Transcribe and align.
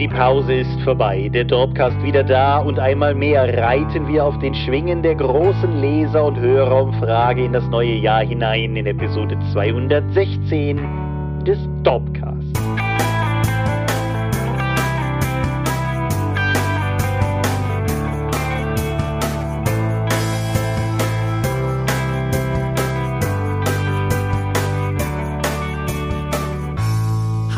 Die 0.00 0.08
Pause 0.08 0.54
ist 0.54 0.80
vorbei, 0.80 1.30
der 1.32 1.44
Dropcast 1.44 2.02
wieder 2.02 2.24
da 2.24 2.58
und 2.58 2.80
einmal 2.80 3.14
mehr 3.14 3.56
reiten 3.56 4.08
wir 4.08 4.24
auf 4.24 4.36
den 4.40 4.52
Schwingen 4.52 5.04
der 5.04 5.14
großen 5.14 5.80
Leser- 5.80 6.24
und 6.24 6.36
Hörerumfrage 6.36 7.44
in 7.44 7.52
das 7.52 7.64
neue 7.68 7.94
Jahr 7.94 8.24
hinein 8.24 8.74
in 8.74 8.86
Episode 8.86 9.38
216 9.52 10.80
des 11.46 11.60
Dropcast. 11.84 12.33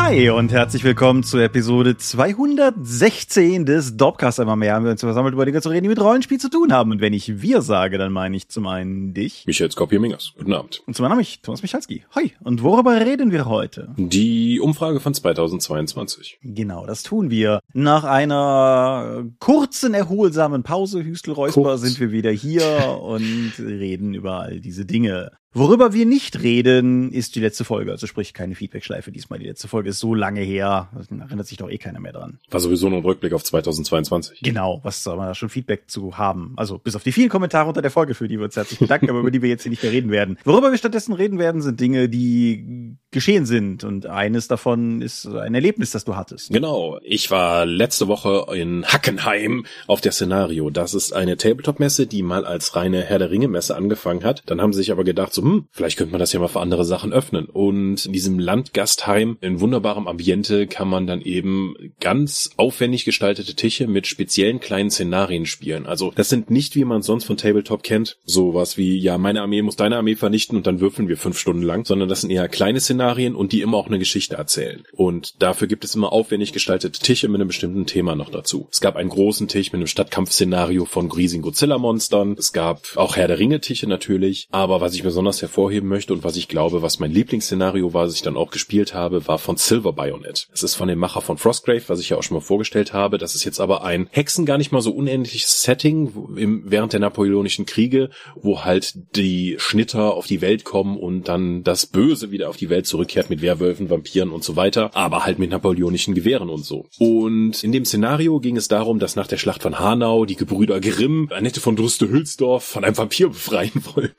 Hi 0.07 0.30
und 0.30 0.52
herzlich 0.52 0.84
willkommen 0.84 1.25
zu 1.25 1.38
Episode 1.38 1.96
216 1.96 3.66
des 3.66 3.97
Dopcast 3.97 4.38
einmal 4.38 4.55
mehr. 4.55 4.74
Haben 4.74 4.84
wir 4.84 4.92
uns 4.92 5.01
versammelt, 5.01 5.34
über 5.34 5.45
Dinge 5.45 5.60
zu 5.60 5.69
reden, 5.69 5.83
die 5.83 5.88
mit 5.88 6.01
Rollenspiel 6.01 6.38
zu 6.38 6.48
tun 6.48 6.73
haben. 6.73 6.92
Und 6.92 7.01
wenn 7.01 7.12
ich 7.12 7.42
wir 7.42 7.60
sage, 7.60 7.98
dann 7.98 8.12
meine 8.12 8.37
ich 8.37 8.48
zum 8.48 8.69
einen 8.69 9.14
dich. 9.14 9.42
Michael 9.48 9.73
Skopje-Mingers. 9.73 10.34
Guten 10.38 10.52
Abend. 10.52 10.80
Und 10.87 10.95
zum 10.95 11.05
anderen 11.06 11.19
mich, 11.19 11.41
Thomas 11.42 11.61
Michalski. 11.62 12.05
Hi. 12.14 12.34
Und 12.45 12.62
worüber 12.62 13.00
reden 13.00 13.33
wir 13.33 13.47
heute? 13.47 13.88
Die 13.97 14.61
Umfrage 14.61 15.00
von 15.00 15.12
2022. 15.12 16.38
Genau, 16.41 16.86
das 16.86 17.02
tun 17.02 17.28
wir. 17.28 17.59
Nach 17.73 18.05
einer 18.05 19.25
kurzen, 19.41 19.92
erholsamen 19.92 20.62
Pause, 20.62 21.02
Hüstelräusper, 21.02 21.62
Kurz. 21.62 21.80
sind 21.80 21.98
wir 21.98 22.12
wieder 22.12 22.30
hier 22.30 23.00
und 23.02 23.55
reden 23.59 24.14
über 24.14 24.38
all 24.42 24.61
diese 24.61 24.86
Dinge. 24.86 25.33
Worüber 25.56 25.95
wir 25.95 26.05
nicht 26.05 26.42
reden, 26.42 27.10
ist 27.10 27.34
die 27.34 27.41
letzte 27.41 27.64
Folge. 27.64 27.91
Also 27.91 28.06
sprich, 28.06 28.34
keine 28.34 28.55
Feedbackschleife 28.55 29.10
diesmal. 29.10 29.38
Die 29.38 29.47
letzte 29.47 29.69
Folge 29.69 29.88
ist 29.88 30.01
so 30.01 30.14
lange 30.14 30.42
her, 30.42 30.91
da 30.92 31.24
erinnert 31.24 31.47
sich 31.47 31.56
doch 31.56 31.70
eh 31.70 31.78
keiner 31.78 31.98
mehr 31.98 32.12
dran. 32.12 32.38
War 32.51 32.60
sowieso 32.60 32.91
nur 32.91 32.98
ein 32.98 33.05
Rückblick 33.05 33.33
auf 33.33 33.42
2022. 33.42 34.41
Genau, 34.42 34.81
was 34.83 35.03
soll 35.03 35.16
man 35.16 35.28
da 35.28 35.34
schon 35.34 35.48
Feedback 35.48 35.84
zu 35.86 36.19
haben? 36.19 36.53
Also 36.56 36.77
bis 36.77 36.94
auf 36.94 37.05
die 37.05 37.12
vielen 37.12 37.31
Kommentare 37.31 37.69
unter 37.69 37.81
der 37.81 37.91
Folge, 37.91 38.12
für 38.12 38.28
die 38.28 38.36
wir 38.36 38.44
uns 38.44 38.55
herzlich 38.55 38.81
bedanken, 38.81 39.08
aber 39.08 39.20
über 39.20 39.31
die 39.31 39.41
wir 39.41 39.48
jetzt 39.48 39.62
hier 39.62 39.70
nicht 39.70 39.83
mehr 39.83 39.92
reden 39.92 40.11
werden. 40.11 40.36
Worüber 40.44 40.72
wir 40.72 40.77
stattdessen 40.77 41.14
reden 41.14 41.39
werden, 41.39 41.62
sind 41.62 41.81
Dinge, 41.81 42.11
die 42.11 42.98
geschehen 43.11 43.47
sind. 43.47 43.83
Und 43.83 44.05
eines 44.05 44.48
davon 44.48 45.00
ist 45.00 45.25
ein 45.25 45.55
Erlebnis, 45.55 45.91
das 45.91 46.05
du 46.05 46.16
hattest. 46.16 46.50
Genau. 46.50 46.98
Ich 47.03 47.31
war 47.31 47.64
letzte 47.64 48.09
Woche 48.09 48.44
in 48.55 48.84
Hackenheim 48.84 49.64
auf 49.86 50.03
der 50.03 50.12
Szenario. 50.12 50.69
Das 50.69 50.92
ist 50.92 51.14
eine 51.14 51.38
Tabletop-Messe, 51.38 52.06
die 52.06 52.22
mal 52.22 52.44
als 52.44 52.77
reine 52.77 53.03
Herr 53.03 53.19
der 53.19 53.31
Ringe-Messe 53.31 53.75
angefangen 53.75 54.22
hat. 54.22 54.42
Dann 54.44 54.61
haben 54.61 54.75
sie 54.75 54.81
sich 54.81 54.92
aber 54.92 55.05
gedacht, 55.05 55.33
so, 55.33 55.45
hm, 55.47 55.69
vielleicht 55.70 55.97
könnte 55.97 56.11
man 56.11 56.19
das 56.19 56.33
ja 56.33 56.41
mal 56.41 56.48
für 56.48 56.58
andere 56.58 56.84
Sachen 56.84 57.12
öffnen. 57.12 57.47
Und 57.47 58.05
in 58.06 58.12
diesem 58.12 58.41
Landgastheim 58.41 59.39
in 59.41 59.61
wunderbarem 59.61 60.08
Ambiente 60.08 60.66
kann 60.66 60.88
man 60.88 61.06
dann 61.06 61.20
eben 61.20 61.77
ganz 62.00 62.50
aufwendig 62.56 63.05
gestaltete 63.05 63.55
Tische 63.55 63.86
mit 63.86 64.08
speziellen 64.08 64.58
kleinen 64.58 64.91
Szenarien 64.91 65.47
spielen. 65.47 65.86
Also 65.86 66.12
das 66.16 66.30
sind 66.30 66.50
nicht, 66.50 66.75
wie 66.75 66.84
man 66.84 67.03
sonst 67.03 67.27
von 67.27 67.36
Tabletop 67.36 67.84
kennt, 67.84 68.19
sowas 68.25 68.77
wie, 68.77 68.98
ja, 68.98 69.19
meine 69.19 69.41
Armee 69.41 69.62
muss 69.62 69.77
deine 69.77 69.98
Armee 69.98 70.16
vernichten 70.16 70.56
und 70.56 70.66
dann 70.66 70.80
würfeln 70.80 71.06
wir 71.06 71.16
fünf 71.16 71.38
Stunden 71.38 71.62
lang, 71.62 71.84
sondern 71.84 72.08
das 72.08 72.22
sind 72.22 72.31
eher 72.31 72.48
kleine 72.48 72.81
Szenarien 72.81 73.36
und 73.36 73.53
die 73.53 73.60
immer 73.60 73.77
auch 73.77 73.86
eine 73.86 74.00
Geschichte 74.00 74.34
erzählen. 74.34 74.83
Und 74.94 75.41
dafür 75.41 75.69
gibt 75.69 75.84
es 75.84 75.94
immer 75.94 76.12
aufwendig 76.12 76.53
gestaltete 76.55 76.98
Tische 76.98 77.28
mit 77.28 77.41
einem 77.41 77.48
bestimmten 77.48 77.86
Thema 77.86 78.16
noch 78.16 78.31
dazu. 78.31 78.66
Es 78.72 78.81
gab 78.81 78.97
einen 78.97 79.10
großen 79.10 79.47
Tisch 79.47 79.69
mit 79.69 79.78
einem 79.78 79.86
Stadtkampfszenario 79.86 80.86
von 80.86 81.08
riesigen 81.12 81.42
Godzilla-Monstern. 81.42 82.34
Es 82.36 82.53
gab 82.53 82.97
auch 82.97 83.14
Herr 83.14 83.28
der 83.28 83.38
Ringe-Tische 83.38 83.86
natürlich. 83.86 84.48
Aber 84.50 84.81
was 84.81 84.94
ich 84.94 85.05
besonders 85.05 85.25
hervorheben 85.42 85.88
möchte 85.88 86.12
und 86.12 86.24
was 86.24 86.36
ich 86.36 86.48
glaube, 86.48 86.82
was 86.82 86.98
mein 86.98 87.10
Lieblingsszenario 87.10 87.92
war, 87.94 88.06
was 88.06 88.14
ich 88.14 88.22
dann 88.22 88.36
auch 88.36 88.50
gespielt 88.50 88.94
habe, 88.94 89.27
war 89.27 89.38
von 89.38 89.56
Silver 89.56 89.92
Bayonet. 89.92 90.48
Es 90.52 90.62
ist 90.62 90.74
von 90.74 90.88
dem 90.88 90.98
Macher 90.98 91.20
von 91.20 91.38
Frostgrave, 91.38 91.82
was 91.88 92.00
ich 92.00 92.10
ja 92.10 92.16
auch 92.16 92.22
schon 92.22 92.36
mal 92.36 92.41
vorgestellt 92.41 92.92
habe. 92.92 93.19
Das 93.19 93.34
ist 93.34 93.44
jetzt 93.44 93.60
aber 93.60 93.84
ein 93.84 94.08
Hexen 94.10 94.47
gar 94.47 94.58
nicht 94.58 94.72
mal 94.72 94.80
so 94.80 94.92
unähnliches 94.92 95.62
Setting 95.62 96.12
im, 96.36 96.62
während 96.66 96.92
der 96.92 97.00
Napoleonischen 97.00 97.66
Kriege, 97.66 98.10
wo 98.34 98.64
halt 98.64 98.94
die 99.16 99.56
Schnitter 99.59 100.15
auf 100.15 100.26
die 100.26 100.41
Welt 100.41 100.65
kommen 100.65 100.97
und 100.97 101.28
dann 101.28 101.62
das 101.62 101.86
Böse 101.86 102.31
wieder 102.31 102.48
auf 102.48 102.56
die 102.56 102.70
Welt 102.70 102.86
zurückkehrt 102.86 103.31
mit 103.31 103.42
Werwölfen, 103.42 103.91
Vampiren 103.91 104.31
und 104.31 104.44
so 104.44 104.56
weiter, 104.56 104.91
aber 104.94 105.25
halt 105.25 105.38
mit 105.38 105.50
napoleonischen 105.50 106.15
Gewehren 106.15 106.50
und 106.50 106.65
so. 106.65 106.86
Und 106.98 107.62
in 107.65 107.72
dem 107.72 107.84
Szenario 107.84 108.41
ging 108.41 108.56
es 108.56 108.69
darum, 108.69 108.98
dass 108.98 109.16
nach 109.16 109.26
der 109.26 109.38
Schlacht 109.38 109.62
von 109.62 109.78
Hanau 109.78 110.25
die 110.25 110.36
Gebrüder 110.36 110.81
Grimm 110.81 111.28
Annette 111.32 111.60
von 111.60 111.76
Druste-Hülsdorf 111.76 112.65
von 112.65 112.84
einem 112.84 112.97
Vampir 112.97 113.28
befreien 113.28 113.72
wollen. 113.94 114.12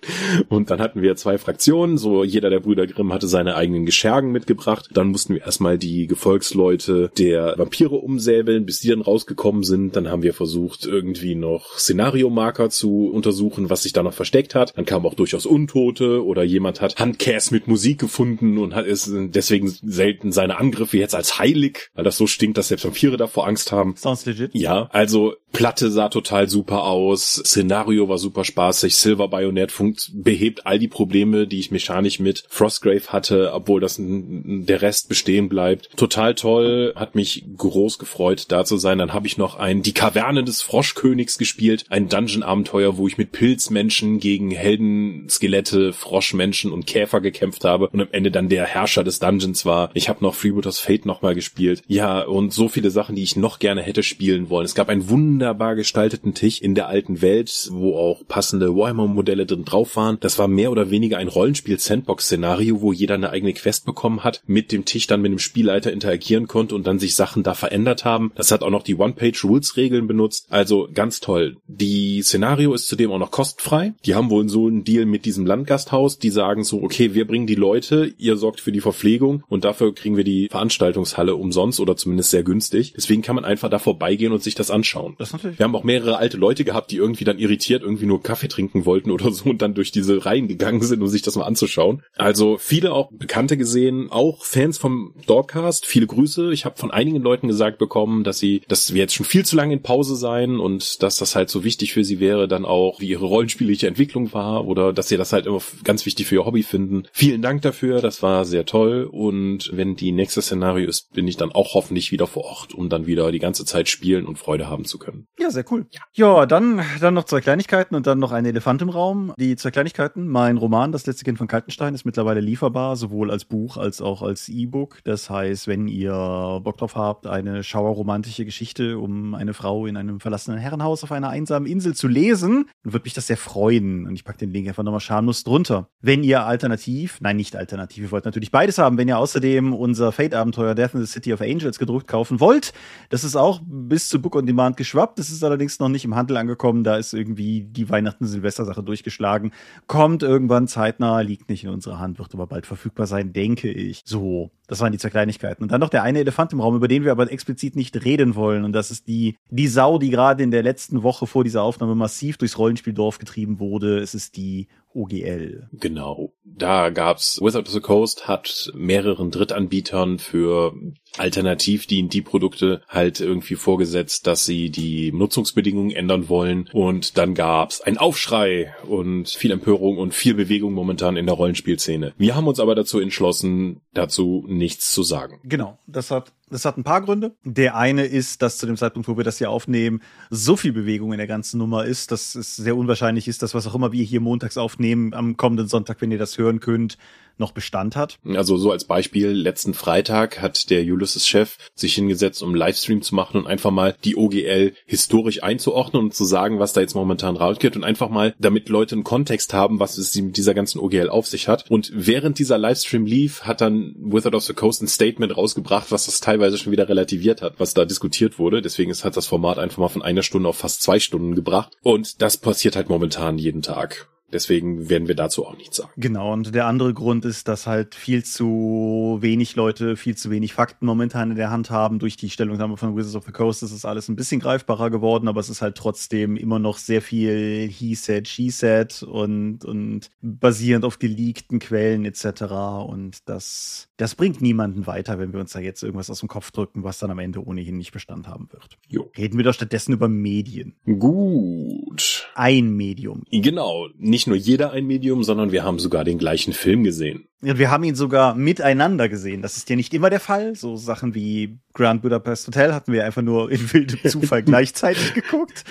Und 0.50 0.70
dann 0.70 0.80
hatten 0.98 1.04
wir 1.04 1.16
zwei 1.16 1.38
Fraktionen, 1.38 2.00
so 2.00 2.24
jeder 2.24 2.50
der 2.50 2.60
Brüder 2.60 2.88
Grimm 2.88 3.14
hatte 3.14 3.28
seine 3.28 3.56
eigenen 3.56 3.86
Geschergen 3.86 4.32
mitgebracht. 4.32 4.90
Dann 4.92 5.10
mussten 5.10 5.36
wir 5.36 5.42
erstmal 5.42 5.78
die 5.78 6.08
Gefolgsleute 6.08 7.12
der 7.20 7.54
Vampire 7.56 7.96
umsäbeln, 7.96 8.66
bis 8.66 8.80
die 8.80 8.90
dann 8.90 9.02
rausgekommen 9.02 9.62
sind. 9.62 9.96
Dann 9.96 10.10
haben 10.10 10.24
wir 10.24 10.34
versucht, 10.34 10.88
irgendwie 10.88 11.36
noch 11.36 11.78
Szenariomarker 11.78 12.72
zu 12.72 13.12
untersuchen, 13.14 13.70
was 13.70 13.84
sich 13.84 13.94
da 13.94 14.02
noch 14.02 14.14
versteckt 14.14 14.56
hat. 14.56 14.76
Dann 14.76 14.86
kamen 14.86 15.06
auch 15.06 15.14
durchaus 15.14 15.46
Untote 15.46 16.26
oder 16.26 16.42
jemand 16.42 16.82
hat 16.82 16.98
Handkäs 16.98 17.52
mit 17.52 17.68
Musik 17.68 18.00
gefunden 18.00 18.58
und 18.58 18.74
hat 18.74 18.88
es 18.88 19.12
deswegen 19.14 19.70
selten 19.70 20.32
seine 20.32 20.58
Angriffe 20.58 20.98
jetzt 20.98 21.14
als 21.14 21.38
heilig, 21.38 21.92
weil 21.94 22.06
das 22.06 22.18
so 22.18 22.26
stinkt, 22.26 22.58
dass 22.58 22.70
selbst 22.70 22.86
Vampire 22.86 23.18
davor 23.18 23.46
Angst 23.46 23.72
haben. 23.72 23.96
Sounds 23.96 24.26
legit. 24.26 24.50
Ja, 24.54 24.90
also 24.92 25.36
Platte 25.52 25.92
sah 25.92 26.10
total 26.10 26.50
super 26.50 26.84
aus, 26.84 27.42
Szenario 27.46 28.10
war 28.10 28.18
super 28.18 28.44
spaßig, 28.44 28.96
Silver 28.96 29.28
Bayonet 29.28 29.72
funkt, 29.72 30.12
behebt 30.14 30.66
all 30.66 30.80
die 30.80 30.87
Probleme, 30.88 31.48
die 31.48 31.60
ich 31.60 31.72
mechanisch 31.72 32.20
mit 32.20 32.44
Frostgrave 32.50 33.08
hatte, 33.08 33.52
obwohl 33.54 33.82
das 33.82 33.98
der 34.00 34.82
Rest 34.82 35.10
bestehen 35.10 35.50
bleibt. 35.50 35.90
Total 35.98 36.36
toll, 36.36 36.94
hat 36.96 37.16
mich 37.16 37.46
groß 37.58 38.00
gefreut, 38.00 38.46
da 38.50 38.66
zu 38.66 38.78
sein. 38.78 38.98
Dann 38.98 39.14
habe 39.14 39.28
ich 39.28 39.38
noch 39.38 39.58
ein 39.58 39.82
Die 39.82 39.94
Kaverne 39.94 40.44
des 40.44 40.62
Froschkönigs 40.62 41.38
gespielt, 41.38 41.86
ein 41.90 42.10
Dungeon-Abenteuer, 42.10 42.98
wo 42.98 43.08
ich 43.08 43.18
mit 43.18 43.32
Pilzmenschen 43.32 44.20
gegen 44.20 44.52
Heldenskelette, 44.52 45.94
Froschmenschen 45.94 46.72
und 46.72 46.88
Käfer 46.88 47.22
gekämpft 47.22 47.64
habe 47.64 47.88
und 47.90 48.02
am 48.02 48.08
Ende 48.12 48.32
dann 48.32 48.50
der 48.50 48.66
Herrscher 48.66 49.04
des 49.04 49.20
Dungeons 49.20 49.66
war. 49.66 49.90
Ich 49.94 50.10
habe 50.10 50.24
noch 50.24 50.36
Freebooters 50.36 50.80
Fate 50.80 51.06
nochmal 51.06 51.36
gespielt. 51.36 51.82
Ja, 51.88 52.22
und 52.22 52.54
so 52.54 52.68
viele 52.68 52.92
Sachen, 52.92 53.16
die 53.16 53.24
ich 53.24 53.36
noch 53.36 53.60
gerne 53.60 53.82
hätte 53.82 54.04
spielen 54.04 54.50
wollen. 54.50 54.66
Es 54.66 54.76
gab 54.76 54.90
einen 54.90 55.10
wunderbar 55.10 55.76
gestalteten 55.76 56.34
Tisch 56.34 56.62
in 56.62 56.76
der 56.76 56.88
alten 56.88 57.22
Welt, 57.22 57.70
wo 57.72 57.96
auch 57.98 58.22
passende 58.28 58.76
Warhammer-Modelle 58.76 59.46
drin 59.46 59.66
drauf 59.66 59.96
waren. 59.96 60.18
Das 60.20 60.40
war 60.40 60.48
mehr 60.48 60.72
oder 60.72 60.77
weniger 60.90 61.18
ein 61.18 61.28
Rollenspiel-Sandbox-Szenario, 61.28 62.82
wo 62.82 62.94
jeder 62.94 63.16
eine 63.16 63.30
eigene 63.30 63.54
Quest 63.54 63.86
bekommen 63.86 64.24
hat, 64.24 64.42
mit 64.48 64.72
dem 64.72 64.86
Tisch 64.86 65.08
dann 65.08 65.22
mit 65.22 65.32
dem 65.32 65.40
Spielleiter 65.40 65.92
interagieren 65.92 66.48
konnte 66.48 66.76
und 66.76 66.88
dann 66.88 67.00
sich 67.00 67.16
Sachen 67.16 67.44
da 67.44 67.54
verändert 67.54 68.06
haben. 68.06 68.32
Das 68.36 68.52
hat 68.52 68.64
auch 68.64 68.70
noch 68.70 68.84
die 68.84 68.96
One-Page-Rules-Regeln 68.96 70.08
benutzt. 70.08 70.48
Also 70.50 70.88
ganz 70.94 71.20
toll. 71.20 71.58
Die 71.68 72.22
Szenario 72.22 72.74
ist 72.74 72.88
zudem 72.88 73.12
auch 73.12 73.20
noch 73.20 73.32
kostenfrei. 73.32 73.94
Die 74.06 74.16
haben 74.16 74.30
wohl 74.30 74.48
so 74.50 74.68
einen 74.68 74.84
Deal 74.84 75.06
mit 75.06 75.26
diesem 75.26 75.46
Landgasthaus. 75.46 76.20
Die 76.20 76.30
sagen 76.30 76.64
so, 76.64 76.82
okay, 76.84 77.14
wir 77.14 77.26
bringen 77.28 77.48
die 77.48 77.56
Leute, 77.56 78.14
ihr 78.18 78.38
sorgt 78.38 78.62
für 78.62 78.72
die 78.72 78.82
Verpflegung 78.82 79.44
und 79.48 79.66
dafür 79.66 79.94
kriegen 79.94 80.18
wir 80.18 80.24
die 80.24 80.48
Veranstaltungshalle 80.50 81.36
umsonst 81.36 81.80
oder 81.80 81.96
zumindest 81.98 82.32
sehr 82.32 82.44
günstig. 82.44 82.94
Deswegen 82.96 83.22
kann 83.22 83.36
man 83.36 83.46
einfach 83.46 83.70
da 83.70 83.80
vorbeigehen 83.80 84.32
und 84.32 84.44
sich 84.44 84.56
das 84.56 84.72
anschauen. 84.72 85.16
Das. 85.18 85.34
Wir 85.44 85.64
haben 85.64 85.76
auch 85.76 85.84
mehrere 85.84 86.18
alte 86.18 86.38
Leute 86.38 86.64
gehabt, 86.64 86.92
die 86.92 86.98
irgendwie 86.98 87.24
dann 87.24 87.40
irritiert 87.40 87.82
irgendwie 87.82 88.06
nur 88.06 88.22
Kaffee 88.22 88.48
trinken 88.48 88.86
wollten 88.86 89.12
oder 89.12 89.32
so 89.32 89.50
und 89.50 89.62
dann 89.62 89.74
durch 89.74 89.92
diese 89.92 90.26
Reihen 90.26 90.48
gegangen 90.48 90.67
sind, 90.82 91.02
um 91.02 91.08
sich 91.08 91.22
das 91.22 91.36
mal 91.36 91.46
anzuschauen. 91.46 92.04
Also 92.16 92.58
viele 92.58 92.94
auch 92.94 93.10
Bekannte 93.12 93.58
gesehen, 93.58 94.12
auch 94.12 94.44
Fans 94.44 94.78
vom 94.78 95.14
Dogcast. 95.26 95.86
Viele 95.86 96.08
Grüße. 96.08 96.52
Ich 96.52 96.66
habe 96.66 96.78
von 96.78 96.92
einigen 96.92 97.22
Leuten 97.22 97.48
gesagt 97.48 97.78
bekommen, 97.78 98.24
dass 98.24 98.40
sie, 98.40 98.62
dass 98.68 98.94
wir 98.94 99.02
jetzt 99.02 99.16
schon 99.16 99.26
viel 99.26 99.46
zu 99.46 99.56
lange 99.56 99.74
in 99.74 99.82
Pause 99.82 100.16
seien 100.16 100.60
und 100.60 101.02
dass 101.04 101.18
das 101.18 101.36
halt 101.36 101.50
so 101.50 101.64
wichtig 101.64 101.94
für 101.94 102.04
sie 102.04 102.20
wäre, 102.20 102.48
dann 102.48 102.66
auch 102.66 103.00
wie 103.00 103.08
ihre 103.08 103.26
rollenspielliche 103.26 103.88
Entwicklung 103.88 104.34
war 104.34 104.66
oder 104.66 104.94
dass 104.94 105.08
sie 105.08 105.18
das 105.18 105.34
halt 105.34 105.46
immer 105.46 105.62
ganz 105.84 106.06
wichtig 106.06 106.28
für 106.28 106.36
ihr 106.36 106.46
Hobby 106.46 106.64
finden. 106.64 107.04
Vielen 107.12 107.42
Dank 107.42 107.62
dafür. 107.62 108.02
Das 108.02 108.22
war 108.22 108.46
sehr 108.46 108.66
toll 108.66 109.08
und 109.12 109.72
wenn 109.74 109.96
die 109.96 110.12
nächste 110.12 110.42
Szenario 110.42 110.88
ist, 110.88 111.14
bin 111.14 111.28
ich 111.28 111.38
dann 111.38 111.52
auch 111.52 111.74
hoffentlich 111.74 112.12
wieder 112.12 112.28
vor 112.28 112.46
Ort, 112.46 112.74
um 112.74 112.90
dann 112.90 113.06
wieder 113.08 113.32
die 113.32 113.40
ganze 113.40 113.66
Zeit 113.66 113.90
spielen 113.90 114.26
und 114.26 114.38
Freude 114.38 114.70
haben 114.70 114.86
zu 114.86 114.98
können. 114.98 115.28
Ja, 115.40 115.50
sehr 115.50 115.66
cool. 115.72 115.88
Ja, 116.14 116.46
dann, 116.46 116.82
dann 117.00 117.14
noch 117.14 117.26
zwei 117.26 117.42
Kleinigkeiten 117.42 117.96
und 117.96 118.08
dann 118.08 118.20
noch 118.20 118.32
ein 118.32 118.46
Elefant 118.46 118.82
im 118.82 118.90
Raum. 118.90 119.34
Die 119.38 119.56
zwei 119.56 119.72
Kleinigkeiten. 119.72 120.28
Mein 120.28 120.57
Roman, 120.58 120.92
Das 120.92 121.06
letzte 121.06 121.26
Kind 121.26 121.38
von 121.38 121.48
Kaltenstein, 121.48 121.94
ist 121.94 122.06
mittlerweile 122.06 122.40
lieferbar, 122.40 122.96
sowohl 122.96 123.32
als 123.32 123.46
Buch 123.46 123.78
als 123.78 124.02
auch 124.02 124.22
als 124.22 124.50
E-Book. 124.50 125.00
Das 125.04 125.30
heißt, 125.30 125.68
wenn 125.68 125.88
ihr 125.88 126.62
Bock 126.64 126.78
drauf 126.78 126.96
habt, 126.96 127.28
eine 127.28 127.64
schauerromantische 127.64 128.46
Geschichte 128.46 129.00
um 129.00 129.36
eine 129.36 129.54
Frau 129.54 129.86
in 129.86 129.98
einem 129.98 130.20
verlassenen 130.20 130.60
Herrenhaus 130.60 131.04
auf 131.04 131.12
einer 131.12 131.30
einsamen 131.30 131.68
Insel 131.68 131.96
zu 131.96 132.08
lesen, 132.08 132.66
dann 132.84 132.94
würde 132.94 133.04
mich 133.06 133.14
das 133.14 133.28
sehr 133.28 133.38
freuen. 133.38 134.08
Und 134.08 134.16
ich 134.16 134.24
packe 134.24 134.40
den 134.40 134.52
Link 134.52 134.68
einfach 134.68 134.84
nochmal 134.84 135.00
schamlos 135.00 135.44
drunter. 135.44 135.90
Wenn 136.02 136.24
ihr 136.24 136.46
alternativ, 136.46 137.20
nein, 137.22 137.38
nicht 137.38 137.56
alternativ, 137.56 138.04
ihr 138.04 138.12
wollt 138.12 138.26
natürlich 138.26 138.52
beides 138.52 138.78
haben, 138.78 138.98
wenn 138.98 139.08
ihr 139.08 139.18
außerdem 139.18 139.74
unser 139.74 140.12
Fate-Abenteuer 140.12 140.76
Death 140.76 140.94
in 140.94 141.02
the 141.02 141.08
City 141.08 141.34
of 141.34 141.42
Angels 141.42 141.80
gedruckt 141.80 142.08
kaufen 142.08 142.40
wollt, 142.40 142.74
das 143.10 143.24
ist 143.24 143.36
auch 143.36 143.62
bis 143.66 144.10
zu 144.10 144.22
Book 144.22 144.36
on 144.36 144.46
Demand 144.46 144.78
geschwappt. 144.78 145.20
Das 145.20 145.30
ist 145.30 145.44
allerdings 145.44 145.80
noch 145.80 145.90
nicht 145.90 146.06
im 146.06 146.16
Handel 146.16 146.38
angekommen. 146.38 146.84
Da 146.84 146.98
ist 146.98 147.14
irgendwie 147.14 147.62
die 147.62 147.90
Weihnachten-Silvester-Sache 147.90 148.84
durchgeschlagen. 148.84 149.52
Kommt 149.88 150.24
irgendwann 150.24 150.47
irgendwann 150.48 150.68
zeitnah, 150.68 151.20
liegt 151.20 151.50
nicht 151.50 151.66
in 151.66 151.70
unserer 151.70 152.00
Hand, 152.00 152.20
wird 152.20 152.34
aber 152.34 152.48
bald 152.48 152.66
verfügbar 152.66 153.06
sein, 153.06 153.34
denke 153.34 153.70
ich. 153.70 154.02
So, 154.06 154.52
das 154.68 154.80
waren 154.80 154.94
die 154.94 154.98
zwei 154.98 155.10
Kleinigkeiten. 155.10 155.62
Und 155.62 155.72
dann 155.72 155.82
noch 155.82 155.90
der 155.90 156.04
eine 156.04 156.20
Elefant 156.20 156.54
im 156.54 156.62
Raum, 156.62 156.76
über 156.76 156.88
den 156.88 157.04
wir 157.04 157.12
aber 157.12 157.30
explizit 157.30 157.76
nicht 157.76 158.06
reden 158.06 158.36
wollen. 158.36 158.64
Und 158.64 158.72
das 158.72 158.90
ist 158.90 159.08
die, 159.08 159.38
die 159.50 159.68
Sau, 159.68 160.00
die 160.00 160.10
gerade 160.10 160.44
in 160.44 160.52
der 160.52 160.64
letzten 160.64 161.04
Woche 161.04 161.28
vor 161.28 161.44
dieser 161.44 161.64
Aufnahme 161.64 161.96
massiv 161.96 162.38
durchs 162.38 162.58
Rollenspieldorf 162.58 163.20
getrieben 163.20 163.60
wurde. 163.60 164.00
Es 164.00 164.16
ist 164.16 164.38
die 164.38 164.68
OGL. 164.94 165.70
Genau. 165.74 166.32
Da 166.58 166.90
gab's 166.90 167.40
Wizard 167.42 167.68
of 167.68 167.74
the 167.74 167.80
Coast 167.80 168.28
hat 168.28 168.72
mehreren 168.74 169.32
Drittanbietern 169.32 170.20
für 170.20 170.74
alternativ 171.18 171.86
die 171.88 172.22
Produkte 172.22 172.82
halt 172.88 173.20
irgendwie 173.20 173.56
vorgesetzt, 173.56 174.28
dass 174.28 174.46
sie 174.46 174.70
die 174.70 175.12
Nutzungsbedingungen 175.12 175.92
ändern 175.92 176.30
wollen 176.30 176.70
und 176.74 177.18
dann 177.18 177.34
gab's 177.34 177.82
ein 177.82 177.98
Aufschrei 177.98 178.74
und 178.88 179.30
viel 179.30 179.52
Empörung 179.52 179.98
und 179.98 180.14
viel 180.14 180.34
Bewegung 180.34 180.74
momentan 180.74 181.18
in 181.18 181.26
der 181.26 181.36
Rollenspielszene. 181.36 182.14
Wir 182.18 182.36
haben 182.36 182.48
uns 182.48 182.60
aber 182.60 182.76
dazu 182.76 183.00
entschlossen, 183.00 183.82
dazu 183.94 184.46
nichts 184.48 184.92
zu 184.94 185.04
sagen. 185.04 185.40
Genau, 185.44 185.78
das 185.88 186.12
hat 186.12 186.34
das 186.50 186.66
hat 186.66 186.78
ein 186.78 186.84
paar 186.84 187.02
Gründe. 187.02 187.36
Der 187.44 187.76
eine 187.76 188.06
ist, 188.06 188.42
dass 188.42 188.58
zu 188.58 188.66
dem 188.66 188.78
Zeitpunkt, 188.78 189.08
wo 189.08 189.18
wir 189.18 189.24
das 189.24 189.38
hier 189.38 189.50
aufnehmen, 189.50 190.02
so 190.30 190.56
viel 190.56 190.72
Bewegung 190.72 191.12
in 191.12 191.18
der 191.18 191.28
ganzen 191.28 191.58
Nummer 191.58 191.86
ist, 191.86 192.12
dass 192.12 192.36
es 192.36 192.56
sehr 192.56 192.78
unwahrscheinlich 192.78 193.28
ist, 193.28 193.44
dass 193.44 193.54
was 193.54 193.68
auch 193.68 193.76
immer 193.76 193.92
wir 193.92 194.04
hier 194.04 194.22
montags 194.22 194.58
aufnehmen, 194.58 195.14
am 195.14 195.38
kommenden 195.38 195.68
Sonntag, 195.68 196.02
wenn 196.02 196.12
ihr 196.12 196.18
das 196.18 196.38
hören 196.38 196.60
könnt, 196.60 196.98
noch 197.40 197.52
Bestand 197.52 197.96
hat. 197.96 198.18
Also 198.26 198.58
so 198.58 198.72
als 198.72 198.86
Beispiel, 198.86 199.30
letzten 199.30 199.74
Freitag 199.74 200.42
hat 200.42 200.70
der 200.70 200.82
Ulysses-Chef 200.82 201.58
sich 201.76 201.96
hingesetzt, 201.96 202.44
um 202.44 202.56
Livestream 202.56 203.02
zu 203.02 203.16
machen 203.16 203.38
und 203.38 203.48
einfach 203.48 203.72
mal 203.72 203.96
die 204.04 204.16
OGL 204.16 204.74
historisch 204.86 205.44
einzuordnen 205.44 206.04
und 206.04 206.14
zu 206.14 206.26
sagen, 206.26 206.60
was 206.60 206.74
da 206.74 206.82
jetzt 206.82 206.96
momentan 206.96 207.38
rausgeht 207.38 207.76
und 207.76 207.84
einfach 207.84 208.10
mal, 208.10 208.36
damit 208.40 208.70
Leute 208.70 208.96
einen 208.96 209.04
Kontext 209.04 209.54
haben, 209.54 209.80
was 209.80 209.98
es 209.98 210.16
mit 210.16 210.38
dieser 210.38 210.54
ganzen 210.54 210.80
OGL 210.80 211.10
auf 211.10 211.28
sich 211.28 211.48
hat. 211.48 211.70
Und 211.70 211.92
während 211.94 212.40
dieser 212.40 212.58
Livestream 212.58 213.06
lief, 213.06 213.44
hat 213.44 213.62
dann 213.62 213.96
Wizard 213.98 214.36
of 214.36 214.44
the 214.44 214.54
Coast 214.54 214.82
ein 214.82 214.88
Statement 214.88 215.36
rausgebracht, 215.36 215.92
was 215.92 216.06
das 216.06 216.20
teilweise 216.20 216.58
schon 216.58 216.72
wieder 216.72 216.90
relativiert 216.90 217.42
hat, 217.42 217.54
was 217.58 217.74
da 217.74 217.86
diskutiert 217.86 218.40
wurde. 218.40 218.62
Deswegen 218.62 218.94
hat 218.94 219.18
das 219.18 219.28
Format 219.28 219.60
einfach 219.60 219.78
mal 219.78 219.90
von 219.90 220.02
einer 220.02 220.24
Stunde 220.24 220.50
auf 220.50 220.58
fast 220.58 220.82
zwei 220.82 221.00
Stunden 221.00 221.36
gebracht. 221.36 221.74
Und 221.84 222.22
das 222.22 222.38
passiert 222.38 222.76
halt 222.76 222.90
momentan 222.90 223.38
jeden 223.38 223.62
Tag. 223.62 224.08
Deswegen 224.32 224.90
werden 224.90 225.08
wir 225.08 225.16
dazu 225.16 225.46
auch 225.46 225.56
nichts 225.56 225.78
sagen. 225.78 225.92
Genau, 225.96 226.34
und 226.34 226.54
der 226.54 226.66
andere 226.66 226.94
Grund 226.94 227.24
ist, 227.24 227.48
dass 227.48 227.66
halt 227.66 227.96
viel 227.96 228.26
zu 228.26 229.18
wenig 229.22 229.56
Leute, 229.56 229.96
viel 229.96 230.18
zu 230.18 230.30
wenig 230.30 230.54
Fakten 230.54 230.86
momentan 230.86 231.32
in 231.32 231.38
der 231.38 231.50
Hand 231.50 231.70
haben. 231.70 232.00
Durch 232.00 232.18
die 232.18 232.30
Stellungnahme 232.30 232.76
von 232.76 232.96
Wizards 232.96 233.16
of 233.16 233.26
the 233.26 233.32
Coast 233.32 233.64
ist 233.64 233.72
es 233.72 233.86
alles 233.86 234.10
ein 234.10 234.18
bisschen 234.18 234.42
greifbarer 234.42 234.90
geworden, 234.90 235.30
aber 235.30 235.40
es 235.40 235.50
ist 235.50 235.62
halt 235.62 235.76
trotzdem 235.76 236.36
immer 236.36 236.60
noch 236.60 236.78
sehr 236.78 237.02
viel 237.02 237.70
He 237.70 237.96
said, 237.96 238.28
She 238.28 238.50
said 238.50 239.02
und, 239.04 239.64
und 239.64 240.12
basierend 240.22 240.84
auf 240.84 241.00
geleakten 241.00 241.60
Quellen 241.60 242.04
etc. 242.04 242.44
Und 242.86 243.30
das, 243.30 243.88
das 243.96 244.16
bringt 244.16 244.42
niemanden 244.42 244.88
weiter, 244.88 245.20
wenn 245.20 245.32
wir 245.32 245.40
uns 245.40 245.54
da 245.54 245.60
jetzt 245.60 245.84
irgendwas 245.84 246.10
aus 246.10 246.20
dem 246.20 246.28
Kopf 246.28 246.52
drücken, 246.52 246.84
was 246.84 247.00
dann 247.00 247.12
am 247.12 247.20
Ende 247.20 247.46
ohnehin 247.46 247.78
nicht 247.78 247.94
Bestand 247.94 248.28
haben 248.28 248.52
wird. 248.52 248.78
Jo. 248.90 249.10
Reden 249.18 249.38
wir 249.38 249.46
doch 249.46 249.54
stattdessen 249.54 249.94
über 249.94 250.10
Medien. 250.10 250.76
Gut. 250.86 252.28
Ein 252.36 252.72
Medium. 252.72 253.24
Genau. 253.32 253.88
Nicht 253.98 254.17
nur 254.26 254.38
jeder 254.38 254.72
ein 254.72 254.88
Medium, 254.88 255.24
sondern 255.24 255.52
wir 255.52 255.64
haben 255.64 255.78
sogar 255.78 256.04
den 256.04 256.18
gleichen 256.18 256.54
Film 256.54 256.84
gesehen. 256.84 257.28
Und 257.42 257.60
wir 257.60 257.70
haben 257.70 257.84
ihn 257.84 257.94
sogar 257.94 258.34
miteinander 258.34 259.10
gesehen. 259.10 259.44
Das 259.44 259.58
ist 259.58 259.70
ja 259.70 259.76
nicht 259.76 259.94
immer 259.94 260.10
der 260.10 260.20
Fall. 260.20 260.56
So 260.56 260.76
Sachen 260.76 261.14
wie 261.14 261.60
Grand 261.74 262.02
Budapest 262.02 262.48
Hotel 262.48 262.74
hatten 262.74 262.92
wir 262.94 263.06
einfach 263.06 263.22
nur 263.22 263.52
in 263.52 263.72
wildem 263.72 264.00
Zufall 264.10 264.42
gleichzeitig 264.42 265.14
geguckt. 265.14 265.66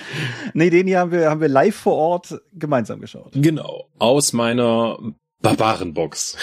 Nee, 0.53 0.69
den 0.69 0.87
hier 0.87 0.99
haben 0.99 1.11
wir, 1.11 1.29
haben 1.29 1.41
wir 1.41 1.49
live 1.49 1.75
vor 1.75 1.95
Ort 1.95 2.39
gemeinsam 2.53 3.01
geschaut. 3.01 3.33
Genau. 3.33 3.89
Aus 3.99 4.31
meiner 4.31 4.97
Barbarenbox. 5.41 6.37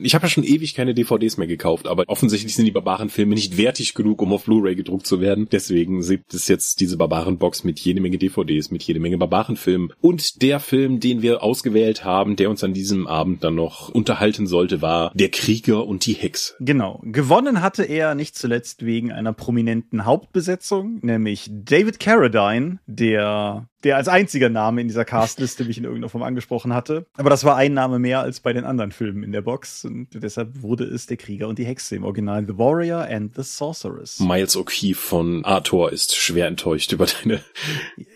Ich 0.00 0.14
habe 0.14 0.26
ja 0.26 0.30
schon 0.30 0.44
ewig 0.44 0.74
keine 0.74 0.94
DVDs 0.94 1.36
mehr 1.36 1.46
gekauft, 1.46 1.86
aber 1.86 2.04
offensichtlich 2.06 2.54
sind 2.54 2.64
die 2.64 2.70
Barbarenfilme 2.70 3.34
nicht 3.34 3.56
wertig 3.56 3.94
genug, 3.94 4.22
um 4.22 4.32
auf 4.32 4.44
Blu-ray 4.44 4.74
gedruckt 4.74 5.06
zu 5.06 5.20
werden. 5.20 5.48
Deswegen 5.50 6.00
gibt 6.00 6.34
es 6.34 6.48
jetzt 6.48 6.80
diese 6.80 6.96
Barbarenbox 6.96 7.64
mit 7.64 7.80
jede 7.80 8.00
Menge 8.00 8.18
DVDs, 8.18 8.70
mit 8.70 8.82
jede 8.82 9.00
Menge 9.00 9.18
Barbarenfilmen. 9.18 9.92
Und 10.00 10.42
der 10.42 10.60
Film, 10.60 11.00
den 11.00 11.22
wir 11.22 11.42
ausgewählt 11.42 12.04
haben, 12.04 12.36
der 12.36 12.50
uns 12.50 12.64
an 12.64 12.72
diesem 12.72 13.06
Abend 13.06 13.44
dann 13.44 13.54
noch 13.54 13.88
unterhalten 13.88 14.46
sollte, 14.46 14.82
war 14.82 15.12
Der 15.14 15.30
Krieger 15.30 15.86
und 15.86 16.06
die 16.06 16.14
Hexe. 16.14 16.54
Genau. 16.60 17.00
Gewonnen 17.04 17.60
hatte 17.62 17.84
er 17.84 18.14
nicht 18.14 18.36
zuletzt 18.36 18.84
wegen 18.84 19.12
einer 19.12 19.32
prominenten 19.32 20.04
Hauptbesetzung, 20.04 20.98
nämlich 21.02 21.48
David 21.50 22.00
Carradine, 22.00 22.78
der 22.86 23.68
der 23.84 23.96
als 23.96 24.08
einziger 24.08 24.48
Name 24.48 24.80
in 24.80 24.88
dieser 24.88 25.04
Castliste 25.04 25.64
mich 25.64 25.78
in 25.78 25.84
irgendeiner 25.84 26.08
Form 26.08 26.22
angesprochen 26.22 26.74
hatte. 26.74 27.06
Aber 27.16 27.30
das 27.30 27.44
war 27.44 27.56
ein 27.56 27.74
Name 27.74 27.98
mehr 27.98 28.20
als 28.20 28.40
bei 28.40 28.52
den 28.52 28.64
anderen 28.64 28.92
Filmen 28.92 29.22
in 29.22 29.32
der 29.32 29.42
Box 29.42 29.84
und 29.88 30.08
deshalb 30.12 30.62
wurde 30.62 30.84
es 30.84 31.06
der 31.06 31.16
Krieger 31.16 31.48
und 31.48 31.58
die 31.58 31.64
Hexe 31.64 31.96
im 31.96 32.04
Original 32.04 32.46
The 32.46 32.56
Warrior 32.56 33.00
and 33.00 33.34
the 33.34 33.42
Sorceress. 33.42 34.20
Miles 34.20 34.56
O'Keefe 34.56 34.94
von 34.94 35.44
Arthur 35.44 35.92
ist 35.92 36.14
schwer 36.14 36.46
enttäuscht 36.46 36.92
über 36.92 37.06
deine, 37.06 37.40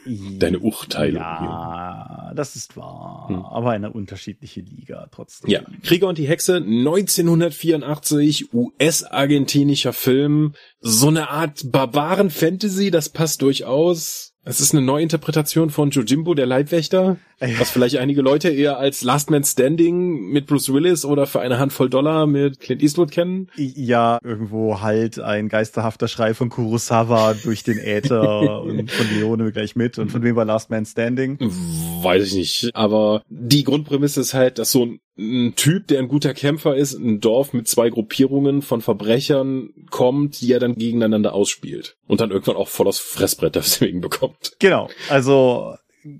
deine 0.38 0.60
Urteilung. 0.60 1.22
Ja, 1.22 2.26
hier. 2.28 2.34
das 2.34 2.54
ist 2.56 2.76
wahr. 2.76 3.26
Hm. 3.28 3.44
Aber 3.44 3.70
eine 3.70 3.92
unterschiedliche 3.92 4.60
Liga 4.60 5.08
trotzdem. 5.10 5.50
Ja, 5.50 5.62
Krieger 5.82 6.08
und 6.08 6.18
die 6.18 6.28
Hexe 6.28 6.56
1984, 6.56 8.52
US-argentinischer 8.52 9.92
Film. 9.92 10.54
So 10.80 11.08
eine 11.08 11.30
Art 11.30 11.72
Barbaren-Fantasy, 11.72 12.90
das 12.90 13.08
passt 13.08 13.42
durchaus 13.42 14.32
es 14.44 14.60
ist 14.60 14.74
eine 14.74 14.82
Neuinterpretation 14.84 15.70
von 15.70 15.90
Jojimbo, 15.90 16.34
der 16.34 16.46
Leibwächter, 16.46 17.16
was 17.58 17.70
vielleicht 17.70 17.98
einige 17.98 18.22
Leute 18.22 18.50
eher 18.50 18.78
als 18.78 19.02
Last 19.02 19.30
Man 19.30 19.44
Standing 19.44 20.28
mit 20.30 20.46
Bruce 20.46 20.72
Willis 20.72 21.04
oder 21.04 21.26
für 21.26 21.40
eine 21.40 21.58
Handvoll 21.58 21.90
Dollar 21.90 22.26
mit 22.26 22.60
Clint 22.60 22.82
Eastwood 22.82 23.10
kennen. 23.10 23.48
Ja, 23.56 24.18
irgendwo 24.22 24.80
halt 24.80 25.18
ein 25.18 25.48
geisterhafter 25.48 26.08
Schrei 26.08 26.34
von 26.34 26.48
Kurosawa 26.48 27.34
durch 27.34 27.62
den 27.64 27.78
Äther 27.78 28.62
und 28.62 28.90
von 28.90 29.06
Leone 29.18 29.52
gleich 29.52 29.76
mit. 29.76 29.98
Und 29.98 30.10
von 30.10 30.22
wem 30.22 30.36
war 30.36 30.44
Last 30.44 30.70
Man 30.70 30.86
Standing? 30.86 31.38
Weiß 31.40 32.28
ich 32.28 32.34
nicht. 32.34 32.70
Aber 32.74 33.22
die 33.28 33.64
Grundprämisse 33.64 34.20
ist 34.20 34.34
halt, 34.34 34.58
dass 34.58 34.72
so 34.72 34.86
ein 34.86 35.00
ein 35.18 35.54
Typ, 35.56 35.88
der 35.88 35.98
ein 35.98 36.08
guter 36.08 36.32
Kämpfer 36.32 36.74
ist, 36.74 36.94
ein 36.94 37.20
Dorf 37.20 37.52
mit 37.52 37.68
zwei 37.68 37.90
Gruppierungen 37.90 38.62
von 38.62 38.80
Verbrechern 38.80 39.70
kommt, 39.90 40.40
die 40.40 40.52
er 40.52 40.58
dann 40.58 40.74
gegeneinander 40.74 41.34
ausspielt. 41.34 41.96
Und 42.06 42.20
dann 42.20 42.30
irgendwann 42.30 42.56
auch 42.56 42.68
voll 42.68 42.88
aus 42.88 42.98
Fressbrett 42.98 43.54
deswegen 43.54 44.00
bekommt. 44.00 44.52
Genau. 44.58 44.88
Also 45.08 45.74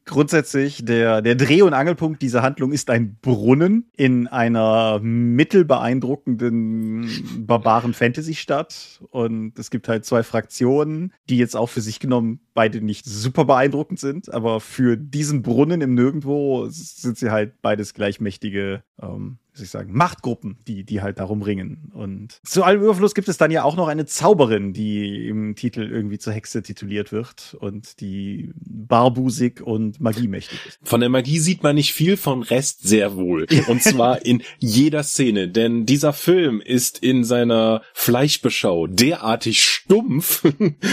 grundsätzlich 0.05 0.85
der, 0.85 1.23
der 1.23 1.35
Dreh- 1.35 1.63
und 1.63 1.73
Angelpunkt 1.75 2.23
dieser 2.23 2.43
Handlung 2.43 2.71
ist 2.73 2.89
ein 2.91 3.17
Brunnen 3.21 3.91
in 3.97 4.29
einer 4.29 5.01
mittelbeeindruckenden 5.01 7.47
barbaren 7.47 7.95
Fantasy-Stadt. 7.95 9.03
Und 9.11 9.59
es 9.59 9.71
gibt 9.71 9.89
halt 9.89 10.05
zwei 10.05 10.23
Fraktionen, 10.23 11.13
die 11.29 11.39
jetzt 11.39 11.57
auch 11.57 11.69
für 11.69 11.81
sich 11.81 11.99
genommen 12.01 12.41
beide 12.55 12.81
nicht 12.81 13.07
super 13.07 13.45
beeindruckend 13.45 13.99
sind, 13.99 14.33
aber 14.33 14.61
für 14.61 14.97
diesen 14.97 15.43
Brunnen 15.43 15.81
im 15.81 15.95
Nirgendwo 15.95 16.69
sind 16.69 17.19
sie 17.19 17.31
halt 17.31 17.61
beides 17.63 17.95
gleichmächtige 17.95 18.85
ähm, 19.01 19.39
soll 19.55 19.65
ich 19.65 19.71
sagen, 19.71 19.93
Machtgruppen, 19.93 20.57
die, 20.67 20.85
die 20.85 21.03
halt 21.03 21.19
darum 21.19 21.43
ringen. 21.43 21.91
Und 21.93 22.41
zu 22.43 22.65
allem 22.65 22.83
Überfluss 22.83 23.15
gibt 23.15 23.29
es 23.29 23.37
dann 23.37 23.51
ja 23.51 23.65
auch 23.65 23.77
noch 23.77 23.89
eine 23.89 24.07
Zauberin, 24.07 24.73
die 24.73 25.27
im 25.29 25.57
Titel 25.57 25.83
irgendwie 25.83 26.19
zur 26.19 26.33
Hexe 26.33 26.63
tituliert 26.63 27.13
wird 27.13 27.57
und 27.61 28.01
die 28.01 28.53
barbusig 28.57 29.61
und 29.61 30.01
magiemächtig 30.01 30.59
ist. 30.67 30.79
Von 30.83 31.01
der 31.01 31.11
Magie 31.11 31.39
sieht 31.39 31.63
man 31.63 31.75
nicht 31.75 31.93
viel, 31.93 32.17
von 32.17 32.43
Rest 32.43 32.83
sehr 32.83 33.17
wohl. 33.17 33.47
Und 33.69 33.83
zwar 33.83 34.25
in 34.25 34.43
jeder 34.59 35.03
Szene, 35.03 35.49
denn 35.49 35.85
dieser 35.85 36.13
Film 36.13 36.61
ist 36.61 36.99
in 36.99 37.25
seiner 37.25 37.83
Fleischbeschau 37.93 38.87
derartig 38.87 39.63
stumpf, 39.63 40.45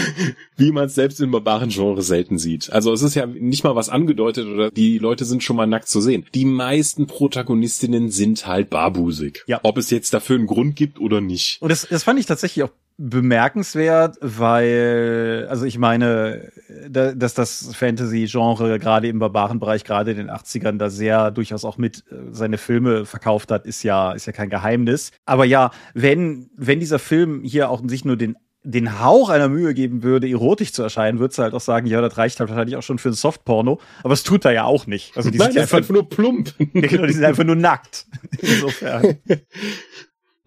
wie 0.56 0.72
man 0.72 0.86
es 0.86 0.94
selbst 0.94 1.20
im 1.20 1.30
barbaren 1.30 1.70
Genre 1.70 2.02
selten 2.02 2.38
sieht. 2.38 2.70
Also 2.70 2.92
es 2.92 3.02
ist 3.02 3.14
ja 3.14 3.26
nicht 3.26 3.64
mal 3.64 3.74
was 3.74 3.88
angedeutet 3.88 4.46
oder 4.46 4.70
die 4.70 4.98
Leute 4.98 5.24
sind 5.24 5.42
schon 5.42 5.56
mal 5.56 5.66
nackt 5.66 5.88
zu 5.88 6.00
sehen. 6.00 6.26
Die 6.34 6.44
meisten 6.44 7.06
Protagonistinnen 7.06 8.10
sind 8.10 8.46
halt 8.50 8.70
barbusig. 8.70 9.42
Ja. 9.46 9.60
Ob 9.62 9.78
es 9.78 9.90
jetzt 9.90 10.12
dafür 10.12 10.36
einen 10.36 10.46
Grund 10.46 10.76
gibt 10.76 11.00
oder 11.00 11.20
nicht. 11.20 11.60
Und 11.62 11.70
das, 11.70 11.86
das 11.88 12.04
fand 12.04 12.18
ich 12.18 12.26
tatsächlich 12.26 12.64
auch 12.64 12.70
bemerkenswert, 13.02 14.18
weil, 14.20 15.46
also 15.48 15.64
ich 15.64 15.78
meine, 15.78 16.52
dass 16.90 17.32
das 17.32 17.74
Fantasy-Genre 17.74 18.78
gerade 18.78 19.08
im 19.08 19.18
barbaren 19.18 19.58
Bereich, 19.58 19.84
gerade 19.84 20.10
in 20.10 20.18
den 20.18 20.30
80ern, 20.30 20.76
da 20.76 20.90
sehr 20.90 21.30
durchaus 21.30 21.64
auch 21.64 21.78
mit 21.78 22.04
äh, 22.10 22.16
seine 22.30 22.58
Filme 22.58 23.06
verkauft 23.06 23.50
hat, 23.50 23.64
ist 23.64 23.82
ja, 23.84 24.12
ist 24.12 24.26
ja 24.26 24.32
kein 24.32 24.50
Geheimnis. 24.50 25.12
Aber 25.24 25.46
ja, 25.46 25.70
wenn, 25.94 26.50
wenn 26.56 26.78
dieser 26.78 26.98
Film 26.98 27.42
hier 27.42 27.70
auch 27.70 27.80
sich 27.86 28.04
nur 28.04 28.18
den 28.18 28.36
den 28.62 29.00
Hauch 29.00 29.30
einer 29.30 29.48
Mühe 29.48 29.72
geben 29.74 30.02
würde, 30.02 30.28
erotisch 30.28 30.72
zu 30.72 30.82
erscheinen, 30.82 31.18
würdest 31.18 31.38
du 31.38 31.42
halt 31.42 31.54
auch 31.54 31.60
sagen, 31.60 31.86
ja, 31.86 32.00
das 32.00 32.18
reicht 32.18 32.40
halt 32.40 32.50
wahrscheinlich 32.50 32.76
auch 32.76 32.82
schon 32.82 32.98
für 32.98 33.08
ein 33.08 33.14
Softporno. 33.14 33.80
Aber 34.02 34.12
es 34.12 34.22
tut 34.22 34.44
er 34.44 34.52
ja 34.52 34.64
auch 34.64 34.86
nicht. 34.86 35.16
Also 35.16 35.30
die 35.30 35.38
Nein, 35.38 35.52
sind 35.52 35.62
einfach, 35.62 35.78
einfach 35.78 35.94
nur 35.94 36.08
plump. 36.08 36.54
genau, 36.58 37.06
die 37.06 37.12
sind 37.12 37.24
einfach 37.24 37.44
nur 37.44 37.56
nackt. 37.56 38.06
Insofern. 38.40 39.18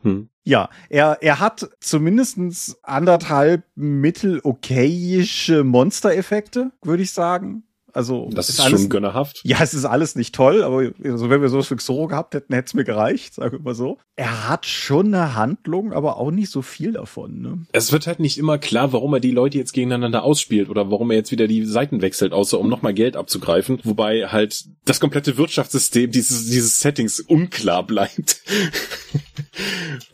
Hm. 0.03 0.29
Ja, 0.43 0.70
er, 0.89 1.17
er 1.22 1.39
hat 1.39 1.70
zumindestens 1.79 2.77
anderthalb 2.84 3.63
mittel-okayische 3.75 5.63
Monstereffekte, 5.63 6.72
würde 6.84 7.03
ich 7.03 7.12
sagen. 7.12 7.63
Also 7.94 8.30
das 8.34 8.50
ist, 8.50 8.56
ist 8.56 8.66
alles, 8.66 8.82
schon 8.82 8.90
gönnerhaft. 8.90 9.42
Ja, 9.44 9.58
es 9.62 9.74
ist 9.74 9.86
alles 9.86 10.16
nicht 10.16 10.34
toll, 10.34 10.64
aber 10.64 10.92
also 11.04 11.30
wenn 11.30 11.42
wir 11.42 11.50
sowas 11.50 11.68
für 11.68 11.76
Xoro 11.76 12.08
gehabt 12.08 12.34
hätten, 12.34 12.54
hätte 12.54 12.66
es 12.66 12.74
mir 12.74 12.84
gereicht, 12.84 13.36
sage 13.36 13.58
ich 13.58 13.64
mal 13.64 13.76
so. 13.76 14.00
Er 14.16 14.50
hat 14.50 14.66
schon 14.66 15.14
eine 15.14 15.36
Handlung, 15.36 15.94
aber 15.94 16.18
auch 16.18 16.32
nicht 16.32 16.50
so 16.50 16.62
viel 16.64 16.94
davon. 16.94 17.42
Ne? 17.42 17.66
Es 17.72 17.92
wird 17.92 18.08
halt 18.08 18.20
nicht 18.20 18.38
immer 18.38 18.58
klar, 18.58 18.94
warum 18.94 19.14
er 19.14 19.20
die 19.20 19.32
Leute 19.32 19.60
jetzt 19.60 19.74
gegeneinander 19.74 20.24
ausspielt 20.24 20.70
oder 20.70 20.90
warum 20.90 21.12
er 21.12 21.18
jetzt 21.18 21.32
wieder 21.32 21.48
die 21.48 21.66
Seiten 21.66 22.02
wechselt, 22.02 22.34
außer 22.34 22.60
um 22.60 22.68
nochmal 22.68 22.94
Geld 22.94 23.16
abzugreifen. 23.16 23.80
Wobei 23.84 24.28
halt 24.28 24.66
das 24.86 25.00
komplette 25.00 25.38
Wirtschaftssystem 25.38 26.12
dieses, 26.12 26.50
dieses 26.50 26.80
Settings 26.80 27.20
unklar 27.20 27.86
bleibt. 27.86 28.42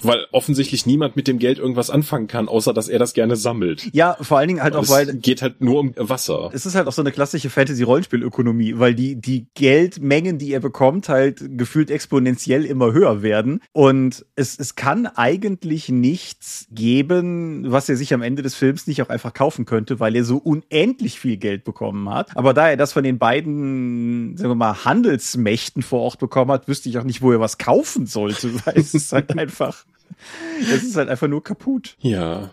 weil 0.01 0.25
offensichtlich 0.31 0.85
niemand 0.85 1.15
mit 1.15 1.27
dem 1.27 1.39
Geld 1.39 1.59
irgendwas 1.59 1.89
anfangen 1.89 2.27
kann, 2.27 2.47
außer 2.47 2.73
dass 2.73 2.87
er 2.87 2.99
das 2.99 3.13
gerne 3.13 3.35
sammelt. 3.35 3.87
Ja, 3.93 4.17
vor 4.21 4.37
allen 4.37 4.47
Dingen 4.47 4.63
halt 4.63 4.75
auch, 4.75 4.83
es 4.83 4.89
weil 4.89 5.13
geht 5.15 5.41
halt 5.41 5.61
nur 5.61 5.79
um 5.79 5.93
Wasser. 5.95 6.49
es 6.53 6.65
ist 6.65 6.75
halt 6.75 6.87
auch 6.87 6.93
so 6.93 7.01
eine 7.01 7.11
klassische 7.11 7.49
Fantasy-Rollenspielökonomie, 7.69 8.79
weil 8.79 8.95
die, 8.95 9.15
die 9.15 9.47
Geldmengen, 9.53 10.37
die 10.37 10.51
er 10.51 10.59
bekommt, 10.59 11.09
halt 11.09 11.57
gefühlt 11.57 11.91
exponentiell 11.91 12.65
immer 12.65 12.93
höher 12.93 13.21
werden. 13.21 13.61
Und 13.71 14.25
es, 14.35 14.57
es 14.57 14.75
kann 14.75 15.05
eigentlich 15.05 15.89
nichts 15.89 16.67
geben, 16.71 17.71
was 17.71 17.87
er 17.89 17.95
sich 17.95 18.13
am 18.13 18.21
Ende 18.21 18.41
des 18.41 18.55
Films 18.55 18.87
nicht 18.87 19.01
auch 19.01 19.09
einfach 19.09 19.33
kaufen 19.33 19.65
könnte, 19.65 19.99
weil 19.99 20.15
er 20.15 20.23
so 20.23 20.37
unendlich 20.37 21.19
viel 21.19 21.37
Geld 21.37 21.63
bekommen 21.63 22.09
hat. 22.09 22.35
Aber 22.35 22.53
da 22.53 22.69
er 22.69 22.77
das 22.77 22.93
von 22.93 23.03
den 23.03 23.19
beiden, 23.19 24.35
sagen 24.37 24.51
wir 24.51 24.55
mal, 24.55 24.85
Handelsmächten 24.85 25.83
vor 25.83 26.01
Ort 26.01 26.19
bekommen 26.19 26.51
hat, 26.51 26.67
wüsste 26.67 26.89
ich 26.89 26.97
auch 26.97 27.03
nicht, 27.03 27.21
wo 27.21 27.31
er 27.31 27.39
was 27.39 27.57
kaufen 27.57 28.05
sollte, 28.05 28.53
weil 28.65 28.77
es 28.77 28.93
ist 28.93 29.13
halt 29.13 29.29
einfach, 29.37 29.85
es 30.61 30.83
ist 30.83 30.95
halt 30.95 31.09
einfach 31.09 31.27
nur 31.27 31.43
kaputt. 31.43 31.95
Ja. 31.99 32.49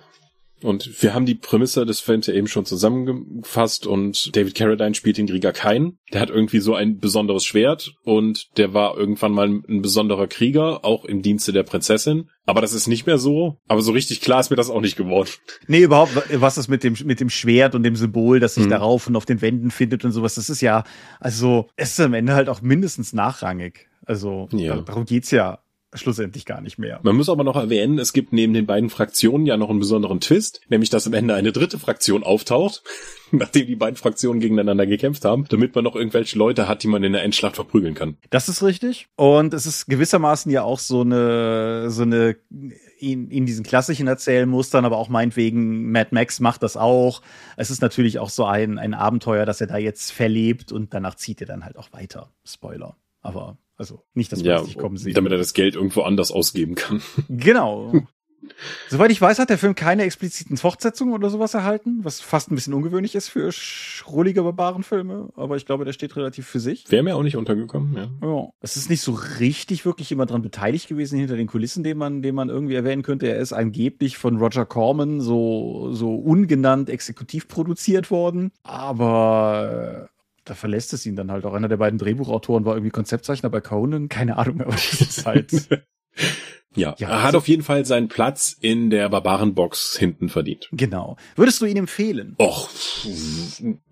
Und 0.62 1.02
wir 1.02 1.12
haben 1.12 1.26
die 1.26 1.34
Prämisse 1.34 1.84
des 1.84 2.00
Films 2.00 2.26
ja 2.28 2.34
eben 2.34 2.46
schon 2.46 2.64
zusammengefasst 2.64 3.86
und 3.86 4.34
David 4.34 4.54
Carradine 4.54 4.94
spielt 4.94 5.18
den 5.18 5.26
Krieger 5.26 5.52
Kain. 5.52 5.98
Der 6.12 6.20
hat 6.20 6.30
irgendwie 6.30 6.60
so 6.60 6.74
ein 6.74 6.98
besonderes 6.98 7.44
Schwert 7.44 7.92
und 8.04 8.46
der 8.56 8.72
war 8.72 8.96
irgendwann 8.96 9.32
mal 9.32 9.48
ein 9.48 9.82
besonderer 9.82 10.26
Krieger, 10.26 10.84
auch 10.84 11.04
im 11.04 11.22
Dienste 11.22 11.52
der 11.52 11.62
Prinzessin. 11.62 12.30
Aber 12.46 12.60
das 12.60 12.72
ist 12.72 12.86
nicht 12.86 13.06
mehr 13.06 13.18
so. 13.18 13.58
Aber 13.68 13.82
so 13.82 13.92
richtig 13.92 14.20
klar 14.20 14.40
ist 14.40 14.50
mir 14.50 14.56
das 14.56 14.70
auch 14.70 14.80
nicht 14.80 14.96
geworden. 14.96 15.28
Nee, 15.66 15.82
überhaupt, 15.82 16.12
was 16.40 16.58
ist 16.58 16.68
mit 16.68 16.84
dem, 16.84 16.96
mit 17.04 17.20
dem 17.20 17.28
Schwert 17.30 17.74
und 17.74 17.82
dem 17.82 17.96
Symbol, 17.96 18.40
das 18.40 18.54
sich 18.54 18.64
Mhm. 18.66 18.70
darauf 18.70 19.06
und 19.08 19.16
auf 19.16 19.26
den 19.26 19.42
Wänden 19.42 19.70
findet 19.70 20.04
und 20.04 20.12
sowas, 20.12 20.36
das 20.36 20.48
ist 20.48 20.60
ja, 20.62 20.84
also, 21.20 21.68
es 21.76 21.92
ist 21.92 22.00
am 22.00 22.14
Ende 22.14 22.34
halt 22.34 22.48
auch 22.48 22.62
mindestens 22.62 23.12
nachrangig. 23.12 23.88
Also, 24.06 24.48
Ja. 24.52 24.76
da- 24.76 24.82
darum 24.82 25.04
geht's 25.04 25.30
ja 25.32 25.58
schlussendlich 25.94 26.44
gar 26.44 26.60
nicht 26.60 26.78
mehr. 26.78 27.00
Man 27.02 27.16
muss 27.16 27.28
aber 27.28 27.44
noch 27.44 27.56
erwähnen, 27.56 27.98
es 27.98 28.12
gibt 28.12 28.32
neben 28.32 28.52
den 28.52 28.66
beiden 28.66 28.90
Fraktionen 28.90 29.46
ja 29.46 29.56
noch 29.56 29.70
einen 29.70 29.78
besonderen 29.78 30.20
Twist, 30.20 30.60
nämlich 30.68 30.90
dass 30.90 31.06
am 31.06 31.14
Ende 31.14 31.34
eine 31.34 31.52
dritte 31.52 31.78
Fraktion 31.78 32.24
auftaucht, 32.24 32.82
nachdem 33.30 33.66
die 33.66 33.76
beiden 33.76 33.96
Fraktionen 33.96 34.40
gegeneinander 34.40 34.86
gekämpft 34.86 35.24
haben, 35.24 35.46
damit 35.48 35.74
man 35.74 35.84
noch 35.84 35.96
irgendwelche 35.96 36.38
Leute 36.38 36.68
hat, 36.68 36.82
die 36.82 36.88
man 36.88 37.02
in 37.02 37.12
der 37.12 37.22
Endschlacht 37.22 37.56
verprügeln 37.56 37.94
kann. 37.94 38.16
Das 38.30 38.48
ist 38.48 38.62
richtig. 38.62 39.08
Und 39.16 39.54
es 39.54 39.66
ist 39.66 39.86
gewissermaßen 39.86 40.50
ja 40.50 40.62
auch 40.62 40.78
so 40.78 41.00
eine, 41.02 41.90
so 41.90 42.02
eine, 42.02 42.36
in, 42.98 43.30
in 43.30 43.46
diesen 43.46 43.64
klassischen 43.64 44.06
Erzählmustern, 44.06 44.84
aber 44.84 44.98
auch 44.98 45.08
meinetwegen 45.08 45.90
Mad 45.90 46.10
Max 46.12 46.40
macht 46.40 46.62
das 46.62 46.76
auch. 46.76 47.22
Es 47.56 47.70
ist 47.70 47.82
natürlich 47.82 48.18
auch 48.18 48.30
so 48.30 48.44
ein, 48.44 48.78
ein 48.78 48.94
Abenteuer, 48.94 49.46
das 49.46 49.60
er 49.60 49.66
da 49.66 49.76
jetzt 49.76 50.12
verlebt 50.12 50.72
und 50.72 50.94
danach 50.94 51.14
zieht 51.14 51.40
er 51.40 51.46
dann 51.46 51.64
halt 51.64 51.76
auch 51.76 51.92
weiter. 51.92 52.32
Spoiler. 52.44 52.96
Aber, 53.22 53.58
also, 53.76 54.02
nicht, 54.14 54.32
dass 54.32 54.42
wir 54.42 54.50
Ja, 54.52 54.58
das 54.58 54.66
nicht 54.66 54.78
kommen 54.78 54.96
sehen. 54.96 55.14
damit 55.14 55.32
er 55.32 55.38
das 55.38 55.52
Geld 55.54 55.74
irgendwo 55.74 56.02
anders 56.02 56.30
ausgeben 56.32 56.74
kann. 56.74 57.02
Genau. 57.28 57.92
Soweit 58.88 59.10
ich 59.10 59.20
weiß, 59.20 59.40
hat 59.40 59.50
der 59.50 59.58
Film 59.58 59.74
keine 59.74 60.04
expliziten 60.04 60.56
Fortsetzungen 60.56 61.12
oder 61.14 61.30
sowas 61.30 61.54
erhalten, 61.54 62.00
was 62.04 62.20
fast 62.20 62.50
ein 62.50 62.54
bisschen 62.54 62.74
ungewöhnlich 62.74 63.16
ist 63.16 63.28
für 63.28 63.50
schrullige 63.50 64.42
Barbarenfilme, 64.44 65.30
aber 65.34 65.56
ich 65.56 65.66
glaube, 65.66 65.84
der 65.84 65.92
steht 65.92 66.14
relativ 66.14 66.46
für 66.46 66.60
sich. 66.60 66.84
Wäre 66.88 67.02
mir 67.02 67.16
auch 67.16 67.24
nicht 67.24 67.36
untergekommen, 67.36 67.94
ja. 67.94 68.08
Ja. 68.22 68.48
Es 68.60 68.76
ist 68.76 68.88
nicht 68.88 69.00
so 69.00 69.18
richtig 69.40 69.84
wirklich 69.84 70.12
immer 70.12 70.26
dran 70.26 70.42
beteiligt 70.42 70.86
gewesen 70.86 71.18
hinter 71.18 71.36
den 71.36 71.48
Kulissen, 71.48 71.82
den 71.82 71.98
man, 71.98 72.22
den 72.22 72.36
man 72.36 72.48
irgendwie 72.48 72.76
erwähnen 72.76 73.02
könnte. 73.02 73.26
Er 73.26 73.38
ist 73.38 73.52
angeblich 73.52 74.16
von 74.16 74.36
Roger 74.36 74.64
Corman 74.64 75.20
so, 75.20 75.88
so 75.92 76.14
ungenannt 76.14 76.88
exekutiv 76.88 77.48
produziert 77.48 78.12
worden, 78.12 78.52
aber 78.62 80.08
da 80.46 80.54
verlässt 80.54 80.94
es 80.94 81.04
ihn 81.04 81.16
dann 81.16 81.30
halt 81.30 81.44
auch. 81.44 81.52
Einer 81.54 81.68
der 81.68 81.76
beiden 81.76 81.98
Drehbuchautoren 81.98 82.64
war 82.64 82.74
irgendwie 82.74 82.90
Konzeptzeichner 82.90 83.50
bei 83.50 83.60
Conan. 83.60 84.08
Keine 84.08 84.38
Ahnung, 84.38 84.62
aber 84.62 84.72
das 84.72 85.00
ist 85.00 85.26
halt. 85.26 85.68
Ja, 86.76 86.94
Ja, 86.98 87.08
er 87.08 87.18
hat 87.18 87.24
also- 87.26 87.38
auf 87.38 87.48
jeden 87.48 87.62
Fall 87.62 87.84
seinen 87.84 88.08
Platz 88.08 88.56
in 88.60 88.90
der 88.90 89.08
Barbarenbox 89.08 89.96
hinten 89.98 90.28
verdient. 90.28 90.68
genau. 90.72 91.16
Würdest 91.34 91.60
du 91.60 91.66
ihn 91.66 91.76
empfehlen? 91.76 92.36
Och, 92.38 92.68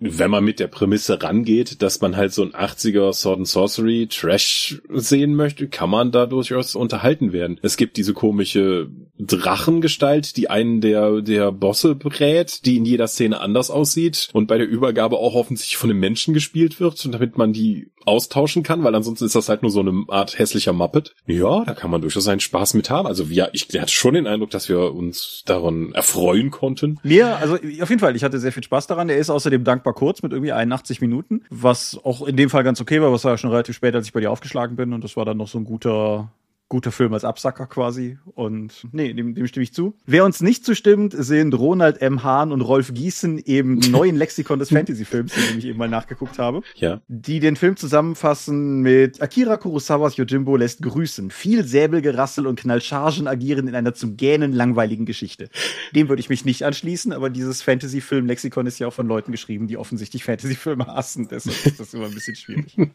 wenn 0.00 0.30
man 0.30 0.44
mit 0.44 0.60
der 0.60 0.68
Prämisse 0.68 1.22
rangeht, 1.22 1.82
dass 1.82 2.00
man 2.00 2.16
halt 2.16 2.32
so 2.32 2.42
ein 2.42 2.54
80er 2.54 3.12
Sword 3.12 3.38
and 3.38 3.48
Sorcery 3.48 4.06
Trash 4.10 4.80
sehen 4.90 5.34
möchte, 5.34 5.68
kann 5.68 5.90
man 5.90 6.12
da 6.12 6.26
durchaus 6.26 6.74
unterhalten 6.74 7.32
werden. 7.32 7.58
Es 7.62 7.76
gibt 7.76 7.96
diese 7.96 8.12
komische 8.14 8.88
Drachengestalt, 9.18 10.36
die 10.36 10.50
einen 10.50 10.80
der, 10.80 11.20
der 11.20 11.52
Bosse 11.52 11.94
berät, 11.94 12.64
die 12.64 12.76
in 12.76 12.84
jeder 12.84 13.06
Szene 13.06 13.40
anders 13.40 13.70
aussieht 13.70 14.28
und 14.32 14.46
bei 14.46 14.58
der 14.58 14.68
Übergabe 14.68 15.16
auch 15.18 15.34
offensichtlich 15.34 15.76
von 15.76 15.90
einem 15.90 16.00
Menschen 16.00 16.34
gespielt 16.34 16.80
wird, 16.80 17.04
und 17.04 17.12
damit 17.12 17.38
man 17.38 17.52
die 17.52 17.88
austauschen 18.06 18.62
kann, 18.62 18.84
weil 18.84 18.94
ansonsten 18.94 19.24
ist 19.24 19.34
das 19.34 19.48
halt 19.48 19.62
nur 19.62 19.70
so 19.70 19.80
eine 19.80 20.04
Art 20.08 20.38
hässlicher 20.38 20.72
Muppet. 20.72 21.14
Ja, 21.26 21.64
da 21.64 21.72
kann 21.74 21.90
man 21.90 22.02
durchaus 22.02 22.24
seinen 22.24 22.40
Spaß 22.40 22.73
mit 22.74 22.90
haben. 22.90 23.06
Also 23.06 23.24
ja, 23.24 23.48
ich 23.52 23.68
hatte 23.74 23.92
schon 23.92 24.14
den 24.14 24.26
Eindruck, 24.26 24.50
dass 24.50 24.68
wir 24.68 24.94
uns 24.94 25.42
daran 25.46 25.92
erfreuen 25.92 26.50
konnten. 26.50 26.98
Mir, 27.02 27.36
also 27.38 27.54
auf 27.54 27.88
jeden 27.88 27.98
Fall, 27.98 28.16
ich 28.16 28.24
hatte 28.24 28.38
sehr 28.38 28.52
viel 28.52 28.62
Spaß 28.62 28.86
daran. 28.86 29.08
Der 29.08 29.16
ist 29.16 29.30
außerdem 29.30 29.64
dankbar 29.64 29.94
kurz 29.94 30.22
mit 30.22 30.32
irgendwie 30.32 30.52
81 30.52 31.00
Minuten, 31.00 31.42
was 31.50 32.00
auch 32.04 32.26
in 32.26 32.36
dem 32.36 32.50
Fall 32.50 32.64
ganz 32.64 32.80
okay 32.80 33.00
war, 33.00 33.12
was 33.12 33.24
war 33.24 33.32
ja 33.32 33.38
schon 33.38 33.50
relativ 33.50 33.76
spät, 33.76 33.94
als 33.94 34.06
ich 34.06 34.12
bei 34.12 34.20
dir 34.20 34.30
aufgeschlagen 34.30 34.76
bin 34.76 34.92
und 34.92 35.04
das 35.04 35.16
war 35.16 35.24
dann 35.24 35.36
noch 35.36 35.48
so 35.48 35.58
ein 35.58 35.64
guter 35.64 36.30
guter 36.74 36.90
Film 36.90 37.14
als 37.14 37.22
Absacker 37.22 37.68
quasi 37.68 38.18
und 38.34 38.84
nee, 38.90 39.12
dem, 39.14 39.36
dem 39.36 39.46
stimme 39.46 39.62
ich 39.62 39.72
zu. 39.72 39.94
Wer 40.06 40.24
uns 40.24 40.40
nicht 40.40 40.64
zustimmt, 40.64 41.14
sind 41.16 41.54
Ronald 41.54 42.02
M. 42.02 42.24
Hahn 42.24 42.50
und 42.50 42.62
Rolf 42.62 42.92
Gießen 42.92 43.38
im 43.38 43.78
neuen 43.90 44.16
Lexikon 44.16 44.58
des 44.58 44.70
Fantasy-Films, 44.70 45.36
in 45.36 45.42
dem 45.50 45.58
ich 45.60 45.66
eben 45.66 45.78
mal 45.78 45.88
nachgeguckt 45.88 46.40
habe 46.40 46.62
Ja. 46.74 47.00
die 47.06 47.38
den 47.38 47.54
Film 47.54 47.76
zusammenfassen 47.76 48.80
mit 48.80 49.22
Akira 49.22 49.56
Kurosawas 49.56 50.16
Yojimbo 50.16 50.56
lässt 50.56 50.82
grüßen. 50.82 51.30
Viel 51.30 51.64
Säbelgerassel 51.64 52.44
und 52.48 52.58
Knallchargen 52.58 53.28
agieren 53.28 53.68
in 53.68 53.76
einer 53.76 53.94
zum 53.94 54.16
Gähnen 54.16 54.52
langweiligen 54.52 55.06
Geschichte. 55.06 55.50
Dem 55.94 56.08
würde 56.08 56.18
ich 56.18 56.28
mich 56.28 56.44
nicht 56.44 56.64
anschließen, 56.64 57.12
aber 57.12 57.30
dieses 57.30 57.62
Fantasy-Film-Lexikon 57.62 58.66
ist 58.66 58.80
ja 58.80 58.88
auch 58.88 58.92
von 58.92 59.06
Leuten 59.06 59.30
geschrieben, 59.30 59.68
die 59.68 59.76
offensichtlich 59.76 60.24
Fantasy-Filme 60.24 60.88
hassen. 60.88 61.28
Deshalb 61.30 61.64
ist 61.66 61.78
das 61.78 61.94
immer 61.94 62.06
ein 62.06 62.14
bisschen 62.14 62.34
schwierig. 62.34 62.76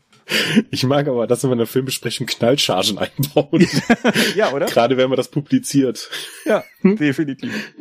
Ich 0.70 0.84
mag 0.84 1.08
aber, 1.08 1.26
dass 1.26 1.44
wir 1.44 1.52
in 1.52 1.58
der 1.58 1.66
Filmbesprechung 1.66 2.28
Knallchargen 2.28 2.98
einbauen. 3.00 3.66
ja, 4.36 4.52
oder? 4.52 4.66
Gerade 4.66 4.98
wenn 4.98 5.10
man 5.10 5.18
das 5.18 5.30
publiziert. 5.30 6.10
Ja, 6.46 6.64
definitiv. 6.84 7.74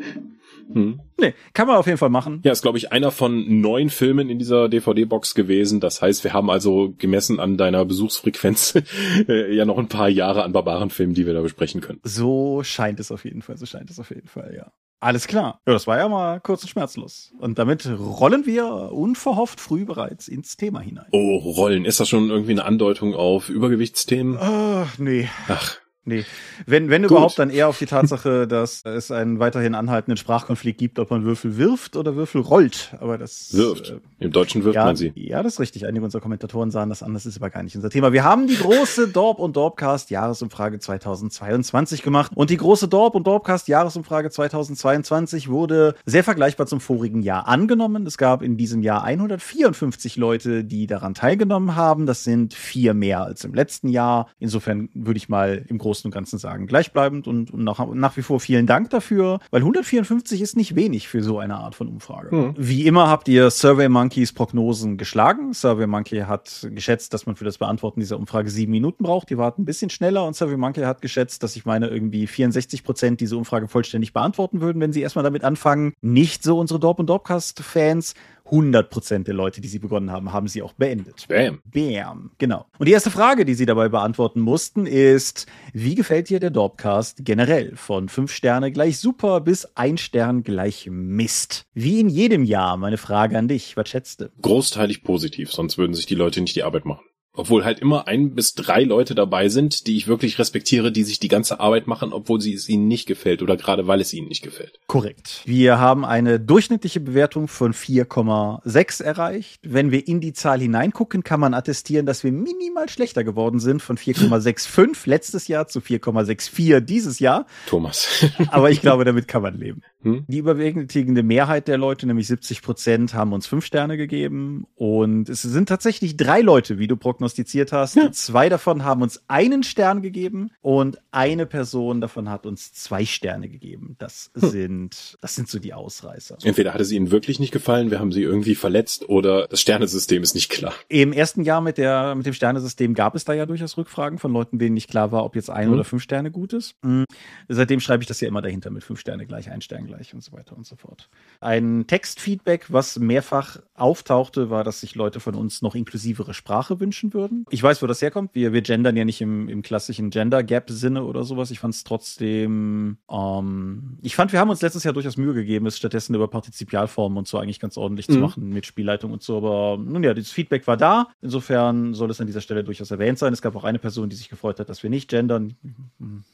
Hm. 0.73 1.01
Nee, 1.19 1.35
kann 1.55 1.67
man 1.67 1.77
auf 1.77 1.87
jeden 1.87 1.99
Fall 1.99 2.11
machen. 2.11 2.41
Ja, 2.45 2.53
ist, 2.53 2.63
glaube 2.63 2.79
ich, 2.79 2.93
einer 2.93 3.11
von 3.11 3.61
neun 3.61 3.89
Filmen 3.89 4.29
in 4.29 4.39
dieser 4.39 4.69
DVD-Box 4.69 5.35
gewesen. 5.35 5.81
Das 5.81 6.03
heißt, 6.03 6.25
wir 6.25 6.33
haben 6.33 6.51
also 6.51 6.95
gemessen 6.99 7.41
an 7.41 7.57
deiner 7.57 7.85
Besuchsfrequenz 7.85 8.75
äh, 9.29 9.55
ja 9.55 9.65
noch 9.65 9.79
ein 9.79 9.89
paar 9.89 10.09
Jahre 10.09 10.45
an 10.45 10.53
Barbarenfilmen, 10.53 11.15
die 11.15 11.27
wir 11.27 11.33
da 11.35 11.41
besprechen 11.41 11.81
können. 11.81 12.01
So 12.03 12.63
scheint 12.63 13.01
es 13.01 13.11
auf 13.11 13.25
jeden 13.25 13.43
Fall, 13.43 13.57
so 13.57 13.67
scheint 13.67 13.91
es 13.91 13.99
auf 13.99 14.11
jeden 14.11 14.29
Fall, 14.29 14.55
ja. 14.57 14.73
Alles 15.01 15.29
klar. 15.29 15.61
Ja, 15.67 15.73
das 15.73 15.87
war 15.87 15.99
ja 15.99 16.09
mal 16.09 16.41
kurz 16.41 16.63
und 16.63 16.69
schmerzlos. 16.69 17.33
Und 17.39 17.59
damit 17.59 17.87
rollen 17.87 18.47
wir 18.47 18.67
unverhofft 18.93 19.61
früh 19.61 19.85
bereits 19.85 20.27
ins 20.27 20.57
Thema 20.57 20.81
hinein. 20.81 21.07
Oh, 21.13 21.37
Rollen. 21.37 21.85
Ist 21.85 22.01
das 22.01 22.09
schon 22.09 22.31
irgendwie 22.31 22.53
eine 22.53 22.65
Andeutung 22.65 23.15
auf 23.15 23.49
Übergewichtsthemen? 23.49 24.37
Ach, 24.41 24.99
nee. 24.99 25.29
Ach, 25.47 25.77
Nee. 26.09 26.25
Wenn, 26.65 26.89
wenn 26.89 27.03
Gut. 27.03 27.11
überhaupt, 27.11 27.39
dann 27.39 27.51
eher 27.51 27.69
auf 27.69 27.79
die 27.79 27.85
Tatsache, 27.85 28.47
dass 28.49 28.83
es 28.85 29.11
einen 29.11 29.41
weiterhin 29.41 29.75
anhaltenden 29.75 30.17
Sprachkonflikt 30.17 30.79
gibt, 30.79 30.99
ob 30.99 31.11
man 31.11 31.23
Würfel 31.25 31.59
wirft 31.59 31.97
oder 31.97 32.17
Würfel 32.17 32.41
rollt. 32.41 32.95
Aber 32.99 33.19
das 33.19 33.53
wirft. 33.53 33.91
Äh, 33.91 34.01
Im 34.19 34.33
Deutschen 34.33 34.65
wirft 34.65 34.77
ja, 34.77 34.87
man 34.87 34.97
sie. 34.97 35.13
ja, 35.15 35.43
das 35.43 35.55
ist 35.55 35.61
richtig. 35.61 35.87
Einige 35.87 36.05
unserer 36.05 36.23
Kommentatoren 36.23 36.71
sahen 36.71 36.89
das 36.89 37.03
an. 37.03 37.13
Das 37.13 37.27
ist 37.27 37.37
aber 37.37 37.51
gar 37.51 37.63
nicht 37.63 37.77
unser 37.77 37.91
Thema. 37.91 38.13
Wir 38.13 38.25
haben 38.25 38.47
die 38.47 38.57
große 38.57 39.09
Dorp 39.09 39.39
und 39.39 39.55
Dorpcast 39.57 40.11
Jahresumfrage 40.11 40.79
2022 40.79 42.03
gemacht. 42.03 42.33
Und 42.35 42.49
die 42.49 42.57
große 42.57 42.89
Dorp 42.89 43.15
und 43.15 43.27
Dorpcast 43.27 43.69
Jahresumfrage 43.69 44.31
2022 44.31 45.51
wurde 45.51 45.95
sehr 46.07 46.25
vergleichbar 46.25 46.67
zum 46.67 46.81
vorigen 46.81 47.23
Jahr 47.23 47.47
angenommen. 47.49 48.07
Es 48.07 48.17
gab 48.17 48.41
in 48.41 48.57
diesem 48.57 48.83
Jahr 48.83 49.05
154 49.05 50.17
Leute, 50.17 50.65
die 50.65 50.87
daran 50.87 51.13
teilgenommen 51.13 51.77
haben. 51.77 52.07
Das 52.07 52.25
sind 52.25 52.55
vier 52.55 52.95
mehr 52.95 53.23
als 53.23 53.45
im 53.45 53.53
letzten 53.53 53.89
Jahr. 53.89 54.29
Insofern 54.39 54.89
würde 54.95 55.19
ich 55.19 55.29
mal 55.29 55.65
im 55.69 55.77
Großen 55.77 55.98
und 56.05 56.11
Ganzen 56.11 56.39
sagen, 56.39 56.67
gleichbleibend 56.67 57.27
und, 57.27 57.53
und 57.53 57.65
nach, 57.65 57.85
nach 57.95 58.17
wie 58.17 58.23
vor 58.23 58.41
vielen 58.41 58.67
Dank 58.67 58.91
dafür, 58.91 59.41
weil 59.51 59.61
154 59.61 60.41
ist 60.41 60.57
nicht 60.57 60.75
wenig 60.75 61.09
für 61.09 61.23
so 61.23 61.39
eine 61.39 61.57
Art 61.57 61.75
von 61.75 61.89
Umfrage. 61.89 62.35
Mhm. 62.35 62.55
Wie 62.57 62.87
immer 62.87 63.09
habt 63.09 63.29
ihr 63.29 63.51
Survey 63.51 63.89
Monkeys 63.89 64.33
Prognosen 64.33 64.97
geschlagen. 64.97 65.53
Survey 65.53 65.87
Monkey 65.87 66.21
hat 66.21 66.69
geschätzt, 66.73 67.13
dass 67.15 67.27
man 67.27 67.37
für 67.37 67.45
das 67.45 67.59
Beantworten 67.59 68.01
dieser 68.01 68.19
Umfrage 68.19 68.51
sieben 68.51 68.73
Minuten 68.73 69.05
braucht. 69.05 69.31
Die 69.31 69.39
warten 69.39 69.63
ein 69.63 69.65
bisschen 69.65 69.91
schneller 69.91 70.27
und 70.27 70.35
Survey 70.35 70.57
Monkey 70.57 70.83
hat 70.83 71.03
geschätzt, 71.03 71.43
dass 71.43 71.57
ich 71.57 71.65
meine, 71.65 71.89
irgendwie 71.89 72.27
64 72.27 72.85
Prozent 72.85 73.21
diese 73.21 73.37
Umfrage 73.37 73.69
vollständig 73.69 74.13
beantworten 74.13 74.61
würden, 74.61 74.81
wenn 74.81 74.93
sie 74.93 75.03
erstmal 75.03 75.23
damit 75.23 75.45
anfangen. 75.45 75.93
Nicht 76.01 76.43
so 76.43 76.59
unsere 76.59 76.81
Dorp 76.81 76.99
und 76.99 77.09
Dorpcast-Fans. 77.09 78.15
100% 78.51 79.25
der 79.25 79.35
Leute, 79.35 79.61
die 79.61 79.69
sie 79.69 79.79
begonnen 79.79 80.11
haben, 80.11 80.33
haben 80.33 80.49
sie 80.49 80.63
auch 80.63 80.73
beendet. 80.73 81.27
Bam. 81.29 81.61
Bam, 81.65 82.31
genau. 82.39 82.67
Und 82.79 82.89
die 82.89 82.93
erste 82.93 83.11
Frage, 83.11 83.45
die 83.45 83.55
sie 83.55 83.67
dabei 83.67 83.89
beantworten 83.89 84.41
mussten, 84.41 84.87
ist, 84.87 85.47
wie 85.73 85.95
gefällt 85.95 86.29
dir 86.29 86.41
der 86.41 86.51
Dorpcast 86.51 87.25
generell? 87.25 87.77
Von 87.77 88.09
fünf 88.09 88.33
Sterne 88.33 88.73
gleich 88.73 88.99
super 88.99 89.41
bis 89.41 89.77
ein 89.77 89.99
Stern 89.99 90.43
gleich 90.43 90.89
Mist. 90.91 91.67
Wie 91.75 92.01
in 92.01 92.09
jedem 92.09 92.45
Jahr, 92.45 92.77
meine 92.77 92.99
Frage 92.99 93.39
an 93.39 93.49
dich, 93.49 93.77
was 93.77 93.89
schätzt 93.89 94.21
du? 94.21 94.31
Großteilig 94.43 95.03
positiv, 95.03 95.53
sonst 95.53 95.79
würden 95.79 95.95
sich 95.95 96.07
die 96.07 96.15
Leute 96.15 96.41
nicht 96.41 96.57
die 96.57 96.63
Arbeit 96.63 96.85
machen. 96.85 97.05
Obwohl 97.39 97.65
halt 97.65 97.79
immer 97.79 98.09
ein 98.09 98.35
bis 98.35 98.55
drei 98.55 98.83
Leute 98.83 99.15
dabei 99.15 99.49
sind, 99.49 99.87
die 99.87 99.97
ich 99.97 100.09
wirklich 100.09 100.41
respektiere, 100.41 100.91
die 100.91 101.05
sich 101.05 101.21
die 101.21 101.29
ganze 101.29 101.61
Arbeit 101.61 101.87
machen, 101.87 102.13
obwohl 102.13 102.41
sie 102.41 102.53
es 102.53 102.69
ihnen 102.69 102.89
nicht 102.89 103.07
gefällt 103.07 103.43
oder 103.43 103.57
gerade 103.57 103.87
weil 103.87 104.01
es 104.01 104.13
ihnen 104.13 104.27
nicht 104.27 104.43
gefällt. 104.43 104.81
Korrekt. 104.89 105.43
Wir 105.45 105.79
haben 105.79 106.05
eine 106.05 106.41
durchschnittliche 106.41 106.99
Bewertung 106.99 107.47
von 107.47 107.73
4,6 107.73 109.05
erreicht. 109.05 109.61
Wenn 109.63 109.93
wir 109.93 110.09
in 110.09 110.21
die 110.21 110.33
Zahl 110.33 110.61
hineingucken, 110.61 111.23
kann 111.23 111.39
man 111.39 111.55
attestieren, 111.55 112.07
dass 112.07 112.25
wir 112.25 112.33
minimal 112.33 112.89
schlechter 112.89 113.23
geworden 113.23 113.61
sind 113.61 113.83
von 113.83 113.97
4,65 113.97 115.09
letztes 115.09 115.47
Jahr 115.47 115.69
zu 115.69 115.79
4,64 115.79 116.81
dieses 116.81 117.21
Jahr. 117.21 117.47
Thomas. 117.69 118.09
Aber 118.51 118.71
ich 118.71 118.81
glaube, 118.81 119.05
damit 119.05 119.29
kann 119.29 119.43
man 119.43 119.57
leben. 119.57 119.83
Hm? 120.03 120.25
Die 120.29 120.39
überwiegende 120.39 121.23
Mehrheit 121.23 121.67
der 121.69 121.77
Leute, 121.79 122.07
nämlich 122.07 122.27
70 122.29 122.63
Prozent, 122.63 123.15
haben 123.15 123.33
uns 123.33 123.47
fünf 123.47 123.65
Sterne 123.65 123.97
gegeben. 123.97 124.67
Und 124.77 125.29
es 125.29 125.43
sind 125.43 125.69
tatsächlich 125.69 126.17
drei 126.17 126.41
Leute, 126.41 126.79
wie 126.79 126.87
du 126.87 126.97
prognostiziert 126.97 127.73
hast. 127.73 127.97
Ja. 127.97 128.13
Zwei 128.13 128.49
davon 128.49 128.85
haben 128.85 129.03
uns 129.03 129.23
einen 129.29 129.63
Stern 129.63 130.03
gegeben 130.03 130.51
und 130.61 130.99
eine 131.11 131.47
Person 131.47 132.01
davon 132.01 132.31
hat 132.31 132.47
uns 132.47 132.73
zwei 132.73 133.05
Sterne 133.05 133.49
gegeben. 133.49 133.97
Das 133.99 134.31
sind, 134.35 135.17
das 135.21 135.35
sind 135.35 135.49
so 135.49 135.59
die 135.59 135.75
Ausreißer. 135.75 136.39
Entweder 136.45 136.75
hat 136.75 136.81
es 136.81 136.93
ihnen 136.93 137.11
wirklich 137.11 137.41
nicht 137.41 137.51
gefallen, 137.53 137.91
wir 137.91 137.99
haben 137.99 138.13
sie 138.13 138.23
irgendwie 138.23 138.55
verletzt 138.55 139.09
oder 139.09 139.49
das 139.49 139.61
Sternesystem 139.61 140.23
ist 140.23 140.35
nicht 140.35 140.51
klar. 140.51 140.75
Im 140.89 141.13
ersten 141.13 141.43
Jahr 141.43 141.61
mit, 141.61 141.79
der, 141.79 142.15
mit 142.15 142.27
dem 142.27 142.35
Sternesystem 142.35 142.95
gab 142.95 143.15
es 143.17 143.25
da 143.25 143.33
ja 143.33 143.47
durchaus 143.47 143.77
Rückfragen 143.77 144.19
von 144.19 144.33
Leuten, 144.33 144.59
denen 144.59 144.75
nicht 144.75 144.89
klar 144.89 145.11
war, 145.13 145.25
ob 145.25 145.35
jetzt 145.35 145.51
ein 145.51 145.69
Mhm. 145.69 145.75
oder 145.75 145.85
fünf 145.85 146.03
Sterne 146.05 146.31
gut 146.31 146.53
ist. 146.53 146.77
Mhm. 146.83 147.05
Seitdem 147.49 147.81
schreibe 147.81 148.03
ich 148.03 148.07
das 148.09 148.21
ja 148.21 148.29
immer 148.29 148.43
dahinter 148.43 148.71
mit 148.71 148.85
fünf 148.85 149.01
Sterne 149.01 149.27
gleich, 149.27 149.51
ein 149.51 149.61
Stern 149.61 149.87
gleich 149.89 150.15
und 150.15 150.23
so 150.23 150.33
weiter 150.33 150.57
und 150.57 150.67
so 150.67 150.77
fort. 150.77 151.09
Ein 151.41 151.87
Textfeedback, 151.87 152.73
was 152.73 152.99
mehrfach 152.99 153.59
auftauchte, 153.75 154.51
war, 154.51 154.63
dass 154.65 154.81
sich 154.81 154.95
Leute 154.95 155.19
von 155.21 155.35
uns 155.35 155.63
noch 155.63 155.75
inklusivere 155.75 156.35
Sprache 156.35 156.79
wünschen 156.79 157.15
würden. 157.15 157.45
Ich 157.51 157.63
weiß, 157.63 157.83
wo 157.83 157.87
das 157.87 158.01
herkommt. 158.03 158.35
Wir, 158.35 158.53
wir 158.53 158.63
gendern 158.63 158.97
ja 158.97 159.05
nicht 159.05 159.21
im, 159.21 159.49
im 159.49 159.63
klassischen 159.63 160.11
Gender-Gap-Sinne 160.11 161.03
oder 161.05 161.25
sowas. 161.25 161.51
Ich 161.51 161.59
fand 161.59 161.75
es 161.75 161.85
trotzdem, 161.85 162.99
ähm, 163.11 163.99
ich 164.03 164.15
fand, 164.15 164.33
wir 164.33 164.41
haben 164.41 164.51
uns 164.51 164.63
letztes 164.63 164.85
Jahr 164.85 164.95
durchaus 164.95 165.17
Mühe 165.17 165.35
gegeben, 165.35 165.67
es 165.67 165.77
stattdessen 165.79 166.15
über 166.15 166.29
Partizipialformen 166.29 167.19
und 167.19 167.27
so 167.27 167.39
eigentlich 167.39 167.61
ganz 167.61 167.77
ordentlich 167.77 168.07
zu 168.07 168.13
Mhm. 168.13 168.21
machen 168.21 168.49
mit 168.51 168.67
Spielleitung 168.67 169.13
und 169.13 169.23
so. 169.23 169.39
Aber 169.39 169.79
nun 169.83 170.03
ja, 170.05 170.15
das 170.15 170.31
Feedback 170.31 170.67
war 170.67 170.77
da. 170.77 171.09
Insofern 171.23 171.95
soll 171.95 172.11
es 172.11 172.21
an 172.21 172.27
dieser 172.27 172.41
Stelle 172.41 172.63
durchaus 172.65 172.91
erwähnt 172.91 173.19
sein. 173.19 173.33
Es 173.33 173.43
gab 173.43 173.57
auch 173.57 173.65
eine 173.65 173.79
Person, 173.79 174.09
die 174.11 174.17
sich 174.17 174.29
gefreut 174.29 174.61
hat, 174.61 174.69
dass 174.69 174.83
wir 174.83 174.91
nicht 174.91 175.09
gendern. 175.09 175.55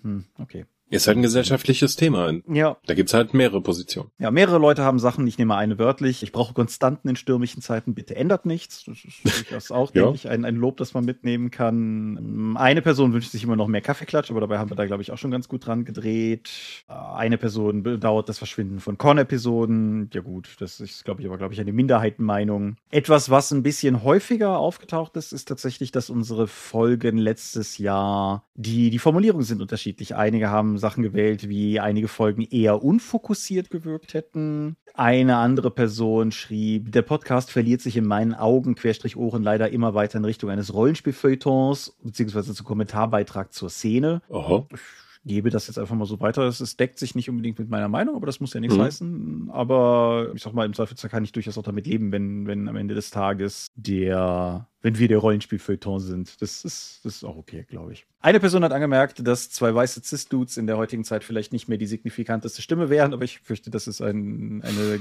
Hm, 0.03 0.25
Okay. 0.39 0.67
Ist 0.91 1.07
halt 1.07 1.17
ein 1.19 1.23
gesellschaftliches 1.23 1.97
Thema. 1.97 2.33
Ja, 2.49 2.77
Da 2.87 2.95
gibt's 2.95 3.15
halt 3.15 3.35
mehrere 3.35 3.61
Positionen. 3.63 4.11
ja, 4.19 4.31
mehrere 4.31 4.59
Leute 4.59 4.83
haben 4.83 4.99
Sachen, 4.99 5.27
ich 5.27 5.39
nehme 5.39 5.57
eine 5.57 5.79
wörtlich. 5.79 6.23
Ich 6.23 6.31
brauche 6.33 6.55
Konstanten 6.55 7.09
in 7.09 7.17
stürmischen 7.17 7.63
Zeiten, 7.63 7.95
bitte 7.95 8.15
ändert 8.17 8.47
nichts. 8.47 8.85
Das 8.85 8.99
ist 9.05 9.25
durchaus 9.49 9.71
auch, 9.71 9.95
Ja. 9.95 10.03
denke 10.03 10.17
ich, 10.17 10.29
ein, 10.29 10.45
ein 10.45 10.57
Lob, 10.57 10.77
das 10.77 10.95
man 10.95 11.05
mitnehmen 11.05 11.51
kann. 11.51 12.55
Eine 12.57 12.83
Person 12.83 13.13
wünscht 13.13 13.31
sich 13.33 13.43
immer 13.45 13.57
noch 13.57 13.67
mehr 13.67 13.81
Kaffeeklatsch, 13.81 14.31
aber 14.31 14.41
dabei 14.41 14.59
haben 14.59 14.71
wir 14.71 14.77
da, 14.77 14.85
glaube 14.87 15.03
ich, 15.03 15.11
auch 15.11 15.19
schon 15.19 15.31
ganz 15.31 15.49
gut 15.49 15.67
dran 15.67 15.85
gedreht. 15.85 16.51
Äh, 16.89 16.93
Eine 16.93 17.39
Person 17.39 17.83
bedauert 17.83 18.29
das 18.29 18.39
Verschwinden 18.39 18.79
von 18.81 18.99
Korn-Episoden. 18.99 20.11
Ja 20.13 20.21
gut, 20.21 20.57
das 20.61 20.81
ist, 20.81 21.05
glaube 21.05 21.23
ich, 21.23 21.27
aber, 21.27 21.39
glaube 21.39 21.55
ich, 21.55 21.61
eine 21.61 21.73
Minderheitenmeinung. 21.73 22.77
Etwas, 22.91 23.31
was 23.31 23.51
ein 23.53 23.63
bisschen 23.63 24.03
häufiger 24.05 24.59
aufgetaucht 24.59 25.17
ist, 25.17 25.33
ist 25.33 25.49
tatsächlich, 25.49 25.93
dass 25.93 26.11
unsere 26.11 26.47
Folgen 26.47 27.17
letztes 27.19 27.79
Jahr, 27.79 28.45
die, 28.55 28.91
die 28.91 28.99
Formulierungen 28.99 29.45
sind 29.45 29.61
unterschiedlich. 29.61 30.15
Einige 30.15 30.51
haben 30.51 30.74
Sachen 30.79 31.03
gewählt, 31.03 31.49
wie 31.49 31.81
einige 31.81 32.09
Folgen 32.09 32.43
eher 32.43 32.83
unfokussiert 32.83 33.71
gewirkt 33.71 34.15
hätten. 34.15 34.77
Eine 34.95 35.37
andere 35.37 35.71
Person 35.71 36.31
schrieb, 36.33 36.93
der 36.93 37.03
Podcast 37.03 37.51
verliert 37.51 37.81
sich 37.81 37.97
in 37.97 38.07
meinen 38.07 38.35
Augen, 38.35 38.75
Querstrich 38.75 39.17
Ohren, 39.17 39.43
leider 39.43 39.71
immer 39.71 39.95
weiter 39.95 40.19
in 40.19 40.25
Richtung 40.25 40.51
eines 40.51 40.73
Rollenspielfeuilletons, 40.73 41.97
beziehungsweise 42.03 42.55
zu 42.55 42.65
Kommentarbeitrag 42.65 43.53
zur 43.53 43.71
Szene. 43.71 44.23
Oho. 44.29 44.69
Ich 44.73 44.81
gebe 45.27 45.49
das 45.51 45.67
jetzt 45.69 45.79
einfach 45.79 45.97
mal 45.97 46.05
so 46.05 46.21
weiter. 46.21 46.43
Es 46.43 46.61
es 46.61 46.77
deckt 46.77 46.99
sich 46.99 47.15
nicht 47.15 47.31
unbedingt 47.31 47.59
mit 47.59 47.71
meiner 47.71 47.89
Meinung, 47.89 48.15
aber 48.15 48.27
das 48.27 48.41
muss 48.41 48.53
ja 48.53 48.61
nichts 48.61 48.77
Mhm. 48.77 48.83
heißen. 48.83 49.51
Aber 49.53 50.31
ich 50.35 50.43
sag 50.43 50.53
mal, 50.53 50.67
im 50.67 50.75
Zweifelsfall 50.75 51.11
kann 51.11 51.25
ich 51.25 51.33
durchaus 51.33 51.57
auch 51.57 51.63
damit 51.63 51.87
leben, 51.87 52.13
wenn, 52.13 52.47
wenn 52.47 52.69
am 52.69 52.77
Ende 52.77 52.95
des 52.95 53.11
Tages 53.11 53.69
der, 53.75 54.69
wenn 54.85 54.99
wir 54.99 55.09
der 55.09 55.17
Rollenspielfeuilleton 55.17 55.99
sind. 55.99 56.43
Das 56.43 56.63
ist, 56.63 57.01
das 57.05 57.17
ist 57.17 57.25
auch 57.25 57.39
okay, 57.39 57.65
glaube 57.67 57.95
ich. 57.95 58.05
Eine 58.21 58.39
Person 58.39 58.63
hat 58.65 58.73
angemerkt, 58.73 59.27
dass 59.27 59.49
zwei 59.49 59.75
weiße 59.75 60.03
Cis-Dudes 60.05 60.59
in 60.59 60.67
der 60.67 60.77
heutigen 60.77 61.05
Zeit 61.05 61.25
vielleicht 61.25 61.55
nicht 61.55 61.69
mehr 61.69 61.79
die 61.79 61.87
signifikanteste 61.87 62.61
Stimme 62.61 62.91
wären, 62.91 63.15
aber 63.15 63.25
ich 63.25 63.41
fürchte, 63.41 63.71
das 63.71 63.87
ist 63.87 64.03
ein, 64.03 64.63
eine 64.63 65.01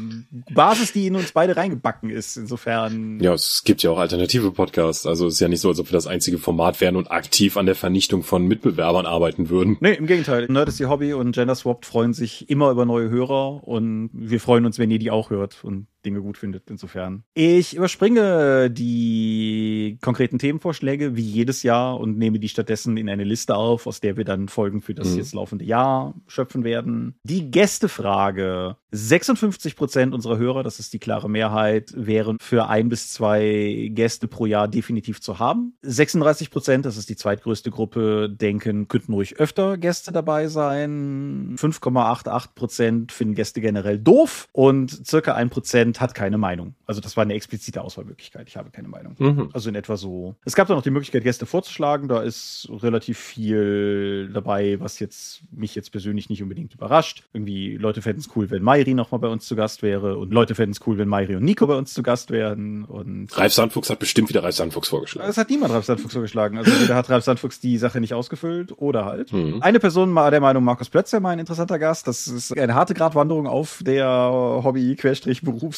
Basis, 0.54 0.94
die 0.94 1.08
in 1.08 1.18
uns 1.18 1.34
beide 1.34 1.58
reingebacken 1.58 2.10
ist. 2.10 2.38
Insofern. 2.38 3.20
Ja, 3.20 3.34
es 3.34 3.64
gibt 3.66 3.84
ja 3.84 3.92
auch 3.92 4.00
alternative 4.00 4.52
Podcasts. 4.52 5.06
Also 5.06 5.28
es 5.28 5.34
ist 5.34 5.40
ja 5.42 5.50
nicht 5.50 5.60
so, 5.60 5.68
als 5.68 5.80
ob 5.80 5.90
wir 5.90 5.98
das 5.98 6.08
einzige 6.08 6.38
Format 6.38 6.80
wären 6.80 6.96
und 6.96 7.12
aktiv 7.12 7.58
an 7.58 7.66
der 7.66 7.76
Vernichtung 7.76 8.24
von 8.24 8.48
Mitbewerbern 8.48 9.06
arbeiten 9.06 9.50
würden. 9.50 9.76
Nee, 9.82 9.96
im 9.96 10.08
Gegenteil. 10.08 10.48
Nerd 10.48 10.70
ist 10.70 10.80
ihr 10.80 10.90
Hobby 10.90 11.12
und 11.12 11.34
Gender 11.34 11.56
Swapped 11.56 11.86
freuen 11.86 12.14
sich 12.14 12.50
immer 12.50 12.72
über 12.72 12.86
neue 12.86 13.10
Hörer 13.10 13.68
und 13.68 14.12
wir 14.14 14.40
freuen 14.40 14.66
uns, 14.66 14.80
wenn 14.80 14.92
ihr 14.92 15.00
die 15.00 15.12
auch 15.12 15.30
hört 15.30 15.62
und 15.66 15.88
Dinge 16.06 16.22
gut 16.22 16.38
findet. 16.38 16.70
Insofern. 16.70 17.24
Ich 17.34 17.76
überspringe 17.76 18.70
die 18.70 19.98
konkreten 20.02 20.40
Themenvorschläge 20.40 21.16
wie 21.16 21.22
jedes 21.22 21.64
Jahr 21.64 22.00
und 22.00 22.18
nehme 22.18 22.40
die 22.40 22.50
stattdessen 22.50 22.98
in 22.98 23.10
eine 23.10 23.24
Liste 23.24 23.56
auf, 23.56 23.88
aus 23.88 24.00
der 24.00 24.18
wir 24.18 24.26
dann 24.26 24.48
Folgen 24.48 24.82
für 24.82 24.94
das 24.94 25.12
Mhm. 25.12 25.18
jetzt 25.18 25.34
laufende 25.34 25.66
Jahr 25.66 26.14
schöpfen 26.28 26.64
werden. 26.64 27.16
Die 27.24 27.50
Gästefrage. 27.52 28.78
56 28.92 29.76
Prozent 29.76 30.14
unserer 30.14 30.38
Hörer, 30.38 30.62
das 30.62 30.80
ist 30.80 30.94
die 30.94 31.00
klare 31.00 31.28
Mehrheit, 31.28 31.92
wären 31.96 32.38
für 32.40 32.68
ein 32.68 32.90
bis 32.90 33.12
zwei 33.12 33.90
Gäste 33.92 34.28
pro 34.28 34.46
Jahr 34.46 34.68
definitiv 34.68 35.20
zu 35.20 35.40
haben. 35.40 35.74
36 35.82 36.52
Prozent, 36.52 36.86
das 36.86 36.98
ist 36.98 37.10
die 37.10 37.16
zweitgrößte 37.16 37.72
Gruppe, 37.72 38.30
denken, 38.30 38.88
könnten 38.88 39.14
ruhig 39.14 39.38
öfter 39.40 39.78
Gäste 39.78 40.12
dabei 40.12 40.48
sein. 40.48 41.56
5,88 41.58 42.54
Prozent 42.54 43.12
finden 43.12 43.34
Gäste 43.34 43.62
generell 43.62 43.98
doof 43.98 44.48
und 44.52 45.08
circa 45.08 45.34
ein 45.34 45.50
Prozent 45.50 45.93
hat 46.02 46.16
keine 46.16 46.38
Meinung. 46.38 46.76
Also 46.86 47.02
das 47.02 47.18
war 47.18 47.24
eine 47.24 47.34
explizite 47.34 47.82
Auswahlmöglichkeit. 47.82 48.48
Ich 48.48 48.58
habe 48.58 48.70
keine 48.70 48.88
Meinung. 48.88 49.16
Mhm. 49.18 49.50
Also 49.54 49.70
in 49.70 49.76
etwa 49.76 49.98
so. 49.98 50.36
Es 50.46 50.56
gab 50.56 50.68
dann 50.68 50.78
noch 50.78 50.84
die 50.84 50.92
Möglichkeit, 50.92 51.24
Gäste 51.24 51.46
vorzuschlagen. 51.46 52.08
Da 52.08 52.22
ist 52.22 52.70
relativ 52.82 53.18
viel 53.18 54.30
dabei, 54.34 54.80
was 54.80 55.00
jetzt 55.00 55.42
mich 55.52 55.76
jetzt 55.76 55.92
persönlich 55.92 56.30
nicht 56.30 56.42
unbedingt 56.44 56.74
überrascht. 56.74 57.24
Irgendwie 57.34 57.78
Leute 57.78 58.02
fänden 58.02 58.22
es 58.22 58.36
cool, 58.36 58.50
wenn 58.50 58.64
Mairi 58.64 58.94
noch 58.94 59.12
mal 59.12 59.18
bei 59.18 59.28
uns 59.28 59.46
zu 59.48 59.56
Gast 59.56 59.82
wäre 59.82 60.18
und 60.18 60.34
Leute 60.34 60.56
fänden 60.56 60.74
es 60.74 60.86
cool, 60.88 60.98
wenn 60.98 61.08
Mairi 61.08 61.36
und 61.36 61.44
Nico 61.44 61.68
bei 61.68 61.76
uns 61.76 61.94
zu 61.94 62.04
Gast 62.04 62.32
wären 62.32 62.86
und 62.86 63.38
Ralf 63.38 63.54
Sandfuchs 63.54 63.90
hat 63.90 64.00
bestimmt 64.00 64.30
wieder 64.30 64.44
Ralf 64.44 64.56
Sandfuchs 64.56 64.90
vorgeschlagen. 64.90 65.30
es 65.30 65.38
hat 65.38 65.50
niemand 65.50 65.74
Ralf 65.74 65.86
Sandfuchs 65.86 66.14
vorgeschlagen. 66.14 66.58
Also 66.58 66.72
entweder 66.72 66.96
hat 66.96 67.10
Ralf 67.10 67.24
Sandfuchs 67.24 67.60
die 67.60 67.78
Sache 67.78 68.00
nicht 68.00 68.14
ausgefüllt 68.14 68.74
oder 68.78 69.06
halt. 69.06 69.32
Mhm. 69.34 69.62
Eine 69.62 69.80
Person 69.80 70.14
war 70.16 70.32
der 70.32 70.42
Meinung, 70.42 70.64
Markus 70.64 70.90
Plötz 70.90 71.12
wäre 71.12 71.22
mal 71.22 71.30
ein 71.30 71.40
interessanter 71.40 71.80
Gast. 71.80 72.08
Das 72.08 72.28
ist 72.28 72.58
eine 72.58 72.76
harte 72.76 72.94
Gratwanderung 72.94 73.48
auf 73.48 73.82
der 73.86 74.08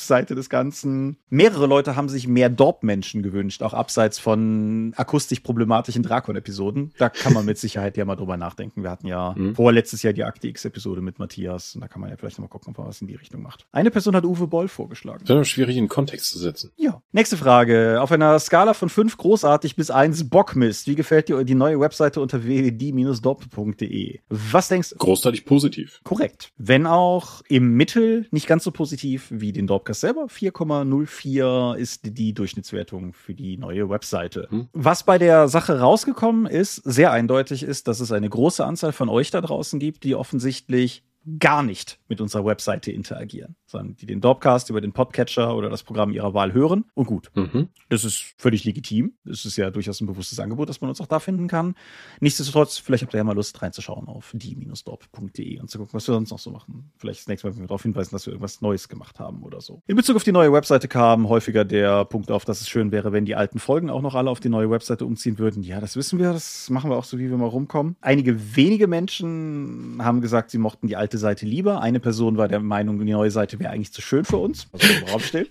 Hobby-Berufsseite 0.06 0.36
des 0.36 0.50
Ganzen. 0.50 1.18
Mehrere 1.30 1.66
Leute 1.68 1.96
haben 1.96 2.10
sich 2.10 2.28
mehr 2.28 2.50
Dorp-Menschen 2.50 3.24
gewünscht, 3.24 3.62
auch 3.64 3.74
abseits 3.74 4.20
von 4.20 4.94
akustisch 4.96 5.40
problematischen 5.40 6.04
Drakon-Episoden. 6.04 6.94
Da 6.98 7.10
kann 7.10 7.34
man 7.34 7.46
mit 7.46 7.58
Sicherheit 7.58 7.98
ja 7.98 8.06
mal 8.06 8.16
drüber 8.16 8.38
nachdenken. 8.38 8.84
Wir 8.84 8.92
hatten 8.92 9.08
ja 9.08 9.34
Mhm. 9.36 9.56
vorletztes 9.56 10.04
Jahr 10.04 10.14
die 10.14 10.24
Akte 10.24 10.48
X-Episode 10.48 11.02
mit 11.02 11.20
Matthias. 11.20 11.76
Und 11.76 11.82
da 11.82 11.88
kann 11.88 12.02
man 12.02 12.10
ja 12.10 12.18
vielleicht 12.18 12.38
noch 12.38 12.44
mal 12.46 12.50
gucken, 12.50 12.72
ob 12.72 12.78
man 12.78 12.88
was 12.88 13.02
in 13.02 13.08
die 13.08 13.16
Richtung 13.16 13.42
macht. 13.42 13.66
Eine 13.72 13.92
Person 13.92 14.16
hat 14.16 14.26
Uwe 14.26 14.48
Boll 14.48 14.68
vorgeschlagen. 14.68 15.24
Das 15.26 15.40
ist 15.42 15.50
schwierig 15.50 15.78
in 15.78 15.88
Kontext 15.88 16.30
zu 16.32 16.40
setzen. 16.40 16.72
Ja. 16.78 17.02
Nächste 17.12 17.38
Frage. 17.38 18.00
Auf 18.02 18.12
einer 18.12 18.38
Skala 18.40 18.74
von 18.74 18.90
5 18.90 19.18
großartig 19.18 19.76
bis 19.76 19.90
1 19.90 20.30
Bockmist. 20.30 20.88
Wie 20.88 20.96
gefällt 20.96 21.30
dir 21.30 21.44
die 21.44 21.56
neue 21.56 21.80
Webseite 21.80 22.22
unter 22.22 22.44
www.die-dop.de? 22.44 24.20
Was 24.30 24.68
denkst 24.68 24.90
du? 24.92 24.96
Großteilig 24.98 25.46
positiv. 25.46 26.00
Korrekt. 26.04 26.52
Wenn 26.58 26.86
auch 26.88 27.42
im 27.48 27.74
Mittel 27.76 28.28
nicht 28.32 28.48
ganz 28.48 28.64
so 28.64 28.72
positiv 28.72 29.28
wie 29.32 29.52
den 29.52 29.68
Dorpcast 29.68 29.95
selber. 30.00 30.26
4,04 30.26 31.76
ist 31.76 32.02
die 32.04 32.34
Durchschnittswertung 32.34 33.14
für 33.14 33.34
die 33.34 33.58
neue 33.58 33.90
Webseite. 33.90 34.48
Hm. 34.50 34.68
Was 34.74 35.04
bei 35.04 35.18
der 35.18 35.48
Sache 35.48 35.80
rausgekommen 35.80 36.46
ist, 36.46 36.78
sehr 36.78 37.12
eindeutig 37.12 37.64
ist, 37.64 37.88
dass 37.88 38.00
es 38.00 38.12
eine 38.12 38.30
große 38.30 38.66
Anzahl 38.66 38.92
von 38.92 39.10
euch 39.10 39.32
da 39.32 39.42
draußen 39.42 39.80
gibt, 39.80 40.04
die 40.04 40.16
offensichtlich 40.16 41.04
gar 41.40 41.64
nicht 41.64 42.00
mit 42.08 42.22
unserer 42.22 42.46
Webseite 42.46 42.92
interagieren, 42.92 43.56
dann, 43.72 43.96
die 43.96 44.06
den 44.06 44.22
Dorpcast 44.22 44.70
über 44.70 44.82
den 44.82 44.94
Podcatcher 44.94 45.56
oder 45.56 45.70
das 45.70 45.84
Programm 45.84 46.12
ihrer 46.12 46.34
Wahl 46.34 46.54
hören. 46.54 46.86
Und 46.94 47.06
gut. 47.06 47.32
Mhm. 47.36 47.70
Das 47.90 48.04
ist 48.04 48.36
völlig 48.38 48.64
legitim. 48.64 49.14
Das 49.26 49.46
ist 49.46 49.58
ja 49.58 49.70
durchaus 49.72 50.02
ein 50.02 50.08
bewusstes 50.08 50.40
Angebot, 50.40 50.70
dass 50.70 50.82
man 50.82 50.90
uns 50.90 51.02
auch 51.02 51.08
da 51.08 51.20
finden 51.20 51.48
kann. 51.48 51.76
Nichtsdestotrotz, 52.20 52.78
vielleicht 52.78 53.04
habt 53.04 53.14
ihr 53.14 53.18
ja 53.18 53.24
mal 53.24 53.36
Lust 53.36 53.62
reinzuschauen 53.62 54.08
auf 54.08 54.32
die-dorp.de 54.36 55.60
und 55.60 55.70
zu 55.70 55.80
gucken, 55.80 55.94
was 55.94 56.08
wir 56.08 56.14
sonst 56.14 56.32
noch 56.32 56.40
so 56.40 56.52
machen. 56.52 56.92
Vielleicht 56.98 57.22
das 57.22 57.28
nächste 57.28 57.48
Mal, 57.48 57.56
wenn 57.56 57.64
wir 57.64 57.68
darauf 57.68 57.84
hinweisen, 57.84 58.12
dass 58.12 58.26
wir 58.26 58.34
irgendwas 58.34 58.62
Neues 58.62 58.88
gemacht 58.88 59.20
haben 59.20 59.44
oder 59.44 59.62
so. 59.62 59.82
In 59.88 59.96
Bezug 59.96 60.16
auf 60.16 60.24
die 60.24 60.32
neue 60.32 60.54
Webseite 60.54 60.88
kam 60.88 61.28
häufiger 61.28 61.66
der 61.66 62.06
Punkt 62.06 62.32
auf, 62.32 62.46
dass 62.46 62.62
es 62.62 62.70
schön 62.70 62.92
wäre, 62.92 63.12
wenn 63.12 63.26
die 63.26 63.36
alten 63.36 63.60
Folgen 63.60 63.90
auch 63.90 64.02
noch 64.02 64.16
alle 64.16 64.30
auf 64.30 64.40
die 64.40 64.50
neue 64.50 64.70
Webseite 64.70 65.06
umziehen 65.06 65.38
würden. 65.40 65.64
Ja, 65.64 65.82
das 65.82 65.96
wissen 65.96 66.20
wir, 66.20 66.34
das 66.34 66.70
machen 66.70 66.90
wir 66.90 66.98
auch 66.98 67.04
so, 67.04 67.18
wie 67.18 67.30
wir 67.30 67.38
mal 67.38 67.48
rumkommen. 67.48 67.96
Einige 68.02 68.56
wenige 68.56 68.88
Menschen 68.88 69.98
haben 70.00 70.22
gesagt, 70.22 70.52
sie 70.52 70.58
mochten 70.58 70.88
die 70.88 70.96
alte 70.96 71.15
Seite 71.18 71.46
lieber. 71.46 71.82
Eine 71.82 72.00
Person 72.00 72.38
war 72.38 72.48
der 72.48 72.60
Meinung, 72.60 73.00
die 73.00 73.12
neue 73.12 73.32
Seite 73.32 73.60
wäre 73.60 73.72
eigentlich 73.72 73.94
zu 73.94 74.02
schön 74.02 74.26
für 74.26 74.38
uns, 74.38 74.68
was 74.72 74.82
im 74.90 75.04
Raum 75.06 75.20
steht. 75.20 75.50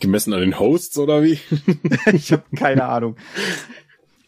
Gemessen 0.00 0.32
an 0.32 0.40
den 0.40 0.58
Hosts 0.58 0.98
oder 0.98 1.22
wie? 1.22 1.38
ich 2.12 2.32
habe 2.32 2.44
keine 2.56 2.84
Ahnung. 2.84 3.16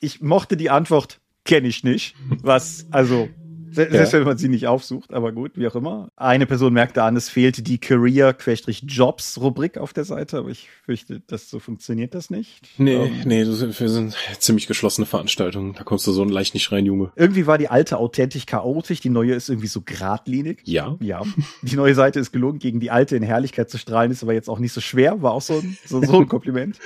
Ich 0.01 0.21
mochte 0.21 0.57
die 0.57 0.71
Antwort, 0.71 1.21
kenne 1.45 1.69
ich 1.69 1.85
nicht. 1.85 2.15
Was, 2.43 2.87
also, 2.91 3.29
selbst 3.75 4.13
ja. 4.13 4.19
wenn 4.19 4.27
man 4.27 4.39
sie 4.39 4.49
nicht 4.49 4.67
aufsucht, 4.67 5.13
aber 5.13 5.33
gut, 5.33 5.53
wie 5.57 5.67
auch 5.67 5.75
immer. 5.75 6.09
Eine 6.17 6.47
Person 6.47 6.73
merkte 6.73 7.03
an, 7.03 7.17
es 7.17 7.29
fehlte 7.29 7.63
die 7.63 7.79
Career-Jobs-Rubrik 7.79 9.77
auf 9.79 9.93
der 9.93 10.05
Seite, 10.05 10.39
aber 10.39 10.51
ich 10.51 10.69
fürchte, 10.85 11.21
dass 11.21 11.51
so 11.51 11.59
funktioniert 11.59 12.15
das 12.15 12.31
nicht. 12.31 12.69
Nee, 12.79 12.97
um, 12.97 13.07
ähm, 13.07 13.23
nee, 13.25 13.45
das 13.45 13.59
sind, 13.59 13.79
wir 13.79 13.89
sind 13.89 14.17
ziemlich 14.39 14.67
geschlossene 14.67 15.07
Veranstaltungen. 15.07 15.75
Da 15.75 15.85
kommst 15.85 16.07
du 16.07 16.13
so 16.13 16.25
leicht 16.25 16.55
nicht 16.55 16.71
rein, 16.73 16.87
Junge. 16.87 17.13
Irgendwie 17.17 17.47
war 17.47 17.59
die 17.59 17.69
alte 17.69 17.99
authentisch 17.99 18.47
chaotisch, 18.47 19.01
die 19.01 19.11
neue 19.11 19.35
ist 19.35 19.49
irgendwie 19.49 19.69
so 19.69 19.83
geradlinig. 19.83 20.61
Ja. 20.65 20.97
Ja. 21.01 21.23
Die 21.63 21.77
neue 21.77 21.95
Seite 21.95 22.21
ist 22.21 22.33
gelungen, 22.33 22.59
gegen 22.59 22.81
die 22.81 22.91
alte 22.91 23.17
in 23.17 23.23
Herrlichkeit 23.23 23.71
zu 23.71 23.79
strahlen, 23.79 24.11
ist 24.11 24.23
aber 24.23 24.35
jetzt 24.35 24.49
auch 24.49 24.59
nicht 24.59 24.73
so 24.73 24.81
schwer, 24.81 25.23
war 25.23 25.33
auch 25.33 25.43
so 25.43 25.55
ein, 25.55 25.77
so, 25.87 26.03
so 26.03 26.21
ein 26.21 26.29
Kompliment. 26.35 26.79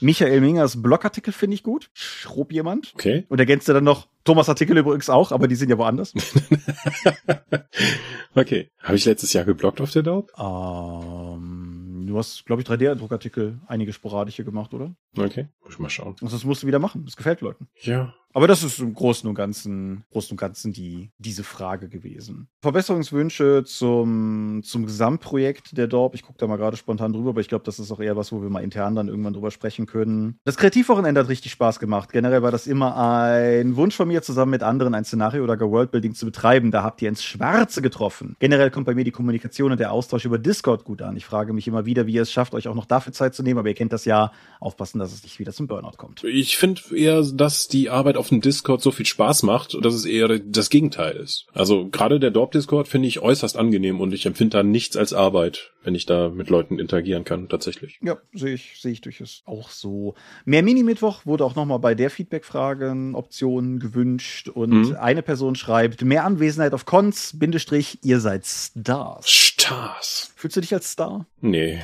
Michael 0.00 0.40
Mingers 0.40 0.80
Blogartikel 0.80 1.32
finde 1.32 1.54
ich 1.54 1.62
gut. 1.62 1.90
Schrob 1.92 2.52
jemand. 2.52 2.92
Okay. 2.94 3.24
Und 3.28 3.38
ergänzte 3.38 3.72
dann 3.72 3.84
noch, 3.84 4.08
Thomas 4.24 4.48
Artikel 4.48 4.76
übrigens 4.76 5.08
auch, 5.08 5.32
aber 5.32 5.48
die 5.48 5.54
sind 5.54 5.70
ja 5.70 5.78
woanders. 5.78 6.12
okay. 8.34 8.70
Habe 8.80 8.96
ich 8.96 9.04
letztes 9.04 9.32
Jahr 9.32 9.44
geblockt 9.44 9.80
auf 9.80 9.90
der 9.90 10.02
Daub? 10.02 10.30
Ähm, 10.38 12.04
du 12.06 12.18
hast, 12.18 12.44
glaube 12.44 12.62
ich, 12.62 12.68
3D-Druckartikel 12.68 13.60
einige 13.66 13.92
sporadische 13.92 14.44
gemacht, 14.44 14.74
oder? 14.74 14.94
Okay. 15.16 15.48
Muss 15.64 15.74
ich 15.74 15.78
mal 15.78 15.88
schauen. 15.88 16.16
Also 16.20 16.36
das 16.36 16.44
musst 16.44 16.62
du 16.62 16.66
wieder 16.66 16.78
machen. 16.78 17.04
Das 17.04 17.16
gefällt 17.16 17.40
Leuten. 17.40 17.68
Ja. 17.80 18.14
Aber 18.34 18.46
das 18.46 18.62
ist 18.62 18.78
im 18.78 18.94
Großen 18.94 19.28
und 19.28 19.34
Ganzen, 19.34 20.04
Großen 20.10 20.32
und 20.32 20.36
Ganzen 20.36 20.72
die, 20.72 21.10
diese 21.18 21.44
Frage 21.44 21.88
gewesen. 21.88 22.48
Verbesserungswünsche 22.60 23.64
zum, 23.64 24.62
zum 24.64 24.86
Gesamtprojekt 24.86 25.76
der 25.76 25.86
Dorp. 25.86 26.14
Ich 26.14 26.22
gucke 26.22 26.38
da 26.38 26.46
mal 26.46 26.56
gerade 26.56 26.76
spontan 26.76 27.12
drüber, 27.12 27.30
aber 27.30 27.40
ich 27.40 27.48
glaube, 27.48 27.64
das 27.64 27.78
ist 27.78 27.90
auch 27.90 28.00
eher 28.00 28.16
was, 28.16 28.30
wo 28.30 28.42
wir 28.42 28.50
mal 28.50 28.62
intern 28.62 28.94
dann 28.94 29.08
irgendwann 29.08 29.32
drüber 29.32 29.50
sprechen 29.50 29.86
können. 29.86 30.38
Das 30.44 30.56
Kreativwochenende 30.56 31.20
hat 31.20 31.28
richtig 31.28 31.52
Spaß 31.52 31.78
gemacht. 31.78 32.12
Generell 32.12 32.42
war 32.42 32.50
das 32.50 32.66
immer 32.66 32.96
ein 32.96 33.76
Wunsch 33.76 33.96
von 33.96 34.08
mir, 34.08 34.22
zusammen 34.22 34.50
mit 34.50 34.62
anderen 34.62 34.94
ein 34.94 35.04
Szenario 35.04 35.42
oder 35.42 35.56
gar 35.56 35.70
Worldbuilding 35.70 36.14
zu 36.14 36.26
betreiben. 36.26 36.70
Da 36.70 36.82
habt 36.82 37.00
ihr 37.00 37.08
ins 37.08 37.24
Schwarze 37.24 37.80
getroffen. 37.80 38.36
Generell 38.40 38.70
kommt 38.70 38.86
bei 38.86 38.94
mir 38.94 39.04
die 39.04 39.10
Kommunikation 39.10 39.72
und 39.72 39.80
der 39.80 39.92
Austausch 39.92 40.26
über 40.26 40.38
Discord 40.38 40.84
gut 40.84 41.00
an. 41.00 41.16
Ich 41.16 41.24
frage 41.24 41.52
mich 41.52 41.66
immer 41.66 41.86
wieder, 41.86 42.06
wie 42.06 42.12
ihr 42.12 42.22
es 42.22 42.32
schafft, 42.32 42.54
euch 42.54 42.68
auch 42.68 42.74
noch 42.74 42.86
dafür 42.86 43.12
Zeit 43.12 43.34
zu 43.34 43.42
nehmen, 43.42 43.58
aber 43.58 43.68
ihr 43.68 43.74
kennt 43.74 43.92
das 43.92 44.04
ja. 44.04 44.32
Aufpassen, 44.60 44.98
dass 44.98 45.12
es 45.12 45.22
nicht 45.22 45.38
wieder 45.38 45.52
zum 45.52 45.66
Burnout 45.66 45.96
kommt. 45.96 46.24
Ich 46.24 46.56
finde 46.56 46.82
eher, 46.94 47.22
dass 47.22 47.68
die 47.68 47.90
Arbeit 47.90 48.16
auf 48.18 48.28
dem 48.28 48.40
Discord 48.40 48.82
so 48.82 48.90
viel 48.90 49.06
Spaß 49.06 49.42
macht, 49.42 49.76
dass 49.82 49.94
es 49.94 50.04
eher 50.04 50.38
das 50.38 50.70
Gegenteil 50.70 51.16
ist. 51.16 51.46
Also 51.52 51.88
gerade 51.88 52.20
der 52.20 52.30
Dorp-Discord 52.30 52.88
finde 52.88 53.08
ich 53.08 53.20
äußerst 53.20 53.56
angenehm 53.56 54.00
und 54.00 54.12
ich 54.12 54.26
empfinde 54.26 54.58
da 54.58 54.62
nichts 54.62 54.96
als 54.96 55.12
Arbeit, 55.12 55.72
wenn 55.82 55.94
ich 55.94 56.06
da 56.06 56.28
mit 56.28 56.50
Leuten 56.50 56.78
interagieren 56.78 57.24
kann, 57.24 57.48
tatsächlich. 57.48 57.98
Ja, 58.02 58.18
sehe 58.32 58.54
ich, 58.54 58.80
sehe 58.80 58.92
ich 58.92 59.00
durchaus 59.00 59.42
auch 59.46 59.70
so. 59.70 60.14
Mehr 60.44 60.62
Mini-Mittwoch 60.62 61.26
wurde 61.26 61.44
auch 61.44 61.54
nochmal 61.54 61.78
bei 61.78 61.94
der 61.94 62.10
Feedback-Fragen 62.10 63.14
Optionen 63.14 63.78
gewünscht 63.78 64.48
und 64.48 64.88
mhm. 64.88 64.96
eine 64.96 65.22
Person 65.22 65.54
schreibt, 65.54 66.02
mehr 66.02 66.24
Anwesenheit 66.24 66.74
auf 66.74 66.84
Cons, 66.84 67.38
Bindestrich, 67.38 67.98
ihr 68.02 68.20
seid 68.20 68.44
Stars. 68.46 69.28
Stars. 69.28 70.32
Fühlst 70.36 70.56
du 70.56 70.60
dich 70.60 70.74
als 70.74 70.92
Star? 70.92 71.26
Nee. 71.40 71.80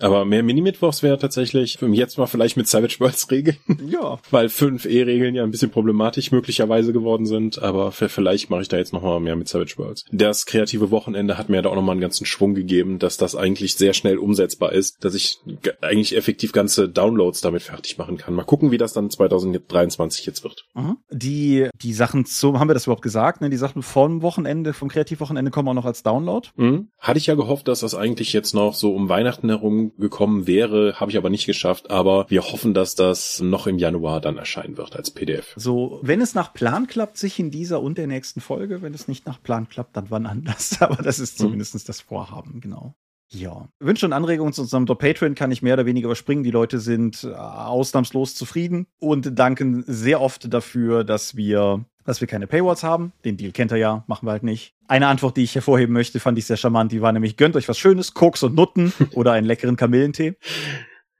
Aber 0.00 0.24
mehr 0.24 0.42
Mini-Mittwochs 0.42 1.02
wäre 1.02 1.18
tatsächlich 1.18 1.80
mich 1.80 1.98
jetzt 1.98 2.18
mal 2.18 2.26
vielleicht 2.26 2.56
mit 2.56 2.68
Savage 2.68 2.96
Worlds 3.00 3.30
Regeln. 3.30 3.56
Ja. 3.86 4.18
Weil 4.30 4.48
fünf 4.48 4.84
E-Regeln 4.84 5.34
ja 5.34 5.42
ein 5.42 5.50
bisschen 5.50 5.70
problematisch 5.70 6.32
möglicherweise 6.32 6.92
geworden 6.92 7.26
sind, 7.26 7.60
aber 7.62 7.92
vielleicht 7.92 8.50
mache 8.50 8.62
ich 8.62 8.68
da 8.68 8.76
jetzt 8.76 8.92
nochmal 8.92 9.20
mehr 9.20 9.36
mit 9.36 9.48
Savage 9.48 9.74
Worlds. 9.76 10.04
Das 10.12 10.46
kreative 10.46 10.90
Wochenende 10.90 11.38
hat 11.38 11.48
mir 11.48 11.62
da 11.62 11.70
auch 11.70 11.74
nochmal 11.74 11.92
einen 11.92 12.00
ganzen 12.00 12.26
Schwung 12.26 12.54
gegeben, 12.54 12.98
dass 12.98 13.16
das 13.16 13.34
eigentlich 13.34 13.74
sehr 13.74 13.92
schnell 13.92 14.18
umsetzbar 14.18 14.72
ist, 14.72 15.04
dass 15.04 15.14
ich 15.14 15.38
eigentlich 15.80 16.16
effektiv 16.16 16.52
ganze 16.52 16.88
Downloads 16.88 17.40
damit 17.40 17.62
fertig 17.62 17.98
machen 17.98 18.16
kann. 18.16 18.34
Mal 18.34 18.44
gucken, 18.44 18.70
wie 18.70 18.78
das 18.78 18.92
dann 18.92 19.10
2023 19.10 20.26
jetzt 20.26 20.44
wird. 20.44 20.64
Mhm. 20.74 20.96
Die, 21.10 21.68
die 21.74 21.92
Sachen 21.92 22.24
zum, 22.24 22.58
haben 22.58 22.68
wir 22.68 22.74
das 22.74 22.86
überhaupt 22.86 23.02
gesagt, 23.02 23.40
ne? 23.40 23.50
Die 23.50 23.56
Sachen 23.56 23.82
vom 23.82 24.22
Wochenende, 24.22 24.72
vom 24.72 24.88
Kreativwochenende 24.88 25.50
kommen 25.50 25.68
auch 25.68 25.74
noch 25.74 25.84
als 25.84 26.02
Download? 26.02 26.48
Mhm. 26.56 26.88
Hatte 26.98 27.18
ich 27.18 27.26
ja 27.26 27.34
gehofft, 27.34 27.68
dass 27.68 27.80
das 27.80 27.94
eigentlich 27.94 28.32
jetzt 28.32 28.54
noch 28.54 28.74
so 28.74 28.94
um 28.94 29.08
Weihnachten 29.08 29.48
herum 29.48 29.89
gekommen 29.98 30.46
wäre, 30.46 30.94
habe 31.00 31.10
ich 31.10 31.16
aber 31.16 31.30
nicht 31.30 31.46
geschafft. 31.46 31.90
Aber 31.90 32.26
wir 32.28 32.42
hoffen, 32.42 32.74
dass 32.74 32.94
das 32.94 33.40
noch 33.40 33.66
im 33.66 33.78
Januar 33.78 34.20
dann 34.20 34.38
erscheinen 34.38 34.76
wird 34.76 34.96
als 34.96 35.10
PDF. 35.10 35.54
So, 35.56 36.00
wenn 36.02 36.20
es 36.20 36.34
nach 36.34 36.52
Plan 36.52 36.86
klappt, 36.86 37.16
sich 37.16 37.38
in 37.38 37.50
dieser 37.50 37.80
und 37.80 37.98
der 37.98 38.06
nächsten 38.06 38.40
Folge. 38.40 38.82
Wenn 38.82 38.94
es 38.94 39.08
nicht 39.08 39.26
nach 39.26 39.42
Plan 39.42 39.68
klappt, 39.68 39.96
dann 39.96 40.06
wann 40.10 40.26
anders. 40.26 40.76
Aber 40.80 41.02
das 41.02 41.18
ist 41.18 41.38
zumindest 41.38 41.74
mhm. 41.74 41.80
das 41.86 42.00
Vorhaben, 42.00 42.60
genau. 42.60 42.94
Ja. 43.32 43.68
Wünsche 43.78 44.06
und 44.06 44.12
Anregungen 44.12 44.52
zu 44.52 44.62
unserem 44.62 44.86
Patreon 44.86 45.36
kann 45.36 45.52
ich 45.52 45.62
mehr 45.62 45.74
oder 45.74 45.86
weniger 45.86 46.06
überspringen. 46.06 46.42
Die 46.42 46.50
Leute 46.50 46.80
sind 46.80 47.22
äh, 47.22 47.32
ausnahmslos 47.32 48.34
zufrieden 48.34 48.86
und 48.98 49.38
danken 49.38 49.84
sehr 49.86 50.20
oft 50.20 50.52
dafür, 50.52 51.04
dass 51.04 51.36
wir 51.36 51.84
dass 52.10 52.20
wir 52.20 52.28
keine 52.28 52.46
Paywalls 52.46 52.82
haben. 52.82 53.12
Den 53.24 53.36
Deal 53.36 53.52
kennt 53.52 53.70
er 53.70 53.78
ja, 53.78 54.04
machen 54.08 54.26
wir 54.26 54.32
halt 54.32 54.42
nicht. 54.42 54.74
Eine 54.88 55.06
Antwort, 55.06 55.36
die 55.36 55.44
ich 55.44 55.54
hervorheben 55.54 55.92
möchte, 55.92 56.18
fand 56.18 56.36
ich 56.38 56.44
sehr 56.44 56.56
charmant. 56.56 56.90
Die 56.90 57.00
war 57.00 57.12
nämlich, 57.12 57.36
gönnt 57.36 57.56
euch 57.56 57.68
was 57.68 57.78
Schönes, 57.78 58.14
Koks 58.14 58.42
und 58.42 58.54
Nutten 58.54 58.92
oder 59.14 59.32
einen 59.32 59.46
leckeren 59.46 59.76
Kamillentee. 59.76 60.34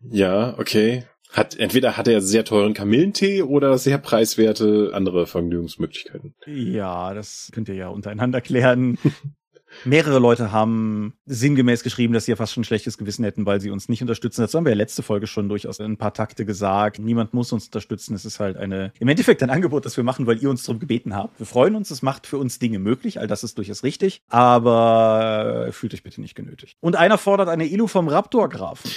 Ja, 0.00 0.58
okay. 0.58 1.04
Hat, 1.32 1.56
entweder 1.56 1.96
hat 1.96 2.08
er 2.08 2.20
sehr 2.20 2.44
teuren 2.44 2.74
Kamillentee 2.74 3.42
oder 3.42 3.78
sehr 3.78 3.98
preiswerte 3.98 4.90
andere 4.92 5.28
Vergnügungsmöglichkeiten. 5.28 6.34
Ja, 6.46 7.14
das 7.14 7.50
könnt 7.52 7.68
ihr 7.68 7.76
ja 7.76 7.88
untereinander 7.88 8.40
klären. 8.40 8.98
Mehrere 9.84 10.18
Leute 10.18 10.52
haben 10.52 11.14
sinngemäß 11.26 11.82
geschrieben, 11.82 12.12
dass 12.12 12.26
sie 12.26 12.32
ja 12.32 12.36
fast 12.36 12.52
schon 12.52 12.62
ein 12.62 12.64
schlechtes 12.64 12.98
Gewissen 12.98 13.24
hätten, 13.24 13.46
weil 13.46 13.60
sie 13.60 13.70
uns 13.70 13.88
nicht 13.88 14.02
unterstützen. 14.02 14.42
Das 14.42 14.54
haben 14.54 14.64
wir 14.64 14.70
ja 14.70 14.76
letzte 14.76 15.02
Folge 15.02 15.26
schon 15.26 15.48
durchaus 15.48 15.80
ein 15.80 15.96
paar 15.96 16.12
Takte 16.12 16.44
gesagt. 16.44 16.98
Niemand 16.98 17.34
muss 17.34 17.52
uns 17.52 17.66
unterstützen. 17.66 18.14
Es 18.14 18.24
ist 18.24 18.40
halt 18.40 18.56
eine, 18.56 18.92
im 18.98 19.08
Endeffekt 19.08 19.42
ein 19.42 19.50
Angebot, 19.50 19.86
das 19.86 19.96
wir 19.96 20.04
machen, 20.04 20.26
weil 20.26 20.42
ihr 20.42 20.50
uns 20.50 20.64
darum 20.64 20.80
gebeten 20.80 21.14
habt. 21.14 21.38
Wir 21.38 21.46
freuen 21.46 21.74
uns. 21.74 21.90
Es 21.90 22.02
macht 22.02 22.26
für 22.26 22.38
uns 22.38 22.58
Dinge 22.58 22.78
möglich. 22.78 23.20
All 23.20 23.26
das 23.26 23.44
ist 23.44 23.58
durchaus 23.58 23.82
richtig. 23.82 24.22
Aber 24.28 25.68
fühlt 25.72 25.94
euch 25.94 26.02
bitte 26.02 26.20
nicht 26.20 26.34
genötigt. 26.34 26.76
Und 26.80 26.96
einer 26.96 27.18
fordert 27.18 27.48
eine 27.48 27.66
Ilu 27.66 27.86
vom 27.86 28.08
Raptor-Grafen. 28.08 28.90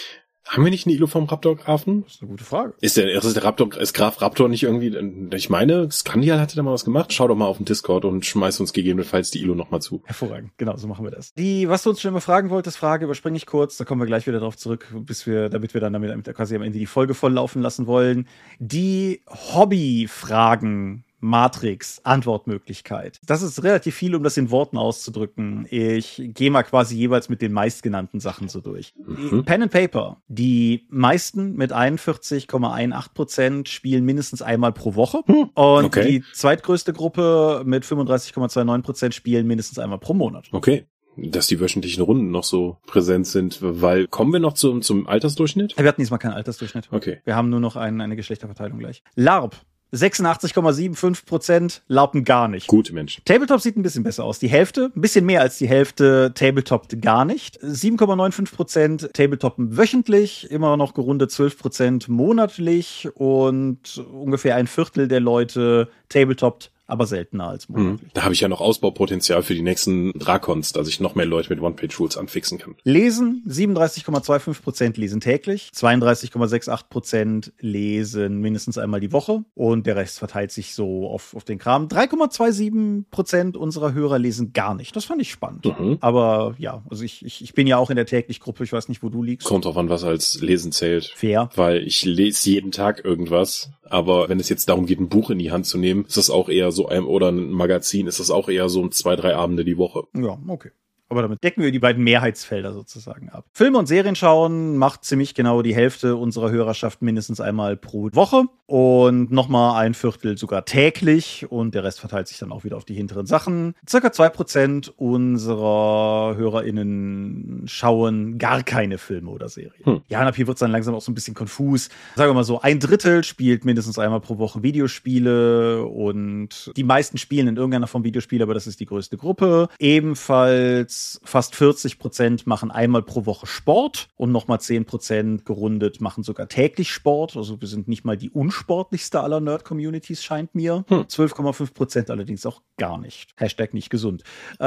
Haben 0.47 0.63
wir 0.65 0.71
nicht 0.71 0.85
einen 0.85 0.95
Ilo 0.95 1.07
vom 1.07 1.25
Raptor-Grafen? 1.25 2.03
Das 2.03 2.15
ist 2.15 2.21
eine 2.21 2.29
gute 2.29 2.43
Frage. 2.43 2.73
Ist 2.81 2.97
der, 2.97 3.09
ist 3.09 3.35
der 3.35 3.43
Raptor, 3.43 3.75
ist 3.77 3.93
Graf 3.93 4.21
Raptor 4.21 4.49
nicht 4.49 4.63
irgendwie, 4.63 4.95
ich 5.35 5.49
meine, 5.49 5.89
Scandial 5.89 6.39
hatte 6.39 6.55
da 6.55 6.63
mal 6.63 6.73
was 6.73 6.83
gemacht. 6.85 7.13
Schau 7.13 7.27
doch 7.27 7.35
mal 7.35 7.45
auf 7.45 7.57
den 7.57 7.65
Discord 7.65 8.05
und 8.05 8.25
schmeiß 8.25 8.59
uns 8.59 8.73
gegebenenfalls 8.73 9.31
die 9.31 9.41
Ilo 9.41 9.55
nochmal 9.55 9.81
zu. 9.81 10.01
Hervorragend. 10.05 10.51
Genau, 10.57 10.75
so 10.75 10.87
machen 10.87 11.05
wir 11.05 11.11
das. 11.11 11.33
Die, 11.33 11.69
was 11.69 11.83
du 11.83 11.91
uns 11.91 12.01
schon 12.01 12.09
immer 12.09 12.21
fragen 12.21 12.49
wolltest, 12.49 12.77
Frage 12.77 13.05
überspringe 13.05 13.37
ich 13.37 13.45
kurz. 13.45 13.77
Da 13.77 13.85
kommen 13.85 14.01
wir 14.01 14.05
gleich 14.05 14.27
wieder 14.27 14.39
drauf 14.39 14.57
zurück, 14.57 14.93
bis 14.93 15.25
wir, 15.25 15.49
damit 15.49 15.73
wir 15.73 15.81
dann 15.81 15.93
damit, 15.93 16.09
damit 16.09 16.33
quasi 16.35 16.55
am 16.55 16.61
Ende 16.61 16.77
die 16.77 16.85
Folge 16.85 17.13
volllaufen 17.13 17.61
lassen 17.61 17.87
wollen. 17.87 18.27
Die 18.59 19.21
Hobby-Fragen 19.29 21.03
Matrix, 21.23 22.01
Antwortmöglichkeit. 22.03 23.17
Das 23.25 23.41
ist 23.41 23.63
relativ 23.63 23.95
viel, 23.95 24.13
um 24.13 24.23
das 24.23 24.35
in 24.35 24.51
Worten 24.51 24.77
auszudrücken. 24.77 25.65
Ich 25.69 26.21
gehe 26.21 26.51
mal 26.51 26.63
quasi 26.63 26.97
jeweils 26.97 27.29
mit 27.29 27.41
den 27.41 27.53
meistgenannten 27.53 28.19
Sachen 28.19 28.49
so 28.49 28.59
durch. 28.59 28.93
Mhm. 28.97 29.45
Pen 29.45 29.63
and 29.63 29.71
Paper. 29.71 30.17
Die 30.27 30.85
meisten 30.89 31.55
mit 31.55 31.71
41,18 31.71 33.13
Prozent 33.13 33.69
spielen 33.69 34.03
mindestens 34.03 34.41
einmal 34.41 34.73
pro 34.73 34.95
Woche. 34.95 35.21
Mhm. 35.25 35.49
Und 35.53 35.85
okay. 35.85 36.05
die 36.05 36.23
zweitgrößte 36.33 36.91
Gruppe 36.91 37.63
mit 37.65 37.85
35,29 37.85 38.81
Prozent 38.81 39.13
spielen 39.15 39.47
mindestens 39.47 39.79
einmal 39.79 39.99
pro 39.99 40.13
Monat. 40.13 40.49
Okay 40.51 40.85
dass 41.15 41.45
die 41.45 41.59
wöchentlichen 41.59 42.01
Runden 42.01 42.31
noch 42.31 42.43
so 42.43 42.77
präsent 42.87 43.27
sind, 43.27 43.59
weil 43.61 44.07
kommen 44.07 44.33
wir 44.33 44.39
noch 44.39 44.53
zum, 44.53 44.81
zum 44.81 45.05
Altersdurchschnitt? 45.05 45.77
Wir 45.77 45.87
hatten 45.87 46.01
diesmal 46.01 46.17
keinen 46.17 46.33
Altersdurchschnitt. 46.33 46.87
Okay. 46.91 47.21
Wir 47.23 47.35
haben 47.35 47.49
nur 47.49 47.59
noch 47.59 47.75
ein, 47.75 48.01
eine 48.01 48.15
Geschlechterverteilung 48.15 48.79
gleich. 48.79 49.03
LARP 49.15 49.55
86,75 49.93 51.25
Prozent 51.25 51.83
laufen 51.87 52.23
gar 52.23 52.47
nicht. 52.47 52.67
Gute 52.67 52.93
Menschen. 52.93 53.23
Tabletop 53.25 53.61
sieht 53.61 53.77
ein 53.77 53.83
bisschen 53.83 54.03
besser 54.03 54.23
aus. 54.23 54.39
Die 54.39 54.47
Hälfte, 54.47 54.91
ein 54.95 55.01
bisschen 55.01 55.25
mehr 55.25 55.41
als 55.41 55.57
die 55.57 55.67
Hälfte, 55.67 56.31
Tabletop 56.33 56.87
gar 57.01 57.25
nicht. 57.25 57.61
7,95 57.61 58.55
Prozent 58.55 59.13
Tabletoppen 59.13 59.77
wöchentlich, 59.77 60.49
immer 60.49 60.77
noch 60.77 60.93
gerundet 60.93 61.31
12 61.31 61.57
Prozent 61.57 62.09
monatlich 62.09 63.07
und 63.13 64.03
ungefähr 64.11 64.55
ein 64.55 64.67
Viertel 64.67 65.07
der 65.07 65.19
Leute 65.19 65.89
Tabletop 66.09 66.69
aber 66.87 67.05
seltener 67.05 67.47
als 67.47 67.69
Mhm. 67.69 67.83
monatlich. 67.83 68.11
Da 68.13 68.23
habe 68.23 68.33
ich 68.33 68.41
ja 68.41 68.47
noch 68.47 68.61
Ausbaupotenzial 68.61 69.41
für 69.43 69.53
die 69.55 69.61
nächsten 69.61 70.11
Drakons, 70.19 70.73
dass 70.73 70.87
ich 70.87 70.99
noch 70.99 71.15
mehr 71.15 71.25
Leute 71.25 71.49
mit 71.49 71.61
One-Page-Rules 71.61 72.17
anfixen 72.17 72.57
kann. 72.59 72.75
Lesen, 72.83 73.43
37,25% 73.47 74.99
lesen 74.99 75.19
täglich, 75.21 75.71
32,68% 75.75 77.51
lesen 77.59 78.39
mindestens 78.39 78.77
einmal 78.77 78.99
die 78.99 79.11
Woche 79.11 79.43
und 79.55 79.85
der 79.87 79.95
Rest 79.95 80.19
verteilt 80.19 80.51
sich 80.51 80.73
so 80.75 81.07
auf, 81.09 81.35
auf 81.35 81.43
den 81.43 81.57
Kram. 81.59 81.87
3,27% 81.87 83.55
unserer 83.57 83.93
Hörer 83.93 84.19
lesen 84.19 84.53
gar 84.53 84.75
nicht. 84.75 84.95
Das 84.95 85.05
fand 85.05 85.21
ich 85.21 85.31
spannend. 85.31 85.65
Mhm. 85.65 85.97
Aber 86.01 86.55
ja, 86.57 86.83
also 86.89 87.03
ich, 87.03 87.25
ich, 87.25 87.41
ich 87.43 87.53
bin 87.53 87.67
ja 87.67 87.77
auch 87.77 87.89
in 87.89 87.95
der 87.95 88.05
täglich 88.05 88.39
Gruppe, 88.39 88.63
ich 88.63 88.73
weiß 88.73 88.89
nicht, 88.89 89.03
wo 89.03 89.09
du 89.09 89.23
liegst. 89.23 89.47
Kommt 89.47 89.65
drauf 89.65 89.77
an, 89.77 89.89
was 89.89 90.03
als 90.03 90.39
Lesen 90.41 90.71
zählt. 90.71 91.11
Fair. 91.15 91.49
Weil 91.55 91.83
ich 91.83 92.03
lese 92.05 92.49
jeden 92.49 92.71
Tag 92.71 93.03
irgendwas, 93.03 93.69
aber 93.93 94.27
wenn 94.27 94.39
es 94.39 94.49
jetzt 94.49 94.69
darum 94.69 94.87
geht, 94.87 94.99
ein 94.99 95.07
Buch 95.07 95.29
in 95.29 95.37
die 95.37 95.51
Hand 95.51 95.67
zu 95.67 95.77
nehmen, 95.77 96.05
ist 96.05 96.17
das 96.17 96.31
auch 96.31 96.49
eher 96.49 96.71
so 96.71 96.87
ein, 96.87 97.03
oder 97.03 97.31
ein 97.31 97.51
Magazin, 97.51 98.07
ist 98.07 98.19
das 98.19 98.31
auch 98.31 98.49
eher 98.49 98.67
so 98.67 98.83
ein 98.83 98.91
zwei, 98.91 99.15
drei 99.15 99.35
Abende 99.35 99.63
die 99.63 99.77
Woche. 99.77 100.05
Ja, 100.15 100.39
okay. 100.47 100.71
Aber 101.13 101.21
damit 101.21 101.43
decken 101.43 101.61
wir 101.61 101.71
die 101.71 101.77
beiden 101.77 102.03
Mehrheitsfelder 102.03 102.73
sozusagen 102.73 103.29
ab. 103.29 103.45
Filme 103.53 103.77
und 103.77 103.85
Serien 103.85 104.15
schauen 104.15 104.77
macht 104.77 105.05
ziemlich 105.05 105.35
genau 105.35 105.61
die 105.61 105.75
Hälfte 105.75 106.15
unserer 106.15 106.49
Hörerschaft 106.49 107.03
mindestens 107.03 107.39
einmal 107.39 107.77
pro 107.77 108.09
Woche 108.13 108.45
und 108.65 109.31
nochmal 109.31 109.79
ein 109.83 109.93
Viertel 109.93 110.35
sogar 110.35 110.65
täglich 110.65 111.45
und 111.51 111.75
der 111.75 111.83
Rest 111.83 111.99
verteilt 111.99 112.27
sich 112.27 112.39
dann 112.39 112.51
auch 112.51 112.63
wieder 112.63 112.75
auf 112.75 112.85
die 112.85 112.95
hinteren 112.95 113.27
Sachen. 113.27 113.75
Circa 113.87 114.11
zwei 114.11 114.29
Prozent 114.29 114.91
unserer 114.97 116.35
HörerInnen 116.35 117.63
schauen 117.67 118.39
gar 118.39 118.63
keine 118.63 118.97
Filme 118.97 119.29
oder 119.29 119.49
Serien. 119.49 119.85
Hm. 119.85 120.01
Ja, 120.07 120.21
und 120.21 120.27
ab 120.27 120.35
hier 120.35 120.47
wird 120.47 120.55
es 120.55 120.59
dann 120.61 120.71
langsam 120.71 120.95
auch 120.95 121.01
so 121.01 121.11
ein 121.11 121.15
bisschen 121.15 121.35
konfus. 121.35 121.89
Sagen 122.15 122.31
wir 122.31 122.33
mal 122.33 122.43
so, 122.43 122.61
ein 122.61 122.79
Drittel 122.79 123.23
spielt 123.23 123.63
mindestens 123.63 123.99
einmal 123.99 124.21
pro 124.21 124.39
Woche 124.39 124.63
Videospiele 124.63 125.83
und 125.83 126.71
die 126.75 126.83
meisten 126.83 127.19
spielen 127.19 127.47
in 127.49 127.57
irgendeiner 127.57 127.85
Form 127.87 128.03
Videospiele, 128.03 128.43
aber 128.43 128.55
das 128.55 128.65
ist 128.65 128.79
die 128.79 128.85
größte 128.85 129.17
Gruppe. 129.17 129.67
Ebenfalls 129.77 131.02
fast 131.23 131.55
40 131.55 131.99
Prozent 131.99 132.47
machen 132.47 132.71
einmal 132.71 133.03
pro 133.03 133.25
Woche 133.25 133.47
Sport 133.47 134.09
und 134.15 134.31
nochmal 134.31 134.59
10 134.59 134.85
Prozent 134.85 135.45
gerundet 135.45 136.01
machen 136.01 136.23
sogar 136.23 136.47
täglich 136.47 136.91
Sport. 136.91 137.37
Also 137.37 137.61
wir 137.61 137.67
sind 137.67 137.87
nicht 137.87 138.05
mal 138.05 138.17
die 138.17 138.29
unsportlichste 138.29 139.21
aller 139.21 139.39
Nerd-Communities, 139.39 140.23
scheint 140.23 140.55
mir. 140.55 140.85
Hm. 140.87 141.03
12,5 141.03 141.73
Prozent 141.73 142.09
allerdings 142.09 142.45
auch 142.45 142.61
gar 142.77 142.97
nicht. 142.97 143.33
Hashtag 143.37 143.73
nicht 143.73 143.89
gesund. 143.89 144.23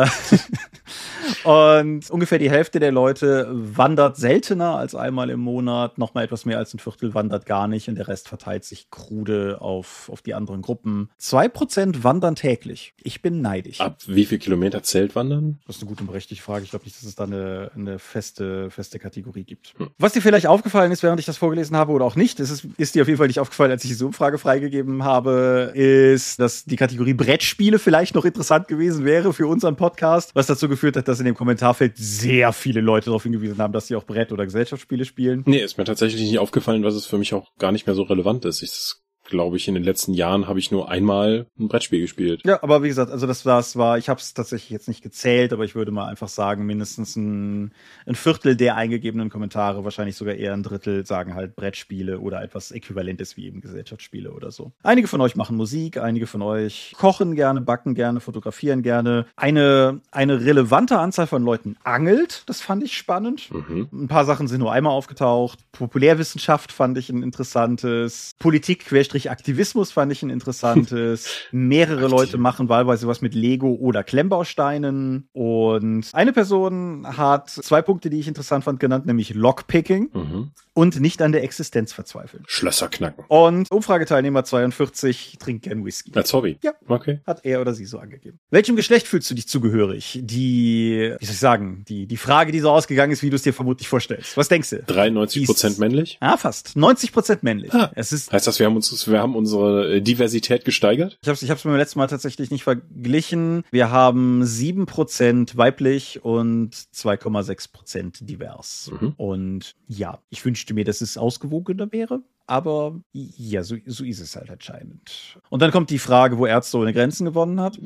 Und 1.44 2.10
ungefähr 2.10 2.38
die 2.38 2.50
Hälfte 2.50 2.80
der 2.80 2.92
Leute 2.92 3.48
wandert 3.50 4.16
seltener 4.16 4.76
als 4.76 4.94
einmal 4.94 5.30
im 5.30 5.40
Monat. 5.40 5.98
Nochmal 5.98 6.24
etwas 6.24 6.44
mehr 6.44 6.58
als 6.58 6.74
ein 6.74 6.78
Viertel 6.78 7.14
wandert 7.14 7.46
gar 7.46 7.68
nicht 7.68 7.88
und 7.88 7.96
der 7.96 8.08
Rest 8.08 8.28
verteilt 8.28 8.64
sich 8.64 8.90
krude 8.90 9.60
auf, 9.60 10.08
auf 10.12 10.22
die 10.22 10.34
anderen 10.34 10.62
Gruppen. 10.62 11.10
Zwei 11.18 11.48
Prozent 11.48 12.04
wandern 12.04 12.36
täglich. 12.36 12.94
Ich 13.02 13.22
bin 13.22 13.40
neidisch. 13.40 13.80
Ab 13.80 13.98
wie 14.06 14.24
viel 14.24 14.38
Kilometer 14.38 14.82
zählt 14.82 15.14
wandern? 15.14 15.60
Das 15.66 15.76
ist 15.76 15.82
eine 15.82 15.88
gute 15.88 16.04
und 16.16 16.20
berechtigte 16.20 16.42
Frage. 16.42 16.64
Ich 16.64 16.70
glaube 16.70 16.84
nicht, 16.84 16.96
dass 16.96 17.04
es 17.04 17.14
da 17.14 17.24
eine, 17.24 17.70
eine 17.74 17.98
feste, 17.98 18.70
feste 18.70 18.98
Kategorie 18.98 19.44
gibt. 19.44 19.74
Hm. 19.76 19.90
Was 19.98 20.12
dir 20.12 20.22
vielleicht 20.22 20.46
aufgefallen 20.46 20.92
ist, 20.92 21.02
während 21.02 21.20
ich 21.20 21.26
das 21.26 21.36
vorgelesen 21.36 21.76
habe 21.76 21.92
oder 21.92 22.04
auch 22.04 22.16
nicht, 22.16 22.40
das 22.40 22.50
ist, 22.50 22.66
ist 22.76 22.94
dir 22.94 23.02
auf 23.02 23.08
jeden 23.08 23.18
Fall 23.18 23.26
nicht 23.26 23.40
aufgefallen, 23.40 23.70
als 23.70 23.84
ich 23.84 23.90
diese 23.90 24.06
Umfrage 24.06 24.38
freigegeben 24.38 25.04
habe, 25.04 25.72
ist, 25.74 26.38
dass 26.40 26.64
die 26.64 26.76
Kategorie 26.76 27.14
Brettspiele 27.14 27.78
vielleicht 27.78 28.14
noch 28.14 28.24
interessant 28.24 28.68
gewesen 28.68 29.04
wäre 29.04 29.32
für 29.32 29.46
unseren 29.46 29.76
Podcast, 29.76 30.34
was 30.34 30.46
dazu 30.46 30.68
geführt 30.68 30.96
hat, 30.96 31.08
dass 31.08 31.18
in 31.18 31.26
dem 31.26 31.34
Kommentarfeld 31.34 31.96
sehr 31.96 32.52
viele 32.52 32.80
Leute 32.80 33.06
darauf 33.06 33.22
hingewiesen 33.22 33.58
haben, 33.58 33.72
dass 33.72 33.86
sie 33.86 33.96
auch 33.96 34.04
Brett- 34.04 34.32
oder 34.32 34.44
Gesellschaftsspiele 34.44 35.04
spielen. 35.04 35.42
Nee, 35.46 35.62
ist 35.62 35.78
mir 35.78 35.84
tatsächlich 35.84 36.22
nicht 36.22 36.38
aufgefallen, 36.38 36.84
was 36.84 36.94
es 36.94 37.06
für 37.06 37.18
mich 37.18 37.34
auch 37.34 37.54
gar 37.58 37.72
nicht 37.72 37.86
mehr 37.86 37.94
so 37.94 38.02
relevant 38.02 38.44
ist. 38.44 38.62
Ich 38.62 38.96
glaube 39.26 39.56
ich, 39.56 39.68
in 39.68 39.74
den 39.74 39.84
letzten 39.84 40.14
Jahren 40.14 40.46
habe 40.48 40.58
ich 40.58 40.70
nur 40.70 40.90
einmal 40.90 41.46
ein 41.58 41.68
Brettspiel 41.68 42.00
gespielt. 42.00 42.42
Ja, 42.44 42.62
aber 42.62 42.82
wie 42.82 42.88
gesagt, 42.88 43.10
also 43.10 43.26
das, 43.26 43.42
das 43.42 43.76
war, 43.76 43.98
ich 43.98 44.08
habe 44.08 44.20
es 44.20 44.34
tatsächlich 44.34 44.70
jetzt 44.70 44.88
nicht 44.88 45.02
gezählt, 45.02 45.52
aber 45.52 45.64
ich 45.64 45.74
würde 45.74 45.90
mal 45.90 46.06
einfach 46.08 46.28
sagen, 46.28 46.66
mindestens 46.66 47.16
ein, 47.16 47.72
ein 48.06 48.14
Viertel 48.14 48.56
der 48.56 48.76
eingegebenen 48.76 49.30
Kommentare, 49.30 49.84
wahrscheinlich 49.84 50.16
sogar 50.16 50.34
eher 50.34 50.52
ein 50.52 50.62
Drittel, 50.62 51.04
sagen 51.06 51.34
halt 51.34 51.56
Brettspiele 51.56 52.20
oder 52.20 52.42
etwas 52.42 52.70
Äquivalentes 52.70 53.36
wie 53.36 53.46
eben 53.46 53.60
Gesellschaftsspiele 53.60 54.32
oder 54.32 54.50
so. 54.50 54.72
Einige 54.82 55.08
von 55.08 55.20
euch 55.20 55.36
machen 55.36 55.56
Musik, 55.56 55.98
einige 55.98 56.26
von 56.26 56.42
euch 56.42 56.94
kochen 56.96 57.34
gerne, 57.34 57.60
backen 57.60 57.94
gerne, 57.94 58.20
fotografieren 58.20 58.82
gerne. 58.82 59.26
Eine, 59.36 60.00
eine 60.10 60.44
relevante 60.44 60.98
Anzahl 60.98 61.26
von 61.26 61.42
Leuten 61.42 61.76
angelt, 61.84 62.44
das 62.46 62.60
fand 62.60 62.82
ich 62.82 62.96
spannend. 62.96 63.50
Mhm. 63.52 63.88
Ein 63.92 64.08
paar 64.08 64.24
Sachen 64.24 64.48
sind 64.48 64.60
nur 64.60 64.72
einmal 64.72 64.92
aufgetaucht. 64.92 65.60
Populärwissenschaft 65.72 66.72
fand 66.72 66.98
ich 66.98 67.10
ein 67.10 67.22
interessantes. 67.22 68.32
Politik, 68.38 68.86
Querstrich 68.86 69.15
Aktivismus 69.30 69.90
fand 69.92 70.12
ich 70.12 70.22
ein 70.22 70.30
interessantes. 70.30 71.28
Mehrere 71.52 72.08
Leute 72.08 72.38
machen 72.38 72.68
wahlweise 72.68 73.06
was 73.06 73.20
mit 73.22 73.34
Lego 73.34 73.74
oder 73.74 74.04
Klemmbausteinen. 74.04 75.28
Und 75.32 76.08
eine 76.12 76.32
Person 76.32 77.06
hat 77.16 77.50
zwei 77.50 77.82
Punkte, 77.82 78.10
die 78.10 78.20
ich 78.20 78.28
interessant 78.28 78.64
fand, 78.64 78.80
genannt, 78.80 79.06
nämlich 79.06 79.34
Lockpicking 79.34 80.10
Mhm. 80.12 80.50
und 80.74 81.00
nicht 81.00 81.20
an 81.22 81.32
der 81.32 81.42
Existenz 81.42 81.92
verzweifeln. 81.92 82.44
Schlösser 82.46 82.88
knacken. 82.88 83.24
Und 83.28 83.70
Umfrageteilnehmer 83.70 84.44
42 84.44 85.36
trinkt 85.38 85.64
gern 85.64 85.84
Whisky. 85.84 86.12
Als 86.14 86.32
Hobby? 86.32 86.58
Ja. 86.62 86.72
Okay. 86.86 87.20
Hat 87.26 87.44
er 87.44 87.60
oder 87.60 87.74
sie 87.74 87.84
so 87.86 87.98
angegeben. 87.98 88.38
Welchem 88.50 88.76
Geschlecht 88.76 89.06
fühlst 89.08 89.30
du 89.30 89.34
dich 89.34 89.48
zugehörig? 89.48 90.20
Die, 90.22 91.14
wie 91.18 91.24
soll 91.24 91.32
ich 91.34 91.38
sagen, 91.38 91.84
die, 91.88 92.06
die 92.06 92.16
Frage, 92.16 92.52
die 92.52 92.60
so 92.60 92.70
ausgegangen 92.70 93.12
ist, 93.12 93.22
wie 93.22 93.30
du 93.30 93.36
es 93.36 93.42
dir 93.42 93.52
vermutlich 93.52 93.88
vorstellst. 93.88 94.36
Was 94.36 94.48
denkst 94.48 94.70
du? 94.70 94.82
93 94.82 95.46
Prozent 95.46 95.78
männlich? 95.78 96.18
Ah, 96.20 96.36
fast. 96.36 96.76
90 96.76 97.12
Prozent 97.12 97.42
männlich. 97.42 97.72
Ah. 97.72 97.90
Es 97.94 98.12
ist, 98.12 98.32
Heißt 98.32 98.46
das, 98.46 98.58
wir 98.58 98.66
haben 98.66 98.76
uns, 98.76 99.05
wir 99.10 99.20
haben 99.20 99.36
unsere 99.36 99.96
äh, 99.96 100.00
Diversität 100.00 100.64
gesteigert? 100.64 101.18
ich 101.22 101.28
habe 101.28 101.34
es 101.34 101.42
ich 101.42 101.50
hab's 101.50 101.62
beim 101.62 101.76
letzten 101.76 101.98
Mal 101.98 102.06
tatsächlich 102.06 102.50
nicht 102.50 102.64
verglichen. 102.64 103.64
Wir 103.70 103.90
haben 103.90 104.44
7 104.44 104.86
Prozent 104.86 105.56
weiblich 105.56 106.24
und 106.24 106.74
2,6 106.74 107.72
Prozent 107.72 108.28
divers. 108.28 108.90
Mhm. 109.00 109.14
Und 109.16 109.74
ja, 109.86 110.20
ich 110.30 110.44
wünschte 110.44 110.74
mir, 110.74 110.84
dass 110.84 111.00
es 111.00 111.16
ausgewogener 111.16 111.92
wäre. 111.92 112.22
Aber 112.48 113.00
ja, 113.12 113.64
so, 113.64 113.74
so 113.86 114.04
ist 114.04 114.20
es 114.20 114.36
halt 114.36 114.50
anscheinend. 114.50 115.36
Und 115.48 115.62
dann 115.62 115.72
kommt 115.72 115.90
die 115.90 115.98
Frage, 115.98 116.38
wo 116.38 116.46
Ärzte 116.46 116.78
ohne 116.78 116.92
Grenzen 116.92 117.24
gewonnen 117.24 117.60
hat. 117.60 117.78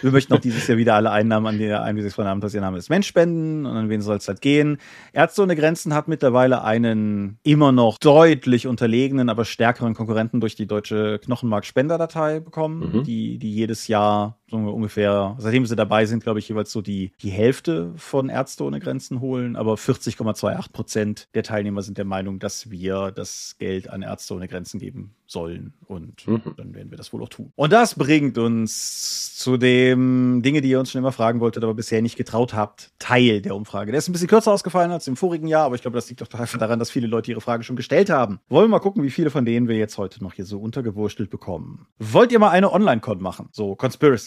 Wir 0.00 0.12
möchten 0.12 0.32
auch 0.32 0.38
dieses 0.38 0.66
Jahr 0.68 0.78
wieder 0.78 0.94
alle 0.94 1.10
Einnahmen 1.10 1.46
an 1.46 1.58
der 1.58 1.82
Einwilligungsvernahmen, 1.82 2.40
dass 2.40 2.54
ihr 2.54 2.60
Name 2.60 2.78
ist 2.78 2.88
Mensch 2.88 3.08
spenden 3.08 3.66
und 3.66 3.76
an 3.76 3.88
wen 3.88 4.02
soll 4.02 4.18
es 4.18 4.28
halt 4.28 4.40
gehen. 4.40 4.78
Ärzte 5.12 5.42
ohne 5.42 5.56
Grenzen 5.56 5.92
hat 5.92 6.06
mittlerweile 6.06 6.62
einen 6.62 7.38
immer 7.42 7.72
noch 7.72 7.98
deutlich 7.98 8.68
unterlegenen, 8.68 9.28
aber 9.28 9.44
stärkeren 9.44 9.94
Konkurrenten 9.94 10.40
durch 10.40 10.54
die 10.54 10.66
deutsche 10.66 11.18
Knochenmark-Spenderdatei 11.24 12.40
bekommen, 12.40 12.92
Mhm. 12.98 13.02
die, 13.04 13.38
die 13.38 13.52
jedes 13.54 13.88
Jahr 13.88 14.38
so 14.48 14.56
ungefähr, 14.56 15.34
seitdem 15.38 15.66
sie 15.66 15.74
dabei 15.76 16.06
sind, 16.06 16.22
glaube 16.22 16.38
ich, 16.38 16.48
jeweils 16.48 16.70
so 16.72 16.80
die, 16.82 17.12
die 17.22 17.30
Hälfte 17.30 17.92
von 17.96 18.28
Ärzte 18.28 18.64
ohne 18.64 18.78
Grenzen 18.80 19.20
holen. 19.20 19.56
Aber 19.56 19.74
40,28 19.74 20.72
Prozent 20.72 21.28
der 21.34 21.42
Teilnehmer 21.42 21.82
sind 21.82 21.98
der 21.98 22.04
Meinung, 22.04 22.38
dass 22.38 22.70
wir 22.70 23.10
das 23.10 23.56
Geld 23.58 23.90
an 23.90 24.02
Ärzte 24.02 24.34
ohne 24.34 24.48
Grenzen 24.48 24.78
geben 24.78 25.14
sollen. 25.26 25.72
Und 25.86 26.26
Mhm. 26.28 26.42
dann 26.56 26.74
werden 26.74 26.90
wir 26.90 26.96
das 26.98 27.12
wohl 27.12 27.22
auch 27.22 27.28
tun. 27.28 27.52
Und 27.56 27.72
das 27.72 27.96
bringt 27.96 28.38
uns 28.38 29.36
zu 29.36 29.56
dem 29.56 30.42
Dinge, 30.42 30.60
die 30.60 30.70
ihr 30.70 30.78
uns 30.78 30.92
schon 30.92 31.00
immer 31.00 31.10
fragen 31.12 31.40
wolltet, 31.40 31.64
aber 31.64 31.74
bisher 31.74 32.00
nicht 32.00 32.16
getraut 32.16 32.54
habt, 32.54 32.92
Teil 33.00 33.42
der 33.42 33.56
Umfrage. 33.56 33.90
Der 33.90 33.98
ist 33.98 34.08
ein 34.08 34.12
bisschen 34.12 34.28
kürzer 34.28 34.52
ausgefallen 34.52 34.92
als 34.92 35.08
im 35.08 35.16
vorigen 35.16 35.48
Jahr, 35.48 35.64
aber 35.64 35.74
ich 35.74 35.82
glaube, 35.82 35.96
das 35.96 36.08
liegt 36.08 36.20
doch 36.20 36.32
einfach 36.38 36.58
daran, 36.58 36.78
dass 36.78 36.90
viele 36.90 37.08
Leute 37.08 37.32
ihre 37.32 37.40
Frage 37.40 37.64
schon 37.64 37.74
gestellt 37.76 38.08
haben. 38.10 38.38
Wollen 38.48 38.66
wir 38.66 38.76
mal 38.76 38.78
gucken, 38.78 39.02
wie 39.02 39.10
viele 39.10 39.30
von 39.30 39.44
denen 39.44 39.66
wir 39.66 39.76
jetzt 39.76 39.98
heute 39.98 40.22
noch 40.22 40.34
hier 40.34 40.46
so 40.46 40.60
untergewurstelt 40.60 41.28
bekommen. 41.30 41.86
Wollt 41.98 42.30
ihr 42.30 42.38
mal 42.38 42.50
eine 42.50 42.72
Online-Con 42.72 43.20
machen? 43.20 43.48
So 43.50 43.74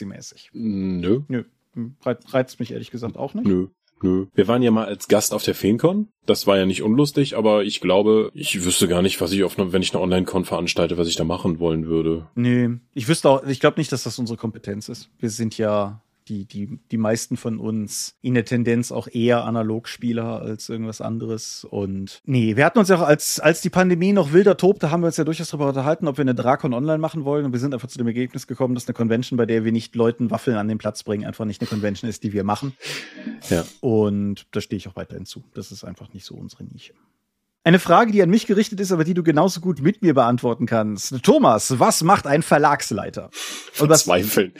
Conspiracy-mäßig? 0.10 0.50
Nö. 0.54 1.22
Nö. 1.28 1.43
Rei- 2.04 2.17
Reizt 2.28 2.60
mich 2.60 2.72
ehrlich 2.72 2.91
gesagt 2.91 3.17
auch 3.17 3.34
nicht. 3.34 3.48
Nö. 3.48 3.67
Nö. 4.02 4.28
Wir 4.34 4.48
waren 4.48 4.62
ja 4.62 4.72
mal 4.72 4.86
als 4.86 5.10
Gast 5.10 5.34
auf 5.34 5.43
der 5.43 5.56
FeenCon. 5.56 6.08
Das 6.26 6.48
war 6.48 6.58
ja 6.58 6.65
nicht 6.65 6.84
unlustig, 6.84 7.36
aber 7.36 7.63
ich 7.65 7.82
glaube, 7.82 8.32
ich 8.34 8.63
wüsste 8.63 8.88
gar 8.88 9.02
nicht, 9.02 9.19
was 9.19 9.34
ich 9.34 9.43
auf 9.43 9.58
wenn 9.58 9.82
ich 9.82 9.93
eine 9.93 10.02
Online-Con 10.02 10.45
veranstalte, 10.45 10.98
was 10.98 11.10
ich 11.10 11.17
da 11.17 11.26
machen 11.26 11.60
wollen 11.60 11.86
würde. 11.86 12.28
Nee, 12.36 12.69
ich 12.93 13.10
wüsste 13.10 13.30
auch, 13.30 13.43
ich 13.45 13.60
glaube 13.60 13.78
nicht, 13.80 13.91
dass 13.91 14.04
das 14.04 14.17
unsere 14.17 14.38
Kompetenz 14.38 14.88
ist. 14.88 15.10
Wir 15.19 15.30
sind 15.30 15.58
ja 15.58 16.02
die, 16.30 16.46
die, 16.46 16.80
die 16.92 16.98
meisten 16.98 17.36
von 17.36 17.60
uns 17.60 18.15
in 18.22 18.36
der 18.36 18.46
Tendenz 18.46 18.92
auch 18.92 19.08
eher 19.08 19.44
Analogspieler 19.44 20.42
als 20.42 20.70
irgendwas 20.70 21.02
anderes. 21.02 21.65
Und 21.65 22.22
nee, 22.26 22.56
wir 22.56 22.65
hatten 22.65 22.80
uns 22.80 22.89
ja 22.89 22.98
auch, 22.98 23.02
als, 23.02 23.39
als 23.39 23.62
die 23.62 23.70
Pandemie 23.70 24.13
noch 24.13 24.32
wilder 24.32 24.56
tobte, 24.56 24.92
haben 24.92 25.02
wir 25.02 25.08
uns 25.08 25.18
ja 25.18 25.24
durchaus 25.24 25.50
darüber 25.50 25.70
unterhalten, 25.70 26.08
ob 26.08 26.18
wir 26.18 26.22
eine 26.24 26.36
Drakon 26.36 26.74
online 26.74 27.00
machen 27.00 27.26
wollen. 27.26 27.46
Und 27.46 27.52
wir 27.52 27.60
sind 27.60 27.74
einfach 27.74 27.89
zu 27.89 27.98
dem 27.98 28.08
Ergebnis 28.08 28.48
gekommen, 28.48 28.76
dass 28.76 28.88
eine 28.88 28.94
Convention, 28.94 29.38
bei 29.38 29.46
der 29.46 29.65
wir 29.65 29.72
nicht 29.72 29.96
Leuten 29.96 30.32
Waffeln 30.32 30.58
an 30.58 30.68
den 30.68 30.78
Platz 30.78 31.04
bringen, 31.04 31.26
einfach 31.26 31.46
nicht 31.46 31.62
eine 31.62 31.68
Convention 31.68 32.10
ist, 32.10 32.24
die 32.24 32.32
wir 32.32 32.44
machen. 32.44 32.74
Ja. 33.50 33.65
Und 33.82 34.46
da 34.52 34.62
stehe 34.62 34.78
ich 34.78 34.88
auch 34.88 34.96
weiterhin 34.96 35.26
zu. 35.26 35.44
Das 35.54 35.72
ist 35.72 35.84
einfach 35.84 36.13
nicht 36.13 36.26
so 36.26 36.36
unsere 36.36 36.63
Nische. 36.63 36.94
Eine 37.69 37.77
Frage, 37.77 38.12
die 38.12 38.23
an 38.23 38.32
mich 38.32 38.47
gerichtet 38.47 38.79
ist, 38.79 38.91
aber 38.91 39.03
die 39.03 39.13
du 39.13 39.21
genauso 39.21 39.62
gut 39.62 39.79
mit 39.79 40.01
mir 40.01 40.15
beantworten 40.15 40.65
kannst. 40.65 41.21
Thomas, 41.21 41.79
was 41.79 42.01
macht 42.01 42.25
ein 42.25 42.41
Verlagsleiter? 42.41 43.29
Und 43.79 43.89
was, 43.89 44.05
Verzweifeln. 44.05 44.53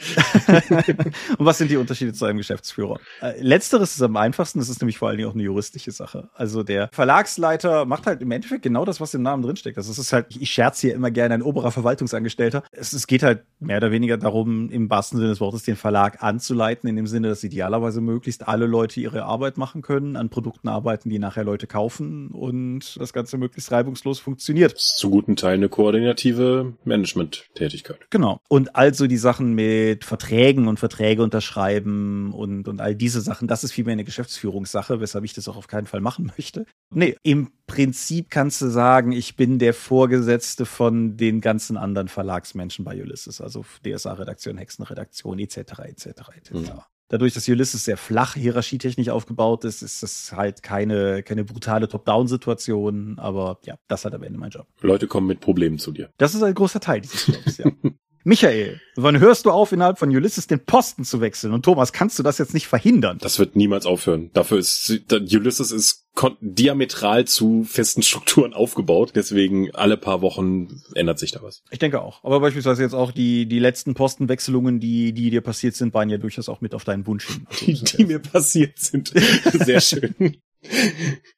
und 1.36 1.44
was 1.44 1.58
sind 1.58 1.72
die 1.72 1.76
Unterschiede 1.76 2.12
zu 2.12 2.24
einem 2.24 2.38
Geschäftsführer? 2.38 3.00
Äh, 3.20 3.32
letzteres 3.40 3.96
ist 3.96 4.02
am 4.02 4.16
einfachsten, 4.16 4.60
das 4.60 4.68
ist 4.68 4.80
nämlich 4.80 4.96
vor 4.96 5.08
allen 5.08 5.16
Dingen 5.16 5.28
auch 5.28 5.34
eine 5.34 5.42
juristische 5.42 5.90
Sache. 5.90 6.30
Also 6.34 6.62
der 6.62 6.88
Verlagsleiter 6.92 7.84
macht 7.84 8.06
halt 8.06 8.22
im 8.22 8.30
Endeffekt 8.30 8.62
genau 8.62 8.84
das, 8.84 9.00
was 9.00 9.12
im 9.12 9.22
Namen 9.22 9.42
drinsteckt. 9.42 9.76
Das 9.76 9.88
ist 9.88 10.12
halt, 10.12 10.26
ich 10.28 10.48
scherze 10.48 10.86
hier 10.86 10.94
immer 10.94 11.10
gerne, 11.10 11.34
ein 11.34 11.42
oberer 11.42 11.72
Verwaltungsangestellter. 11.72 12.62
Es, 12.70 12.92
es 12.92 13.08
geht 13.08 13.24
halt 13.24 13.42
mehr 13.58 13.78
oder 13.78 13.90
weniger 13.90 14.18
darum, 14.18 14.70
im 14.70 14.88
wahrsten 14.88 15.18
Sinne 15.18 15.30
des 15.30 15.40
Wortes 15.40 15.64
den 15.64 15.74
Verlag 15.74 16.22
anzuleiten, 16.22 16.88
in 16.88 16.94
dem 16.94 17.08
Sinne, 17.08 17.30
dass 17.30 17.42
idealerweise 17.42 18.00
möglichst 18.00 18.46
alle 18.46 18.66
Leute 18.66 19.00
ihre 19.00 19.24
Arbeit 19.24 19.58
machen 19.58 19.82
können, 19.82 20.14
an 20.14 20.28
Produkten 20.28 20.68
arbeiten, 20.68 21.10
die 21.10 21.18
nachher 21.18 21.42
Leute 21.42 21.66
kaufen 21.66 22.28
und 22.28 22.99
das 23.00 23.12
Ganze 23.12 23.38
möglichst 23.38 23.72
reibungslos 23.72 24.18
funktioniert. 24.18 24.72
Das 24.72 24.82
ist 24.82 24.98
zu 24.98 25.10
guten 25.10 25.36
Teilen 25.36 25.60
eine 25.60 25.68
koordinative 25.68 26.74
Management-Tätigkeit. 26.84 27.98
Genau. 28.10 28.40
Und 28.48 28.76
also 28.76 29.06
die 29.06 29.16
Sachen 29.16 29.54
mit 29.54 30.04
Verträgen 30.04 30.68
und 30.68 30.78
Verträge 30.78 31.22
unterschreiben 31.22 32.32
und, 32.32 32.68
und 32.68 32.80
all 32.80 32.94
diese 32.94 33.20
Sachen, 33.20 33.48
das 33.48 33.64
ist 33.64 33.72
vielmehr 33.72 33.92
eine 33.92 34.04
Geschäftsführungssache, 34.04 35.00
weshalb 35.00 35.24
ich 35.24 35.32
das 35.32 35.48
auch 35.48 35.56
auf 35.56 35.66
keinen 35.66 35.86
Fall 35.86 36.00
machen 36.00 36.32
möchte. 36.36 36.66
Nee, 36.92 37.16
im 37.22 37.50
Prinzip 37.66 38.30
kannst 38.30 38.60
du 38.62 38.68
sagen, 38.68 39.12
ich 39.12 39.36
bin 39.36 39.58
der 39.58 39.74
Vorgesetzte 39.74 40.66
von 40.66 41.16
den 41.16 41.40
ganzen 41.40 41.76
anderen 41.76 42.08
Verlagsmenschen 42.08 42.84
bei 42.84 43.00
Ulysses, 43.00 43.40
also 43.40 43.64
DSA-Redaktion, 43.84 44.58
Hexenredaktion 44.58 45.38
etc. 45.38 45.56
etc. 45.56 46.06
etc. 46.36 46.52
Mhm. 46.52 46.80
Dadurch, 47.10 47.34
dass 47.34 47.48
Ulysses 47.48 47.84
sehr 47.84 47.96
flach 47.96 48.34
hierarchietechnisch 48.34 49.08
aufgebaut 49.08 49.64
ist, 49.64 49.82
ist 49.82 50.04
es 50.04 50.32
halt 50.32 50.62
keine, 50.62 51.24
keine 51.24 51.42
brutale 51.44 51.88
Top-Down-Situation. 51.88 53.18
Aber 53.18 53.58
ja, 53.64 53.74
das 53.88 54.04
hat 54.04 54.14
am 54.14 54.22
Ende 54.22 54.38
mein 54.38 54.50
Job. 54.50 54.68
Leute 54.80 55.08
kommen 55.08 55.26
mit 55.26 55.40
Problemen 55.40 55.78
zu 55.78 55.90
dir. 55.90 56.10
Das 56.18 56.36
ist 56.36 56.42
ein 56.44 56.54
großer 56.54 56.78
Teil 56.78 57.00
dieses 57.00 57.26
Jobs, 57.26 57.58
ja. 57.58 57.70
Michael, 58.24 58.80
wann 58.96 59.18
hörst 59.18 59.46
du 59.46 59.50
auf, 59.50 59.72
innerhalb 59.72 59.98
von 59.98 60.10
Ulysses 60.10 60.46
den 60.46 60.64
Posten 60.64 61.04
zu 61.04 61.20
wechseln? 61.20 61.54
Und 61.54 61.64
Thomas, 61.64 61.92
kannst 61.92 62.18
du 62.18 62.22
das 62.22 62.38
jetzt 62.38 62.52
nicht 62.52 62.66
verhindern? 62.66 63.18
Das 63.20 63.38
wird 63.38 63.56
niemals 63.56 63.86
aufhören. 63.86 64.30
Dafür 64.34 64.58
ist 64.58 65.00
Ulysses 65.10 65.72
ist 65.72 66.06
diametral 66.40 67.24
zu 67.24 67.64
festen 67.64 68.02
Strukturen 68.02 68.52
aufgebaut. 68.52 69.12
Deswegen 69.14 69.74
alle 69.74 69.96
paar 69.96 70.20
Wochen 70.20 70.68
ändert 70.94 71.18
sich 71.18 71.32
da 71.32 71.42
was. 71.42 71.62
Ich 71.70 71.78
denke 71.78 72.02
auch. 72.02 72.22
Aber 72.24 72.40
beispielsweise 72.40 72.82
jetzt 72.82 72.94
auch 72.94 73.12
die, 73.12 73.46
die 73.46 73.58
letzten 73.58 73.94
Postenwechselungen, 73.94 74.80
die, 74.80 75.12
die 75.12 75.30
dir 75.30 75.40
passiert 75.40 75.74
sind, 75.74 75.94
waren 75.94 76.10
ja 76.10 76.18
durchaus 76.18 76.48
auch 76.48 76.60
mit 76.60 76.74
auf 76.74 76.84
deinen 76.84 77.06
Wunsch 77.06 77.26
hin. 77.26 77.46
Also, 77.48 77.66
die, 77.66 77.96
die 77.96 78.04
mir 78.04 78.18
passiert 78.18 78.78
sind. 78.78 79.12
Sehr 79.52 79.80
schön. 79.80 80.14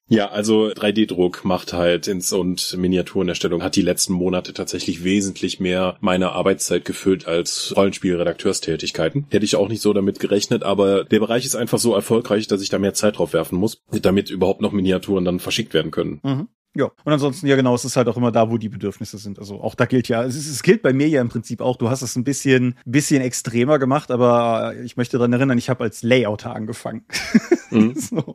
Ja, 0.08 0.28
also 0.28 0.66
3D-Druck 0.66 1.44
macht 1.44 1.72
halt 1.72 2.06
ins 2.06 2.32
und 2.32 2.76
Miniaturenerstellung 2.76 3.62
hat 3.62 3.76
die 3.76 3.82
letzten 3.82 4.12
Monate 4.12 4.52
tatsächlich 4.52 5.04
wesentlich 5.04 5.58
mehr 5.58 5.96
meine 6.00 6.32
Arbeitszeit 6.32 6.84
gefüllt 6.84 7.26
als 7.26 7.72
Rollenspielredakteurstätigkeiten. 7.76 9.26
Hätte 9.30 9.44
ich 9.44 9.56
auch 9.56 9.68
nicht 9.68 9.80
so 9.80 9.92
damit 9.92 10.18
gerechnet, 10.20 10.64
aber 10.64 11.04
der 11.04 11.20
Bereich 11.20 11.46
ist 11.46 11.54
einfach 11.54 11.78
so 11.78 11.94
erfolgreich, 11.94 12.46
dass 12.46 12.60
ich 12.62 12.68
da 12.68 12.78
mehr 12.78 12.94
Zeit 12.94 13.18
drauf 13.18 13.32
werfen 13.32 13.56
muss, 13.56 13.82
damit 13.90 14.28
überhaupt 14.28 14.60
noch 14.60 14.72
Miniaturen 14.72 15.24
dann 15.24 15.40
verschickt 15.40 15.72
werden 15.72 15.90
können. 15.90 16.20
Mhm. 16.22 16.48
Ja, 16.74 16.86
und 16.86 17.12
ansonsten, 17.12 17.46
ja 17.46 17.56
genau, 17.56 17.74
es 17.74 17.84
ist 17.84 17.96
halt 17.96 18.08
auch 18.08 18.16
immer 18.16 18.32
da, 18.32 18.50
wo 18.50 18.56
die 18.56 18.70
Bedürfnisse 18.70 19.18
sind. 19.18 19.38
Also 19.38 19.60
auch 19.60 19.74
da 19.74 19.84
gilt 19.84 20.08
ja, 20.08 20.24
es, 20.24 20.36
ist, 20.36 20.48
es 20.48 20.62
gilt 20.62 20.80
bei 20.80 20.94
mir 20.94 21.06
ja 21.06 21.20
im 21.20 21.28
Prinzip 21.28 21.60
auch, 21.60 21.76
du 21.76 21.90
hast 21.90 22.00
es 22.00 22.16
ein 22.16 22.24
bisschen, 22.24 22.78
bisschen 22.86 23.20
extremer 23.20 23.78
gemacht, 23.78 24.10
aber 24.10 24.74
ich 24.82 24.96
möchte 24.96 25.18
daran 25.18 25.34
erinnern, 25.34 25.58
ich 25.58 25.68
habe 25.68 25.84
als 25.84 26.02
Layouter 26.02 26.54
angefangen. 26.54 27.04
Mhm. 27.72 27.94
so. 27.94 28.34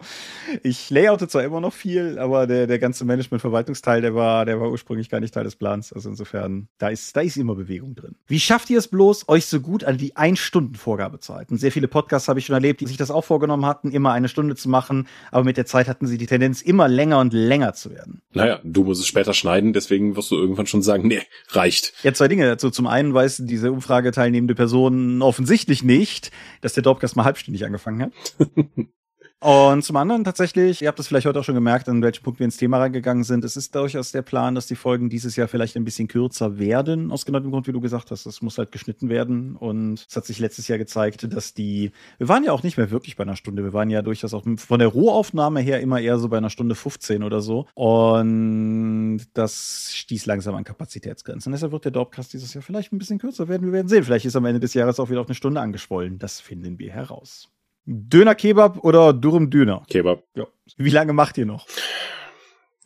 Ich 0.64 0.90
layoute 0.90 1.28
zwar 1.28 1.44
immer 1.44 1.62
noch 1.62 1.74
viel, 1.74 2.18
aber 2.18 2.48
der, 2.48 2.66
der 2.66 2.80
ganze 2.80 3.06
Management-Verwaltungsteil, 3.06 4.02
der 4.02 4.16
war, 4.16 4.46
der 4.46 4.60
war 4.60 4.72
ursprünglich 4.72 5.10
gar 5.10 5.20
nicht 5.20 5.34
Teil 5.34 5.44
des 5.44 5.56
Plans. 5.56 5.94
Also 5.94 6.10
insofern, 6.10 6.68
da 6.80 6.90
ist, 6.90 7.16
da 7.16 7.22
ist 7.22 7.38
immer 7.38 7.54
Bewegung 7.56 7.94
drin. 7.94 8.16
Wie 8.26 8.40
schafft 8.40 8.70
ihr 8.70 8.80
es 8.80 8.88
bloß, 8.88 9.30
euch 9.30 9.46
so 9.46 9.60
gut 9.60 9.84
an 9.84 9.98
die 9.98 10.16
Ein-Stunden-Vorgabe 10.16 11.20
zu 11.20 11.36
halten? 11.36 11.58
Sehr 11.58 11.72
viele 11.72 11.88
Podcasts 11.88 12.28
habe 12.28 12.40
ich 12.40 12.48
schon 12.48 12.56
erlebt, 12.56 12.82
die 12.82 12.88
sich 12.88 12.98
das 12.98 13.12
auch 13.12 13.24
vorgenommen 13.24 13.66
hatten, 13.66 13.92
immer 13.92 14.12
eine 14.12 14.28
Stunde 14.28 14.56
zu 14.56 14.70
machen, 14.70 15.08
aber 15.32 15.44
mit 15.44 15.58
der 15.58 15.68
Zeit 15.68 15.88
hatten 15.88 16.08
sie 16.08 16.18
die 16.18 16.26
Tendenz, 16.26 16.64
immer 16.64 16.88
länger 16.88 17.20
und 17.20 17.32
länger 17.34 17.74
zu 17.74 17.92
werden. 17.92 18.22
Naja, 18.34 18.60
du 18.64 18.84
musst 18.84 19.02
es 19.02 19.08
später 19.08 19.34
schneiden, 19.34 19.74
deswegen 19.74 20.16
wirst 20.16 20.32
du 20.32 20.36
irgendwann 20.36 20.68
schon 20.68 20.82
sagen, 20.82 21.08
nee, 21.08 21.22
reicht. 21.50 21.94
Ja, 22.04 22.14
zwei 22.14 22.28
Dinge 22.28 22.46
dazu. 22.46 22.70
Zum 22.70 22.86
einen 22.86 23.14
weiß 23.14 23.44
diese 23.46 23.72
Umfrage 23.72 24.12
teilnehmende 24.12 24.54
Person 24.54 25.22
offensichtlich 25.22 25.84
nicht, 25.84 26.32
dass 26.62 26.74
der 26.74 26.84
Dopcast 26.84 27.16
mal 27.16 27.24
halbstündig 27.24 27.66
angefangen 27.66 28.02
hat. 28.04 28.12
Und 29.40 29.84
zum 29.84 29.96
anderen 29.98 30.24
tatsächlich, 30.24 30.82
ihr 30.82 30.88
habt 30.88 30.98
das 30.98 31.08
vielleicht 31.08 31.28
heute 31.28 31.40
auch 31.40 31.44
schon 31.44 31.54
gemerkt, 31.54 31.88
an 31.90 32.02
welchem 32.02 32.24
Punkt 32.24 32.40
wir 32.40 32.46
ins 32.46 32.58
Thema 32.58 32.80
reingegangen 32.80 33.24
sind. 33.24 33.44
Es 33.44 33.56
ist 33.56 33.76
durchaus 33.76 34.12
der 34.12 34.24
Plan, 34.24 34.56
dass 34.56 34.66
die 34.66 34.76
Folgen 34.76 35.10
dieses 35.10 35.36
Jahr 35.36 35.48
vielleicht 35.48 35.76
ein 35.76 35.84
bisschen 35.84 36.08
kürzer 36.08 36.58
werden, 36.58 37.12
aus 37.12 37.24
genau 37.24 37.40
dem 37.40 37.52
Grund, 37.52 37.68
wie 37.68 37.72
du 37.72 37.80
gesagt 37.80 38.10
hast. 38.10 38.26
Es 38.26 38.42
muss 38.42 38.58
halt 38.58 38.72
geschnitten 38.72 39.10
werden. 39.10 39.56
Und 39.56 40.08
es 40.10 40.16
hat 40.16 40.26
sich 40.26 40.40
letztes 40.40 40.68
Jahr 40.68 40.80
gezeigt, 40.80 41.32
dass 41.32 41.54
die, 41.54 41.92
wir 42.18 42.28
waren 42.28 42.44
ja 42.44 42.52
auch 42.52 42.64
nicht 42.64 42.78
mehr 42.78 42.90
wirklich 42.90 43.16
bei 43.16 43.26
einer 43.26 43.36
Stunde. 43.36 43.64
Wir 43.64 43.74
waren 43.74 43.92
ja 43.92 44.02
durchaus 44.02 44.34
auch 44.34 44.44
von 44.58 44.80
der 44.80 44.88
Rohaufnahme 44.88 45.60
her 45.60 45.82
immer 45.82 46.00
eher 46.00 46.18
so 46.18 46.30
bei 46.30 46.38
einer 46.38 46.50
Stunde 46.50 46.74
15 46.74 47.22
oder 47.22 47.40
so. 47.40 47.68
Und 47.76 49.22
das 49.36 49.92
stieß 49.94 50.26
langsam 50.26 50.56
an 50.56 50.64
Kapazitätsgrenzen. 50.64 51.52
Deshalb 51.52 51.74
wird 51.74 51.86
der 51.86 51.92
Dorpcast 51.92 52.34
dieses 52.34 52.56
Jahr 52.56 52.64
vielleicht 52.64 52.92
ein 52.92 52.98
bisschen 52.98 53.20
kürzer 53.20 53.48
werden. 53.48 53.68
Wir 53.68 53.74
werden 53.74 53.88
sehen. 53.88 54.04
Vielleicht 54.04 54.26
ist 54.26 54.36
am 54.36 54.46
Ende 54.46 54.60
des 54.60 54.74
Jahres 54.74 55.00
auch 55.00 55.12
wieder 55.12 55.22
auf 55.22 55.28
eine 55.28 55.36
Stunde 55.36 55.62
angeschwollen. 55.62 56.18
Das 56.18 56.40
finden 56.40 56.80
wir 56.80 56.92
heraus. 56.92 57.52
Döner 57.90 58.36
Kebab 58.36 58.84
oder 58.84 59.14
Durum 59.14 59.50
Döner? 59.50 59.84
Kebab. 59.90 60.22
Ja. 60.36 60.46
Wie 60.76 60.90
lange 60.90 61.14
macht 61.14 61.38
ihr 61.38 61.46
noch? 61.46 61.66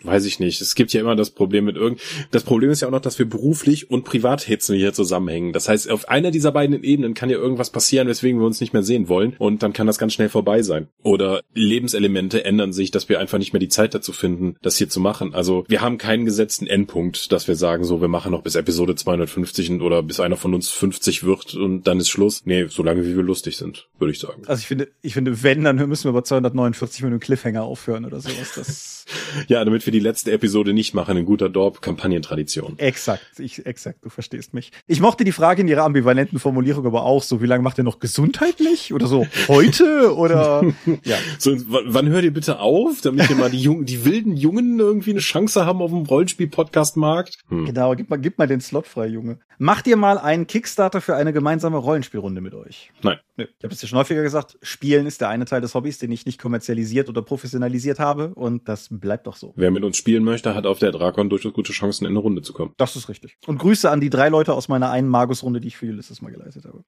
Weiß 0.03 0.25
ich 0.25 0.39
nicht. 0.39 0.61
Es 0.61 0.75
gibt 0.75 0.93
ja 0.93 1.01
immer 1.01 1.15
das 1.15 1.31
Problem 1.31 1.65
mit 1.65 1.75
irgend. 1.75 2.01
Das 2.31 2.43
Problem 2.43 2.69
ist 2.69 2.81
ja 2.81 2.87
auch 2.87 2.91
noch, 2.91 3.01
dass 3.01 3.19
wir 3.19 3.27
beruflich 3.27 3.89
und 3.89 4.03
privat 4.03 4.47
hetzen 4.47 4.75
hier 4.75 4.93
zusammenhängen. 4.93 5.53
Das 5.53 5.69
heißt, 5.69 5.89
auf 5.89 6.09
einer 6.09 6.31
dieser 6.31 6.51
beiden 6.51 6.83
Ebenen 6.83 7.13
kann 7.13 7.29
ja 7.29 7.37
irgendwas 7.37 7.69
passieren, 7.69 8.07
weswegen 8.07 8.39
wir 8.39 8.45
uns 8.45 8.61
nicht 8.61 8.73
mehr 8.73 8.83
sehen 8.83 9.09
wollen. 9.09 9.35
Und 9.37 9.63
dann 9.63 9.73
kann 9.73 9.87
das 9.87 9.97
ganz 9.97 10.13
schnell 10.13 10.29
vorbei 10.29 10.61
sein. 10.61 10.87
Oder 11.03 11.41
Lebenselemente 11.53 12.45
ändern 12.45 12.73
sich, 12.73 12.91
dass 12.91 13.09
wir 13.09 13.19
einfach 13.19 13.37
nicht 13.37 13.53
mehr 13.53 13.59
die 13.59 13.69
Zeit 13.69 13.93
dazu 13.93 14.11
finden, 14.11 14.55
das 14.61 14.77
hier 14.77 14.89
zu 14.89 14.99
machen. 14.99 15.33
Also 15.33 15.65
wir 15.67 15.81
haben 15.81 15.97
keinen 15.97 16.25
gesetzten 16.25 16.67
Endpunkt, 16.67 17.31
dass 17.31 17.47
wir 17.47 17.55
sagen, 17.55 17.83
so, 17.83 18.01
wir 18.01 18.07
machen 18.07 18.31
noch 18.31 18.43
bis 18.43 18.55
Episode 18.55 18.95
250 18.95 19.81
oder 19.81 20.03
bis 20.03 20.19
einer 20.19 20.37
von 20.37 20.53
uns 20.53 20.69
50 20.69 21.23
wird 21.23 21.53
und 21.55 21.87
dann 21.87 21.99
ist 21.99 22.09
Schluss. 22.09 22.41
Nee, 22.45 22.65
solange 22.67 23.05
wie 23.05 23.15
wir 23.15 23.23
lustig 23.23 23.57
sind, 23.57 23.87
würde 23.99 24.11
ich 24.11 24.19
sagen. 24.19 24.43
Also 24.47 24.61
ich 24.61 24.67
finde, 24.67 24.89
ich 25.01 25.13
finde, 25.13 25.43
wenn, 25.43 25.63
dann 25.63 25.77
müssen 25.87 26.05
wir 26.05 26.13
bei 26.13 26.21
249 26.21 27.03
mit 27.03 27.11
einem 27.11 27.19
Cliffhanger 27.19 27.63
aufhören 27.63 28.05
oder 28.05 28.19
sowas. 28.19 28.53
Das 28.55 29.01
ja, 29.47 29.63
damit 29.63 29.85
wir 29.85 29.90
die 29.91 29.99
letzte 29.99 30.31
Episode 30.31 30.73
nicht 30.73 30.93
machen 30.93 31.17
in 31.17 31.25
guter 31.25 31.49
Dorp-Kampagnentradition. 31.49 32.77
Exakt, 32.77 33.39
ich, 33.39 33.65
exakt, 33.65 34.03
du 34.03 34.09
verstehst 34.09 34.53
mich. 34.53 34.71
Ich 34.87 34.99
mochte 34.99 35.23
die 35.23 35.31
Frage 35.31 35.61
in 35.61 35.67
ihrer 35.67 35.83
ambivalenten 35.83 36.39
Formulierung 36.39 36.85
aber 36.85 37.03
auch 37.03 37.23
so, 37.23 37.41
wie 37.41 37.45
lange 37.45 37.63
macht 37.63 37.77
ihr 37.77 37.83
noch 37.83 37.99
gesundheitlich? 37.99 38.93
Oder 38.93 39.07
so, 39.07 39.27
heute? 39.47 40.15
Oder, 40.15 40.63
ja. 41.03 41.17
So, 41.37 41.55
wann 41.67 42.09
hört 42.09 42.23
ihr 42.23 42.33
bitte 42.33 42.59
auf, 42.59 43.01
damit 43.01 43.29
wir 43.29 43.35
mal 43.35 43.49
die 43.51 43.61
jungen, 43.61 43.85
die 43.85 44.05
wilden 44.05 44.35
Jungen 44.35 44.79
irgendwie 44.79 45.11
eine 45.11 45.19
Chance 45.19 45.65
haben 45.65 45.81
auf 45.81 45.91
dem 45.91 46.03
Rollenspiel-Podcast-Markt? 46.03 47.37
Hm. 47.49 47.65
Genau, 47.65 47.95
gib 47.95 48.09
mal, 48.09 48.17
gib 48.17 48.37
mal 48.37 48.47
den 48.47 48.61
Slot 48.61 48.87
frei, 48.87 49.07
Junge. 49.07 49.39
Macht 49.57 49.85
ihr 49.85 49.95
mal 49.95 50.17
einen 50.17 50.47
Kickstarter 50.47 51.01
für 51.01 51.15
eine 51.15 51.33
gemeinsame 51.33 51.77
Rollenspielrunde 51.77 52.41
mit 52.41 52.55
euch? 52.55 52.91
Nein. 53.03 53.19
Ich 53.57 53.63
habe 53.63 53.73
es 53.73 53.81
ja 53.81 53.87
schon 53.87 53.99
häufiger 53.99 54.23
gesagt, 54.23 54.57
Spielen 54.61 55.05
ist 55.07 55.21
der 55.21 55.29
eine 55.29 55.45
Teil 55.45 55.61
des 55.61 55.75
Hobbys, 55.75 55.99
den 55.99 56.11
ich 56.11 56.25
nicht 56.25 56.39
kommerzialisiert 56.39 57.09
oder 57.09 57.21
professionalisiert 57.21 57.99
habe 57.99 58.33
und 58.35 58.67
das 58.67 58.87
bleibt 58.89 59.27
doch 59.27 59.35
so. 59.35 59.53
Wer 59.55 59.71
mit 59.71 59.83
uns 59.83 59.97
spielen 59.97 60.23
möchte, 60.23 60.55
hat 60.55 60.65
auf 60.65 60.79
der 60.79 60.91
Drakon 60.91 61.29
durchaus 61.29 61.53
gute 61.53 61.71
Chancen, 61.73 62.05
in 62.05 62.11
eine 62.11 62.19
Runde 62.19 62.41
zu 62.41 62.53
kommen. 62.53 62.73
Das 62.77 62.95
ist 62.95 63.09
richtig. 63.09 63.37
Und 63.47 63.57
Grüße 63.57 63.89
an 63.89 64.01
die 64.01 64.09
drei 64.09 64.29
Leute 64.29 64.53
aus 64.53 64.67
meiner 64.67 64.89
einen 64.91 65.07
Magus-Runde, 65.07 65.59
die 65.59 65.69
ich 65.69 65.77
für 65.77 65.87
Ulysses 65.87 66.21
mal 66.21 66.31
geleitet 66.31 66.65
habe. 66.65 66.83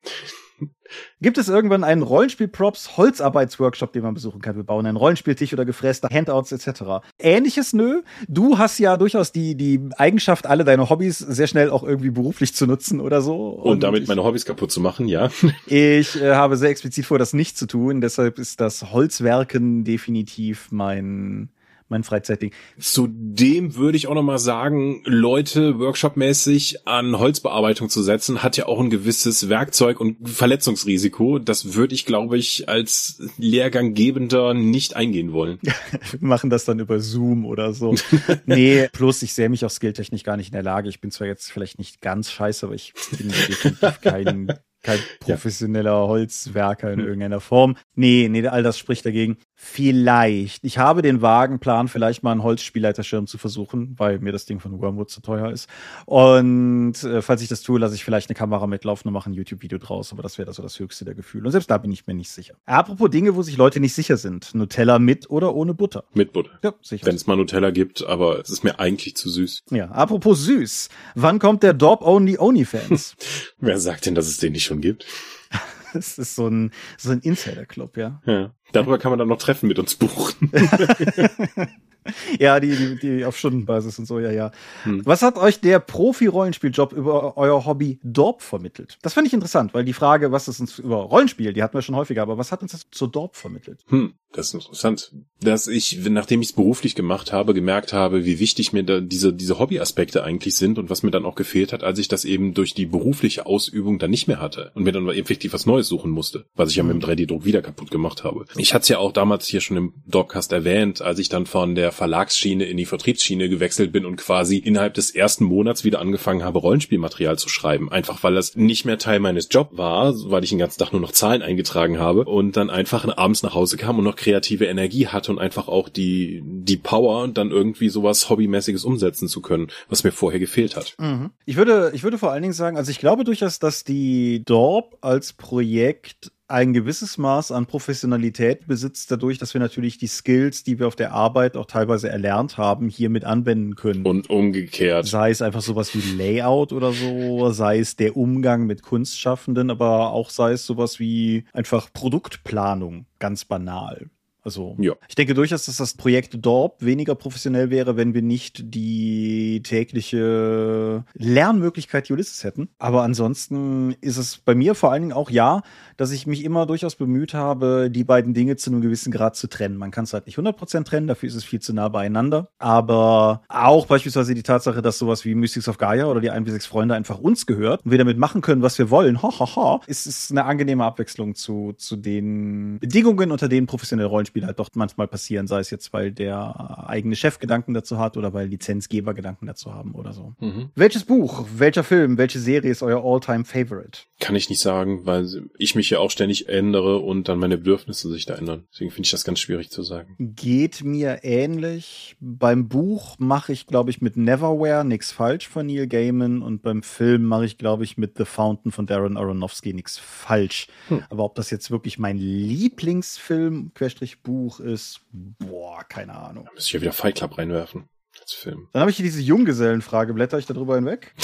Gibt 1.21 1.37
es 1.37 1.49
irgendwann 1.49 1.83
einen 1.83 2.03
Rollenspiel-Props 2.03 2.97
Holzarbeitsworkshop, 2.97 3.93
den 3.93 4.03
man 4.03 4.13
besuchen 4.13 4.41
kann? 4.41 4.55
Wir 4.55 4.63
bauen 4.63 4.85
einen 4.85 4.97
Rollenspieltisch 4.97 5.53
oder 5.53 5.65
gefräste 5.65 6.09
Handouts 6.09 6.51
etc. 6.51 7.05
Ähnliches, 7.17 7.73
nö. 7.73 8.03
Du 8.27 8.57
hast 8.57 8.77
ja 8.79 8.97
durchaus 8.97 9.31
die, 9.31 9.55
die 9.55 9.79
Eigenschaft, 9.97 10.45
alle 10.45 10.63
deine 10.63 10.89
Hobbys 10.89 11.17
sehr 11.17 11.47
schnell 11.47 11.69
auch 11.69 11.83
irgendwie 11.83 12.11
beruflich 12.11 12.53
zu 12.53 12.67
nutzen 12.67 12.99
oder 12.99 13.21
so. 13.21 13.49
Und, 13.49 13.71
Und 13.71 13.83
damit 13.83 14.07
meine 14.07 14.23
Hobbys 14.23 14.45
kaputt 14.45 14.71
zu 14.71 14.81
machen, 14.81 15.07
ja. 15.07 15.29
Ich 15.65 16.21
äh, 16.21 16.35
habe 16.43 16.57
sehr 16.57 16.69
explizit 16.69 17.05
vor, 17.05 17.17
das 17.17 17.33
nicht 17.33 17.57
zu 17.57 17.65
tun. 17.65 18.01
Deshalb 18.01 18.37
ist 18.37 18.61
das 18.61 18.91
Holzwerken 18.91 19.83
definitiv 19.83 20.71
mein 20.71 21.49
mein 21.93 22.03
Freizeitding. 22.03 22.51
Zudem 22.79 23.75
würde 23.75 23.97
ich 23.97 24.07
auch 24.07 24.15
noch 24.15 24.23
mal 24.23 24.39
sagen, 24.39 25.01
Leute 25.05 25.79
workshopmäßig 25.79 26.87
an 26.87 27.17
Holzbearbeitung 27.19 27.87
zu 27.87 28.01
setzen, 28.01 28.41
hat 28.41 28.57
ja 28.57 28.65
auch 28.65 28.79
ein 28.79 28.89
gewisses 28.89 29.47
Werkzeug 29.47 29.99
und 29.99 30.27
Verletzungsrisiko. 30.27 31.39
Das 31.39 31.75
würde 31.75 31.93
ich, 31.93 32.05
glaube 32.05 32.37
ich, 32.37 32.67
als 32.67 33.21
Lehrganggebender 33.37 34.53
nicht 34.53 34.95
eingehen 34.95 35.33
wollen. 35.33 35.59
Wir 36.19 36.27
machen 36.27 36.49
das 36.49 36.65
dann 36.65 36.79
über 36.79 36.99
Zoom 36.99 37.45
oder 37.45 37.73
so. 37.73 37.95
nee, 38.45 38.89
plus 38.91 39.21
ich 39.21 39.33
sehe 39.33 39.49
mich 39.49 39.63
auch 39.63 39.69
skilltechnisch 39.69 40.23
gar 40.23 40.37
nicht 40.37 40.47
in 40.47 40.53
der 40.53 40.63
Lage. 40.63 40.89
Ich 40.89 40.99
bin 40.99 41.11
zwar 41.11 41.27
jetzt 41.27 41.51
vielleicht 41.51 41.77
nicht 41.77 42.01
ganz 42.01 42.31
scheiße, 42.31 42.65
aber 42.65 42.75
ich 42.75 42.93
bin 43.11 43.29
definitiv 43.29 44.01
kein 44.01 44.53
kein 44.83 44.99
professioneller 45.19 46.07
Holzwerker 46.07 46.91
in 46.91 46.99
irgendeiner 46.99 47.39
Form. 47.39 47.75
Nee, 47.95 48.27
nee, 48.29 48.45
all 48.47 48.63
das 48.63 48.77
spricht 48.77 49.05
dagegen. 49.05 49.37
Vielleicht. 49.55 50.63
Ich 50.65 50.77
habe 50.77 51.01
den 51.01 51.21
Wagenplan, 51.21 51.87
vielleicht 51.87 52.21
mal 52.21 52.33
einen 52.33 52.43
Holzspielleiterschirm 52.43 53.27
zu 53.27 53.37
versuchen, 53.37 53.95
weil 53.97 54.19
mir 54.19 54.33
das 54.33 54.45
Ding 54.45 54.59
von 54.59 54.79
Wormwood 54.81 55.09
zu 55.09 55.21
teuer 55.21 55.51
ist. 55.51 55.69
Und 56.05 57.01
äh, 57.03 57.21
falls 57.21 57.41
ich 57.41 57.47
das 57.47 57.61
tue, 57.61 57.79
lasse 57.79 57.95
ich 57.95 58.03
vielleicht 58.03 58.29
eine 58.29 58.35
Kamera 58.35 58.67
mitlaufen 58.67 59.07
und 59.07 59.13
mache 59.13 59.29
ein 59.29 59.33
YouTube-Video 59.33 59.77
draus. 59.77 60.11
Aber 60.11 60.21
das 60.21 60.37
wäre 60.37 60.53
so 60.53 60.61
das 60.61 60.79
höchste 60.79 61.05
der 61.05 61.15
Gefühle. 61.15 61.45
Und 61.45 61.53
selbst 61.53 61.71
da 61.71 61.77
bin 61.77 61.91
ich 61.93 62.05
mir 62.05 62.13
nicht 62.13 62.29
sicher. 62.29 62.55
Apropos 62.65 63.09
Dinge, 63.09 63.35
wo 63.35 63.41
sich 63.41 63.55
Leute 63.55 63.79
nicht 63.79 63.93
sicher 63.93 64.17
sind. 64.17 64.53
Nutella 64.53 64.99
mit 64.99 65.29
oder 65.29 65.55
ohne 65.55 65.73
Butter? 65.73 66.03
Mit 66.13 66.33
Butter. 66.33 66.51
Ja, 66.61 66.73
sicher. 66.81 67.05
Wenn 67.05 67.15
es 67.15 67.25
mal 67.25 67.37
Nutella 67.37 67.71
gibt, 67.71 68.05
aber 68.05 68.41
es 68.41 68.49
ist 68.49 68.65
mir 68.65 68.79
eigentlich 68.79 69.15
zu 69.15 69.29
süß. 69.29 69.63
Ja, 69.71 69.89
apropos 69.91 70.43
süß. 70.43 70.89
Wann 71.15 71.39
kommt 71.39 71.63
der 71.63 71.73
Dorp 71.73 72.01
Only 72.01 72.37
OnlyFans? 72.37 73.15
Wer 73.59 73.79
sagt 73.79 74.05
denn, 74.07 74.15
dass 74.15 74.27
es 74.27 74.37
den 74.37 74.51
nicht 74.51 74.65
schon 74.65 74.72
gibt? 74.81 75.05
Das 75.93 76.17
ist 76.17 76.33
so 76.35 76.47
ein, 76.47 76.71
so 76.97 77.11
ein 77.11 77.19
Insider-Club, 77.19 77.97
ja. 77.97 78.19
Ja. 78.25 78.51
Darüber 78.71 78.97
kann 78.97 79.11
man 79.11 79.19
dann 79.19 79.27
noch 79.27 79.37
Treffen 79.37 79.67
mit 79.67 79.77
uns 79.77 79.93
buchen. 79.93 80.51
ja, 82.39 82.59
die, 82.59 82.75
die, 82.75 82.95
die 82.99 83.25
auf 83.25 83.37
Stundenbasis 83.37 83.99
und 83.99 84.05
so, 84.05 84.19
ja, 84.19 84.31
ja. 84.31 84.51
Hm. 84.83 85.05
Was 85.05 85.21
hat 85.21 85.37
euch 85.37 85.61
der 85.61 85.79
Profi-Rollenspieljob 85.79 86.93
über 86.93 87.37
euer 87.37 87.65
Hobby 87.65 87.99
Dorp 88.03 88.41
vermittelt? 88.41 88.97
Das 89.01 89.13
fand 89.13 89.27
ich 89.27 89.33
interessant, 89.33 89.73
weil 89.73 89.85
die 89.85 89.93
Frage, 89.93 90.31
was 90.31 90.47
ist 90.47 90.59
uns 90.59 90.79
über 90.79 90.97
Rollenspiel, 90.97 91.53
die 91.53 91.61
hatten 91.61 91.75
wir 91.75 91.81
schon 91.81 91.95
häufiger, 91.95 92.23
aber 92.23 92.37
was 92.37 92.51
hat 92.51 92.61
uns 92.61 92.71
das 92.71 92.87
zur 92.91 93.11
Dorp 93.11 93.35
vermittelt? 93.35 93.85
Hm, 93.89 94.13
das 94.33 94.47
ist 94.47 94.53
interessant. 94.55 95.11
Dass 95.41 95.67
ich, 95.67 95.99
nachdem 96.09 96.41
ich 96.41 96.49
es 96.49 96.53
beruflich 96.53 96.95
gemacht 96.95 97.31
habe, 97.31 97.53
gemerkt 97.53 97.93
habe, 97.93 98.25
wie 98.25 98.39
wichtig 98.39 98.73
mir 98.73 98.83
da 98.83 98.99
diese, 98.99 99.31
diese 99.31 99.59
Hobbyaspekte 99.59 100.23
eigentlich 100.23 100.55
sind 100.55 100.79
und 100.79 100.89
was 100.89 101.03
mir 101.03 101.11
dann 101.11 101.25
auch 101.25 101.35
gefehlt 101.35 101.71
hat, 101.71 101.83
als 101.83 101.99
ich 101.99 102.07
das 102.07 102.25
eben 102.25 102.53
durch 102.53 102.73
die 102.73 102.85
berufliche 102.85 103.45
Ausübung 103.45 103.99
dann 103.99 104.11
nicht 104.11 104.27
mehr 104.27 104.41
hatte 104.41 104.71
und 104.73 104.83
mir 104.83 104.91
dann 104.91 105.07
effektiv 105.09 105.53
was 105.53 105.65
Neues 105.65 105.87
suchen 105.87 106.11
musste, 106.11 106.45
was 106.55 106.71
ich 106.71 106.77
ja 106.77 106.83
mit 106.83 106.93
dem 106.93 107.01
3D-Druck 107.01 107.45
wieder 107.45 107.61
kaputt 107.61 107.91
gemacht 107.91 108.23
habe. 108.23 108.45
Ich 108.57 108.73
hatte 108.73 108.83
es 108.83 108.89
ja 108.89 108.97
auch 108.97 109.11
damals 109.11 109.47
hier 109.47 109.61
schon 109.61 109.77
im 109.77 109.93
Dorpcast 110.07 110.51
erwähnt, 110.51 111.01
als 111.01 111.19
ich 111.19 111.29
dann 111.29 111.45
von 111.45 111.75
der 111.75 111.91
Verlagsschiene 111.91 112.65
in 112.65 112.77
die 112.77 112.85
Vertriebsschiene 112.85 113.49
gewechselt 113.49 113.91
bin 113.91 114.05
und 114.05 114.15
quasi 114.15 114.57
innerhalb 114.57 114.95
des 114.95 115.11
ersten 115.11 115.45
Monats 115.45 115.83
wieder 115.83 115.99
angefangen 115.99 116.43
habe, 116.43 116.59
Rollenspielmaterial 116.59 117.37
zu 117.37 117.49
schreiben. 117.49 117.91
Einfach 117.91 118.23
weil 118.23 118.33
das 118.33 118.55
nicht 118.55 118.85
mehr 118.85 118.97
Teil 118.97 119.19
meines 119.19 119.47
Jobs 119.51 119.77
war, 119.77 120.13
weil 120.25 120.43
ich 120.43 120.49
den 120.49 120.59
ganzen 120.59 120.79
Tag 120.79 120.91
nur 120.91 121.01
noch 121.01 121.11
Zahlen 121.11 121.41
eingetragen 121.41 121.99
habe 121.99 122.25
und 122.25 122.57
dann 122.57 122.69
einfach 122.69 123.05
abends 123.15 123.43
nach 123.43 123.53
Hause 123.53 123.77
kam 123.77 123.99
und 123.99 124.05
noch 124.05 124.15
kreative 124.23 124.65
Energie 124.65 125.07
hatte 125.07 125.31
und 125.31 125.39
einfach 125.39 125.67
auch 125.67 125.89
die, 125.89 126.41
die 126.45 126.77
Power 126.77 127.27
dann 127.27 127.51
irgendwie 127.51 127.89
sowas 127.89 128.29
Hobbymäßiges 128.29 128.85
umsetzen 128.85 129.27
zu 129.27 129.41
können, 129.41 129.67
was 129.89 130.05
mir 130.05 130.13
vorher 130.13 130.39
gefehlt 130.39 130.77
hat. 130.77 130.95
Mhm. 130.97 131.31
Ich 131.45 131.57
würde, 131.57 131.91
ich 131.93 132.03
würde 132.03 132.17
vor 132.17 132.31
allen 132.31 132.41
Dingen 132.41 132.53
sagen, 132.53 132.77
also 132.77 132.89
ich 132.89 132.99
glaube 132.99 133.25
durchaus, 133.25 133.59
dass 133.59 133.83
die 133.83 134.41
Dorp 134.45 134.97
als 135.01 135.33
Projekt 135.33 136.31
ein 136.47 136.73
gewisses 136.73 137.17
Maß 137.17 137.51
an 137.51 137.65
Professionalität 137.65 138.67
besitzt, 138.67 139.09
dadurch, 139.11 139.37
dass 139.37 139.53
wir 139.53 139.61
natürlich 139.61 139.97
die 139.97 140.07
Skills, 140.07 140.63
die 140.63 140.79
wir 140.79 140.87
auf 140.87 140.95
der 140.95 141.13
Arbeit 141.13 141.55
auch 141.55 141.65
teilweise 141.65 142.09
erlernt 142.09 142.57
haben, 142.57 142.89
hier 142.89 143.09
mit 143.09 143.23
anwenden 143.23 143.75
können. 143.75 144.05
Und 144.05 144.29
umgekehrt. 144.29 145.07
Sei 145.07 145.29
es 145.29 145.41
einfach 145.41 145.61
sowas 145.61 145.95
wie 145.95 146.15
Layout 146.17 146.73
oder 146.73 146.91
so, 146.91 147.49
sei 147.51 147.79
es 147.79 147.95
der 147.95 148.17
Umgang 148.17 148.65
mit 148.65 148.83
Kunstschaffenden, 148.83 149.69
aber 149.69 150.11
auch 150.11 150.29
sei 150.29 150.51
es 150.51 150.65
sowas 150.65 150.99
wie 150.99 151.45
einfach 151.53 151.91
Produktplanung, 151.93 153.05
ganz 153.19 153.45
banal. 153.45 154.09
Also 154.43 154.75
ja. 154.79 154.93
ich 155.07 155.15
denke 155.15 155.33
durchaus, 155.33 155.65
dass 155.65 155.77
das 155.77 155.93
Projekt 155.93 156.45
Dorp 156.45 156.81
weniger 156.81 157.15
professionell 157.15 157.69
wäre, 157.69 157.95
wenn 157.95 158.13
wir 158.13 158.21
nicht 158.21 158.73
die 158.73 159.61
tägliche 159.63 161.05
Lernmöglichkeit 161.13 162.11
Ulysses 162.11 162.43
hätten. 162.43 162.69
Aber 162.77 163.03
ansonsten 163.03 163.95
ist 164.01 164.17
es 164.17 164.37
bei 164.37 164.53
mir 164.53 164.75
vor 164.75 164.91
allen 164.91 165.03
Dingen 165.03 165.13
auch 165.13 165.29
ja, 165.29 165.61
dass 165.97 166.11
ich 166.11 166.27
mich 166.27 166.43
immer 166.43 166.65
durchaus 166.65 166.95
bemüht 166.95 167.33
habe, 167.33 167.89
die 167.89 168.03
beiden 168.03 168.33
Dinge 168.33 168.57
zu 168.57 168.69
einem 168.69 168.81
gewissen 168.81 169.11
Grad 169.11 169.35
zu 169.35 169.47
trennen. 169.47 169.77
Man 169.77 169.91
kann 169.91 170.03
es 170.03 170.13
halt 170.13 170.25
nicht 170.25 170.37
100% 170.37 170.83
trennen, 170.83 171.07
dafür 171.07 171.29
ist 171.29 171.35
es 171.35 171.43
viel 171.43 171.61
zu 171.61 171.73
nah 171.73 171.87
beieinander. 171.87 172.49
Aber 172.59 173.43
auch 173.47 173.85
beispielsweise 173.85 174.33
die 174.33 174.43
Tatsache, 174.43 174.81
dass 174.81 174.97
sowas 174.97 175.23
wie 175.25 175.35
Mystics 175.35 175.69
of 175.69 175.77
Gaia 175.77 176.05
oder 176.05 176.19
die 176.19 176.31
1 176.31 176.43
bis 176.45 176.53
6 176.53 176.65
Freunde 176.65 176.95
einfach 176.95 177.19
uns 177.19 177.45
gehört 177.45 177.85
und 177.85 177.91
wir 177.91 177.97
damit 177.97 178.17
machen 178.17 178.41
können, 178.41 178.61
was 178.61 178.77
wir 178.77 178.89
wollen, 178.89 179.21
ho, 179.21 179.31
ho, 179.39 179.55
ho, 179.55 179.81
ist 179.87 180.05
es 180.05 180.31
eine 180.31 180.45
angenehme 180.45 180.83
Abwechslung 180.83 181.35
zu, 181.35 181.73
zu 181.77 181.95
den 181.95 182.79
Bedingungen, 182.79 183.31
unter 183.31 183.47
denen 183.47 183.67
professionelle 183.67 184.09
Rollenspiele 184.09 184.32
Spiel 184.33 184.47
halt 184.47 184.57
doch 184.57 184.69
manchmal 184.73 185.07
passieren, 185.07 185.45
sei 185.45 185.59
es 185.59 185.69
jetzt, 185.69 185.93
weil 185.93 186.11
der 186.11 186.89
eigene 186.89 187.15
Chef 187.15 187.37
Gedanken 187.37 187.75
dazu 187.75 187.99
hat 187.99 188.17
oder 188.17 188.33
weil 188.33 188.47
Lizenzgeber 188.47 189.13
Gedanken 189.13 189.45
dazu 189.45 189.75
haben 189.75 189.93
oder 189.93 190.11
so. 190.11 190.33
Mhm. 190.39 190.71
Welches 190.73 191.03
Buch, 191.03 191.45
welcher 191.55 191.83
Film, 191.83 192.17
welche 192.17 192.39
Serie 192.39 192.71
ist 192.71 192.81
euer 192.81 193.05
All-Time 193.05 193.45
Favorite? 193.45 193.99
Kann 194.19 194.35
ich 194.35 194.49
nicht 194.49 194.59
sagen, 194.59 195.05
weil 195.05 195.27
ich 195.59 195.75
mich 195.75 195.91
ja 195.91 195.99
auch 195.99 196.09
ständig 196.09 196.49
ändere 196.49 196.97
und 196.97 197.29
dann 197.29 197.37
meine 197.37 197.59
Bedürfnisse 197.59 198.09
sich 198.09 198.25
da 198.25 198.33
ändern. 198.33 198.63
Deswegen 198.73 198.89
finde 198.89 199.05
ich 199.05 199.11
das 199.11 199.23
ganz 199.23 199.39
schwierig 199.39 199.69
zu 199.69 199.83
sagen. 199.83 200.15
Geht 200.17 200.83
mir 200.83 201.19
ähnlich. 201.23 202.15
Beim 202.19 202.67
Buch 202.67 203.15
mache 203.19 203.53
ich, 203.53 203.67
glaube 203.67 203.91
ich, 203.91 204.01
mit 204.01 204.17
Neverwhere 204.17 204.83
nichts 204.83 205.11
falsch 205.11 205.47
von 205.47 205.67
Neil 205.67 205.85
Gaiman 205.85 206.41
und 206.41 206.63
beim 206.63 206.81
Film 206.81 207.25
mache 207.25 207.45
ich, 207.45 207.59
glaube 207.59 207.83
ich, 207.83 207.99
mit 207.99 208.17
The 208.17 208.25
Fountain 208.25 208.71
von 208.71 208.87
Darren 208.87 209.15
Aronofsky 209.15 209.75
nichts 209.75 209.99
falsch. 209.99 210.65
Hm. 210.87 211.03
Aber 211.11 211.23
ob 211.23 211.35
das 211.35 211.51
jetzt 211.51 211.69
wirklich 211.69 211.99
mein 211.99 212.17
Lieblingsfilm, 212.17 213.73
Querstrich 213.75 214.22
Buch 214.23 214.59
ist, 214.59 215.01
boah, 215.11 215.83
keine 215.83 216.15
Ahnung. 216.15 216.45
Da 216.45 216.51
müsste 216.53 216.69
ich 216.69 216.73
ja 216.73 216.81
wieder 216.81 216.93
Fight 216.93 217.15
Club 217.15 217.37
reinwerfen. 217.37 217.89
Als 218.19 218.33
Film. 218.33 218.67
Dann 218.71 218.81
habe 218.81 218.91
ich 218.91 218.97
hier 218.97 219.05
diese 219.05 219.21
Junggesellenfrage. 219.21 220.13
Blätter 220.13 220.37
ich 220.37 220.45
da 220.45 220.53
drüber 220.53 220.75
hinweg? 220.75 221.13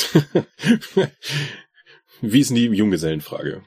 Wie 2.22 2.40
ist 2.40 2.50
denn 2.50 2.56
die 2.56 2.66
Junggesellenfrage? 2.66 3.62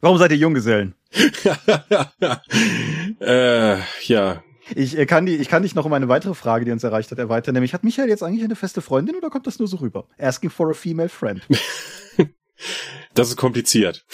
Warum 0.00 0.18
seid 0.18 0.32
ihr 0.32 0.36
Junggesellen? 0.36 0.94
äh, 3.20 3.78
ja. 4.02 4.42
Ich 4.74 4.96
äh, 4.96 5.06
kann, 5.06 5.26
die, 5.26 5.36
ich 5.36 5.48
kann 5.48 5.62
dich 5.62 5.74
noch 5.74 5.84
um 5.84 5.92
eine 5.92 6.08
weitere 6.08 6.34
Frage, 6.34 6.64
die 6.64 6.70
uns 6.70 6.84
erreicht 6.84 7.10
hat, 7.10 7.18
erweitern. 7.18 7.54
Nämlich, 7.54 7.74
hat 7.74 7.84
Michael 7.84 8.08
jetzt 8.08 8.22
eigentlich 8.22 8.44
eine 8.44 8.56
feste 8.56 8.82
Freundin 8.82 9.16
oder 9.16 9.30
kommt 9.30 9.46
das 9.46 9.58
nur 9.58 9.68
so 9.68 9.78
rüber? 9.78 10.06
Asking 10.18 10.50
for 10.50 10.70
a 10.70 10.74
female 10.74 11.08
friend. 11.08 11.42
das 13.14 13.28
ist 13.28 13.36
kompliziert. 13.36 14.04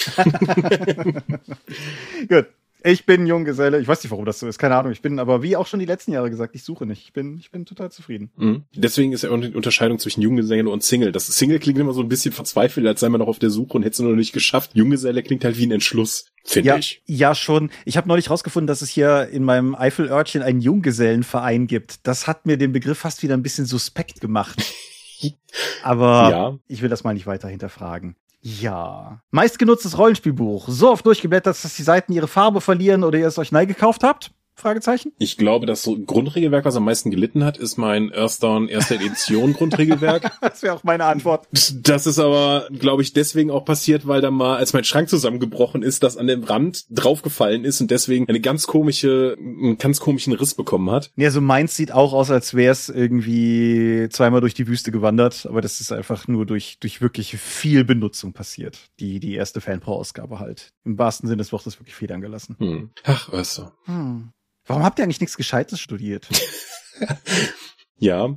Gut. 2.28 2.46
Ich 2.87 3.05
bin 3.05 3.26
Junggeselle. 3.26 3.80
Ich 3.80 3.89
weiß 3.89 4.05
nicht, 4.05 4.12
warum 4.12 4.24
das 4.24 4.39
so 4.39 4.47
ist. 4.47 4.59
Keine 4.59 4.76
Ahnung. 4.76 4.93
Ich 4.93 5.03
bin 5.03 5.18
aber 5.18 5.43
wie 5.43 5.57
auch 5.57 5.66
schon 5.66 5.80
die 5.80 5.87
letzten 5.87 6.12
Jahre 6.12 6.30
gesagt, 6.30 6.55
ich 6.55 6.62
suche 6.62 6.87
nicht. 6.87 7.03
Ich 7.03 7.12
bin, 7.12 7.37
ich 7.37 7.51
bin 7.51 7.66
total 7.66 7.91
zufrieden. 7.91 8.30
Mhm. 8.37 8.62
Deswegen 8.76 9.12
ist 9.12 9.24
ja 9.24 9.30
auch 9.30 9.41
die 9.41 9.53
Unterscheidung 9.55 9.99
zwischen 9.99 10.22
Junggeselle 10.22 10.70
und 10.70 10.84
Single. 10.84 11.11
Das 11.11 11.26
Single 11.26 11.59
klingt 11.59 11.80
immer 11.80 11.93
so 11.93 12.01
ein 12.01 12.09
bisschen 12.09 12.30
verzweifelt, 12.30 12.87
als 12.87 13.01
sei 13.01 13.09
man 13.09 13.18
noch 13.18 13.26
auf 13.26 13.41
der 13.41 13.51
Suche 13.51 13.72
und 13.72 13.82
hätte 13.82 13.95
es 13.95 13.99
noch 13.99 14.14
nicht 14.14 14.32
geschafft. 14.32 14.70
Junggeselle 14.74 15.24
klingt 15.24 15.45
halt 15.45 15.59
wie 15.59 15.66
ein 15.66 15.72
Entschluss. 15.72 16.26
Finde 16.45 16.68
ja, 16.68 16.76
ich. 16.76 17.03
Ja, 17.07 17.34
schon. 17.34 17.70
Ich 17.84 17.97
habe 17.97 18.07
neulich 18.07 18.30
rausgefunden, 18.30 18.68
dass 18.68 18.82
es 18.82 18.89
hier 18.89 19.30
in 19.30 19.43
meinem 19.43 19.74
Eifelörtchen 19.74 20.43
einen 20.43 20.61
Junggesellenverein 20.61 21.66
gibt. 21.66 22.07
Das 22.07 22.28
hat 22.28 22.47
mir 22.47 22.57
den 22.57 22.70
Begriff 22.70 22.99
fast 22.99 23.24
wieder 23.24 23.37
ein 23.37 23.43
bisschen 23.43 23.66
suspekt 23.66 24.20
gemacht. 24.20 24.62
Aber 25.82 26.30
ja. 26.30 26.59
ich 26.68 26.82
will 26.82 26.89
das 26.89 27.03
mal 27.03 27.14
nicht 27.14 27.26
weiter 27.26 27.49
hinterfragen. 27.49 28.14
Ja. 28.49 29.22
Meistgenutztes 29.32 29.99
Rollenspielbuch. 29.99 30.68
So 30.68 30.92
oft 30.92 31.05
durchgeblättert, 31.05 31.64
dass 31.64 31.74
die 31.74 31.82
Seiten 31.82 32.12
ihre 32.12 32.28
Farbe 32.28 32.61
verlieren 32.61 33.03
oder 33.03 33.18
ihr 33.18 33.26
es 33.26 33.38
euch 33.38 33.51
neu 33.51 33.66
gekauft 33.66 34.05
habt? 34.05 34.30
Fragezeichen? 34.57 35.12
Ich 35.18 35.36
glaube, 35.36 35.66
das 35.66 35.82
so 35.82 35.98
Grundregelwerk, 35.98 36.64
was 36.64 36.76
am 36.76 36.84
meisten 36.86 37.11
gelitten 37.11 37.44
hat, 37.44 37.59
ist 37.59 37.76
mein 37.76 38.11
Earthdown 38.12 38.68
erste 38.68 38.94
Edition 38.94 39.52
Grundregelwerk. 39.52 40.32
das 40.40 40.62
wäre 40.62 40.74
auch 40.74 40.82
meine 40.82 41.04
Antwort. 41.04 41.46
Das 41.74 42.07
ist 42.07 42.18
aber, 42.18 42.68
glaube 42.72 43.02
ich, 43.02 43.12
deswegen 43.12 43.50
auch 43.50 43.66
passiert, 43.66 44.07
weil 44.07 44.22
da 44.22 44.30
mal, 44.30 44.57
als 44.57 44.72
mein 44.72 44.84
Schrank 44.84 45.11
zusammengebrochen 45.11 45.82
ist, 45.82 46.02
das 46.02 46.16
an 46.16 46.26
dem 46.26 46.42
Rand 46.42 46.86
draufgefallen 46.90 47.64
ist 47.64 47.82
und 47.82 47.90
deswegen 47.90 48.28
eine 48.28 48.40
ganz 48.40 48.66
komische, 48.66 49.36
einen 49.38 49.76
ganz 49.76 50.00
komischen 50.00 50.32
Riss 50.32 50.54
bekommen 50.54 50.90
hat. 50.90 51.11
Ja, 51.16 51.30
so 51.30 51.42
meins 51.42 51.76
sieht 51.76 51.92
auch 51.92 52.14
aus, 52.14 52.30
als 52.30 52.54
wäre 52.54 52.72
es 52.72 52.88
irgendwie 52.88 54.09
zweimal 54.11 54.40
durch 54.40 54.54
die 54.54 54.66
Wüste 54.66 54.90
gewandert, 54.90 55.46
aber 55.46 55.61
das 55.61 55.80
ist 55.80 55.92
einfach 55.92 56.28
nur 56.28 56.46
durch, 56.46 56.78
durch 56.80 57.02
wirklich 57.02 57.36
viel 57.36 57.84
Benutzung 57.84 58.32
passiert. 58.32 58.78
Die, 59.00 59.20
die 59.20 59.34
erste 59.34 59.61
Fanpro-Ausgabe 59.61 60.40
halt. 60.40 60.72
Im 60.84 60.98
wahrsten 60.98 61.28
Sinne 61.28 61.38
des 61.38 61.52
Wortes 61.52 61.78
wirklich 61.78 61.94
Federn 61.94 62.22
gelassen. 62.22 62.57
Hm. 62.59 62.90
Ach, 63.04 63.30
was 63.32 63.54
so. 63.54 63.70
Hm. 63.84 64.32
Warum 64.66 64.82
habt 64.82 64.98
ihr 64.98 65.04
eigentlich 65.04 65.20
nichts 65.20 65.36
Gescheites 65.36 65.80
studiert? 65.80 66.28
ja, 67.96 68.34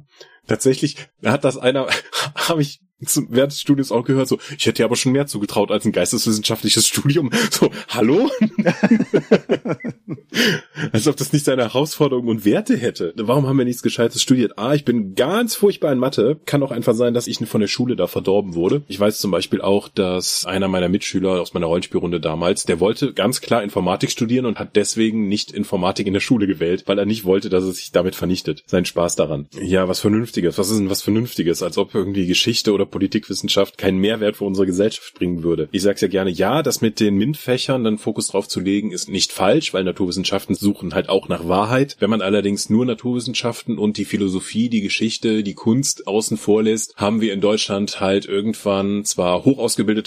tatsächlich 0.48 1.10
hat 1.24 1.44
das 1.44 1.58
einer, 1.58 1.88
habe 2.36 2.62
ich 2.62 2.82
während 3.30 3.52
des 3.52 3.62
Studiums 3.62 3.92
auch 3.92 4.04
gehört, 4.04 4.28
so, 4.28 4.40
ich 4.58 4.66
hätte 4.66 4.78
dir 4.78 4.86
aber 4.86 4.96
schon 4.96 5.12
mehr 5.12 5.28
zugetraut 5.28 5.72
als 5.72 5.86
ein 5.86 5.92
geisteswissenschaftliches 5.92 6.88
Studium. 6.88 7.30
So, 7.52 7.72
hallo? 7.90 8.30
Als 10.92 11.08
ob 11.08 11.18
das 11.18 11.34
nicht 11.34 11.46
seine 11.46 11.64
Herausforderungen 11.64 12.30
und 12.30 12.46
Werte 12.46 12.78
hätte. 12.78 13.14
Warum 13.18 13.48
haben 13.48 13.58
wir 13.58 13.66
nichts 13.66 13.82
Gescheites 13.82 14.22
studiert? 14.22 14.58
Ah, 14.58 14.74
ich 14.74 14.86
bin 14.86 15.16
ganz 15.16 15.56
furchtbar 15.56 15.92
in 15.92 16.00
Mathe. 16.00 16.40
Kann 16.46 16.64
auch 16.64 16.72
einfach 16.72 16.94
sein, 16.94 17.14
dass 17.14 17.28
ich 17.28 17.40
von 17.40 17.62
der 17.62 17.68
Schule 17.68 17.96
da 17.96 18.08
verdorben 18.08 18.56
wurde. 18.56 18.84
Ich 18.88 19.00
weiß 19.00 19.20
zum 19.20 19.32
Beispiel 19.32 19.62
auch, 19.62 19.88
dass 19.88 20.46
einer 20.46 20.68
meiner 20.68 20.90
Mitschüler 20.90 21.42
aus 21.42 21.54
meiner 21.54 21.68
Rollenspielrunde 21.68 22.20
damals, 22.20 22.64
der 22.64 22.80
wollte 22.80 23.14
ganz 23.14 23.42
klar 23.42 23.64
Informatik 23.64 24.12
studieren 24.12 24.46
und 24.46 24.60
hat 24.60 24.76
deswegen 24.76 25.28
nicht 25.28 25.52
Informatik 25.52 26.08
in 26.08 26.14
der 26.14 26.20
Schule 26.20 26.48
gewählt, 26.48 26.84
weil 26.86 27.00
er 27.00 27.06
nicht 27.06 27.26
wollte, 27.26 27.50
dass 27.50 27.64
er 27.64 27.72
sich 27.72 27.92
damit 27.92 28.16
vernichtet. 28.16 28.64
Sein 28.68 28.86
Spaß 28.86 29.16
daran. 29.16 29.48
Ja, 29.62 29.88
was 29.88 30.00
Vernünftiges. 30.00 30.58
Was 30.58 30.70
ist 30.70 30.80
denn 30.80 30.90
was 30.90 31.02
Vernünftiges? 31.02 31.64
Als 31.64 31.78
ob 31.78 31.96
irgendwie 31.96 32.28
Geschichte 32.28 32.74
oder 32.74 32.86
Politikwissenschaft 32.90 33.78
keinen 33.78 34.00
Mehrwert 34.00 34.38
für 34.38 34.46
unsere 34.46 34.66
Gesellschaft 34.66 35.14
bringen 35.16 35.44
würde. 35.44 35.70
Ich 35.72 35.82
sag's 35.82 36.02
ja 36.02 36.08
gerne, 36.08 36.32
ja, 36.32 36.64
das 36.64 36.82
mit 36.82 37.00
den 37.00 37.16
MINT-Fächern 37.18 37.84
dann 37.84 37.98
Fokus 37.98 38.28
drauf 38.28 38.48
zu 38.48 38.60
legen, 38.60 38.92
ist 38.92 39.10
nicht 39.10 39.32
falsch, 39.32 39.74
weil 39.74 39.84
Naturwissenschaften 39.84 40.56
suchen 40.56 40.94
halt 40.94 41.10
auch 41.10 41.28
nach 41.30 41.48
Wahrheit. 41.48 41.96
Wenn 42.00 42.10
man 42.10 42.22
allerdings 42.22 42.70
nur 42.70 42.86
Naturwissenschaften 42.86 43.78
und 43.78 43.98
die 43.98 44.06
Philosophie, 44.06 44.70
die 44.70 44.82
Geschichte, 44.82 45.44
die 45.44 45.54
Kunst 45.54 46.08
außen 46.08 46.38
vor 46.38 46.64
lässt, 46.64 46.96
haben 46.96 47.22
wir 47.22 47.34
in 47.34 47.42
Deutschland 47.42 48.00
halt 48.00 48.26
irgendwann 48.26 49.06
zwar 49.06 49.46
hoch 49.46 49.60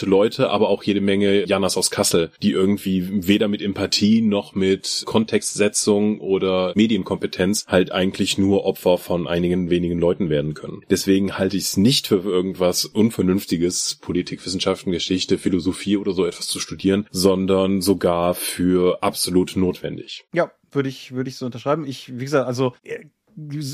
Leute, 0.07 0.51
aber 0.51 0.69
auch 0.69 0.83
jede 0.83 1.01
Menge 1.01 1.47
Janas 1.47 1.77
aus 1.77 1.91
Kassel, 1.91 2.31
die 2.43 2.53
irgendwie 2.53 3.27
weder 3.27 3.49
mit 3.49 3.63
Empathie 3.63 4.23
noch 4.23 4.55
mit 4.55 5.03
Kontextsetzung 5.07 6.21
oder 6.21 6.73
Medienkompetenz 6.75 7.67
halt 7.67 7.93
eigentlich 7.93 8.39
nur 8.39 8.65
Opfer 8.65 8.99
von 8.99 9.27
einigen 9.27 9.71
wenigen 9.71 9.99
Leuten 9.99 10.31
werden 10.31 10.55
können. 10.55 10.83
Deswegen 10.91 11.39
halte 11.39 11.57
ich 11.57 11.65
es 11.65 11.77
nicht 11.77 12.07
für 12.07 12.23
irgendwas 12.23 12.72
Unvernünftiges, 12.85 13.99
Politikwissenschaften, 14.01 14.93
Geschichte, 14.93 15.39
Philosophie 15.39 15.97
oder 15.97 16.13
so 16.13 16.25
etwas 16.25 16.47
zu 16.47 16.61
studieren, 16.61 17.07
sondern 17.11 17.81
sogar 17.81 18.35
für 18.35 19.03
absolut 19.03 19.57
notwendig. 19.57 20.25
Ja, 20.33 20.51
würde 20.71 20.89
ich, 20.89 21.13
würde 21.13 21.29
ich 21.29 21.37
so 21.37 21.47
unterschreiben. 21.47 21.87
Ich, 21.87 22.19
wie 22.19 22.25
gesagt, 22.25 22.47
also 22.47 22.75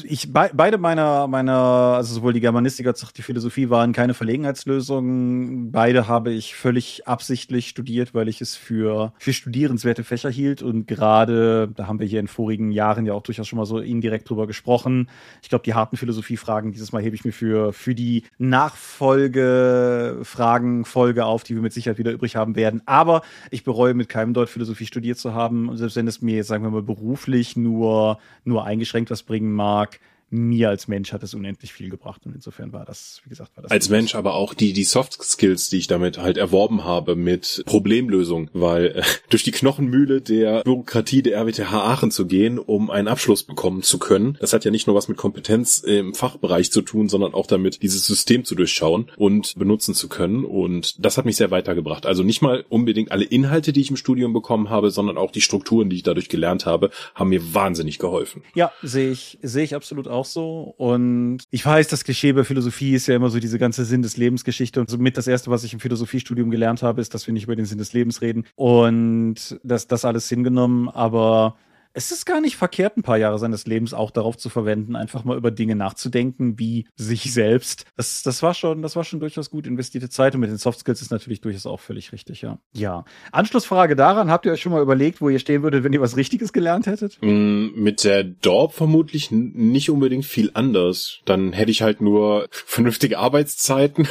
ich 0.06 0.32
be 0.32 0.50
beide 0.54 0.78
meiner 0.78 1.26
meiner 1.26 1.96
also 1.96 2.14
sowohl 2.14 2.32
die 2.32 2.40
Germanistik 2.40 2.86
als 2.86 3.04
auch 3.04 3.11
die 3.11 3.22
Philosophie 3.22 3.70
waren 3.70 3.92
keine 3.92 4.14
Verlegenheitslösungen. 4.14 5.72
Beide 5.72 6.06
habe 6.06 6.30
ich 6.30 6.54
völlig 6.54 7.09
absichtlich 7.09 7.68
studiert, 7.68 8.14
weil 8.14 8.28
ich 8.28 8.40
es 8.40 8.54
für 8.54 9.12
für 9.18 9.32
studierenswerte 9.32 10.04
Fächer 10.04 10.30
hielt 10.30 10.62
und 10.62 10.86
gerade 10.86 11.72
da 11.74 11.88
haben 11.88 11.98
wir 11.98 12.06
hier 12.06 12.20
in 12.20 12.28
vorigen 12.28 12.70
Jahren 12.70 13.04
ja 13.04 13.14
auch 13.14 13.22
durchaus 13.22 13.48
schon 13.48 13.59
mal 13.59 13.66
so 13.66 13.80
indirekt 13.80 14.30
drüber 14.30 14.46
gesprochen. 14.46 15.11
Ich 15.42 15.48
glaube, 15.48 15.64
die 15.64 15.74
harten 15.74 15.96
Philosophiefragen 15.96 16.70
dieses 16.70 16.92
Mal 16.92 17.02
hebe 17.02 17.16
ich 17.16 17.24
mir 17.24 17.32
für 17.32 17.72
für 17.72 17.96
die 17.96 18.22
Nachfolgefragen 18.38 20.84
Folge 20.84 21.24
auf, 21.24 21.42
die 21.42 21.56
wir 21.56 21.62
mit 21.62 21.72
Sicherheit 21.72 21.98
wieder 21.98 22.12
übrig 22.12 22.36
haben 22.36 22.54
werden, 22.54 22.80
aber 22.86 23.22
ich 23.50 23.64
bereue 23.64 23.94
mit 23.94 24.09
keinem 24.09 24.34
dort 24.34 24.50
Philosophie 24.50 24.86
studiert 24.86 25.18
zu 25.18 25.34
haben, 25.34 25.76
selbst 25.76 25.96
wenn 25.96 26.06
es 26.06 26.22
mir 26.22 26.44
sagen 26.44 26.62
wir 26.62 26.70
mal 26.70 26.82
beruflich 26.82 27.56
nur 27.56 28.18
nur 28.44 28.64
eingeschränkt 28.64 29.11
was 29.11 29.24
bringen 29.24 29.47
mag, 29.55 29.99
mir 30.31 30.68
als 30.68 30.89
Mensch 30.89 31.12
hat 31.12 31.22
es 31.22 31.35
unendlich 31.35 31.72
viel 31.72 31.89
gebracht 31.89 32.26
und 32.26 32.35
insofern 32.35 32.72
war 32.72 32.85
das, 32.85 33.20
wie 33.24 33.31
gesagt, 33.31 33.57
war 33.57 33.62
das. 33.62 33.70
Als 33.70 33.89
Mensch 33.89 34.14
aber 34.14 34.35
auch 34.35 34.55
die, 34.55 34.72
die 34.72 34.85
Soft 34.85 35.22
Skills, 35.22 35.70
die 35.70 35.79
ich 35.79 35.87
damit 35.87 36.18
halt 36.18 36.37
erworben 36.37 36.85
habe 36.85 37.16
mit 37.16 37.62
Problemlösung, 37.66 38.51
weil 38.53 38.87
äh, 38.87 39.03
durch 39.31 39.43
die 39.43 39.51
Knochenmühle 39.51 40.20
der 40.20 40.62
Bürokratie 40.62 41.22
der 41.22 41.41
RWTH 41.41 41.72
Aachen 41.72 42.11
zu 42.11 42.26
gehen, 42.26 42.59
um 42.59 42.91
einen 42.91 43.09
Abschluss 43.09 43.43
bekommen 43.43 43.83
zu 43.83 43.99
können, 43.99 44.37
das 44.41 44.53
hat 44.53 44.64
ja 44.64 44.70
nicht 44.70 44.87
nur 44.87 44.97
was 44.97 45.09
mit 45.09 45.16
Kompetenz 45.16 45.79
im 45.79 46.14
Fachbereich 46.14 46.70
zu 46.70 46.83
tun, 46.83 47.09
sondern 47.09 47.35
auch 47.35 47.47
damit, 47.47 47.83
dieses 47.83 48.05
System 48.05 48.45
zu 48.45 48.55
durchschauen 48.55 49.11
und 49.16 49.55
benutzen 49.57 49.95
zu 49.95 50.09
können 50.09 50.45
und 50.45 51.05
das 51.05 51.16
hat 51.16 51.24
mich 51.24 51.37
sehr 51.37 51.51
weitergebracht. 51.51 52.05
Also 52.05 52.22
nicht 52.22 52.43
mal 52.43 52.64
unbedingt 52.68 53.12
alle 53.12 53.24
Inhalte, 53.24 53.72
die 53.72 53.81
ich 53.81 53.91
im 53.91 53.97
Studium 53.97 54.33
bekommen 54.33 54.68
habe, 54.68 54.91
sondern 54.91 55.16
auch 55.16 55.31
die 55.31 55.41
Strukturen, 55.41 55.89
die 55.89 55.97
ich 55.97 56.03
dadurch 56.03 56.29
gelernt 56.29 56.66
habe, 56.66 56.91
haben 57.14 57.31
mir 57.31 57.55
wahnsinnig 57.55 57.99
geholfen. 57.99 58.43
Ja, 58.55 58.72
sehe 58.83 59.11
ich, 59.11 59.39
sehe 59.43 59.64
ich 59.64 59.74
absolut 59.74 60.09
auch 60.09 60.18
auch 60.19 60.25
so. 60.25 60.75
Und 60.77 61.39
ich 61.51 61.64
weiß, 61.64 61.89
das 61.89 62.05
Klischee 62.05 62.33
bei 62.33 62.45
Philosophie 62.45 62.95
ist 62.95 63.07
ja 63.07 63.16
immer 63.16 63.31
so 63.31 63.39
diese 63.39 63.59
ganze 63.59 63.85
Sinn 63.85 64.03
des 64.03 64.16
Lebensgeschichte. 64.16 64.81
Und 64.81 64.91
somit 64.91 65.16
das 65.16 65.27
erste, 65.27 65.51
was 65.51 65.64
ich 65.64 65.73
im 65.73 65.81
Philosophiestudium 65.81 66.51
gelernt 66.51 66.83
habe, 66.83 67.01
ist, 67.01 67.14
dass 67.14 67.27
wir 67.27 67.35
nicht 67.35 67.45
über 67.45 67.57
den 67.57 67.66
Sinn 67.66 67.79
des 67.79 67.93
Lebens 67.93 68.21
reden. 68.21 68.45
Und 68.57 69.59
das, 69.62 69.87
das 69.87 70.05
alles 70.05 70.29
hingenommen. 70.29 70.89
Aber 70.89 71.57
es 71.99 72.12
ist 72.12 72.26
gar 72.26 72.40
nicht 72.40 72.57
verkehrt, 72.57 72.96
ein 72.96 73.03
paar 73.03 73.16
Jahre 73.16 73.38
seines 73.38 73.66
Lebens 73.66 73.94
auch 73.94 74.11
darauf 74.11 74.36
zu 74.36 74.51
verwenden, 74.51 74.96
einfach 74.96 75.24
mal 75.24 75.36
über 75.36 75.51
Dinge 75.51 75.74
nachzudenken, 75.76 76.59
wie 76.59 76.86
sich 76.96 77.32
selbst. 77.32 77.86
Das, 77.96 78.22
das 78.22 78.42
war 78.42 78.55
schon, 78.55 78.82
das 78.82 78.96
war 78.96 79.05
schon 79.05 79.20
durchaus 79.20 79.51
gut 79.51 79.66
investierte 79.66 80.09
Zeit 80.09 80.34
und 80.34 80.40
mit 80.40 80.51
den 80.51 80.59
Soft 80.59 80.80
Skills 80.80 81.03
ist 81.03 81.11
natürlich 81.11 81.40
durchaus 81.40 81.66
auch 81.66 81.80
völlig 81.80 82.12
richtig, 82.12 82.42
ja. 82.42 82.59
Ja. 82.72 83.05
Anschlussfrage 83.32 83.96
daran, 83.96 84.30
habt 84.30 84.46
ihr 84.46 84.53
euch 84.53 84.61
schon 84.61 84.72
mal 84.72 84.82
überlegt, 84.82 85.20
wo 85.20 85.28
ihr 85.28 85.38
stehen 85.38 85.62
würdet, 85.62 85.82
wenn 85.82 85.92
ihr 85.92 86.01
was 86.01 86.16
Richtiges 86.16 86.53
gelernt 86.53 86.86
hättet? 86.86 87.18
Mm, 87.20 87.68
mit 87.74 88.05
der 88.05 88.22
Dorp 88.22 88.74
vermutlich 88.74 89.30
nicht 89.30 89.90
unbedingt 89.90 90.24
viel 90.24 90.51
anders. 90.55 91.20
Dann 91.24 91.53
hätte 91.53 91.70
ich 91.70 91.82
halt 91.82 92.01
nur 92.01 92.49
vernünftige 92.51 93.18
Arbeitszeiten. 93.18 94.07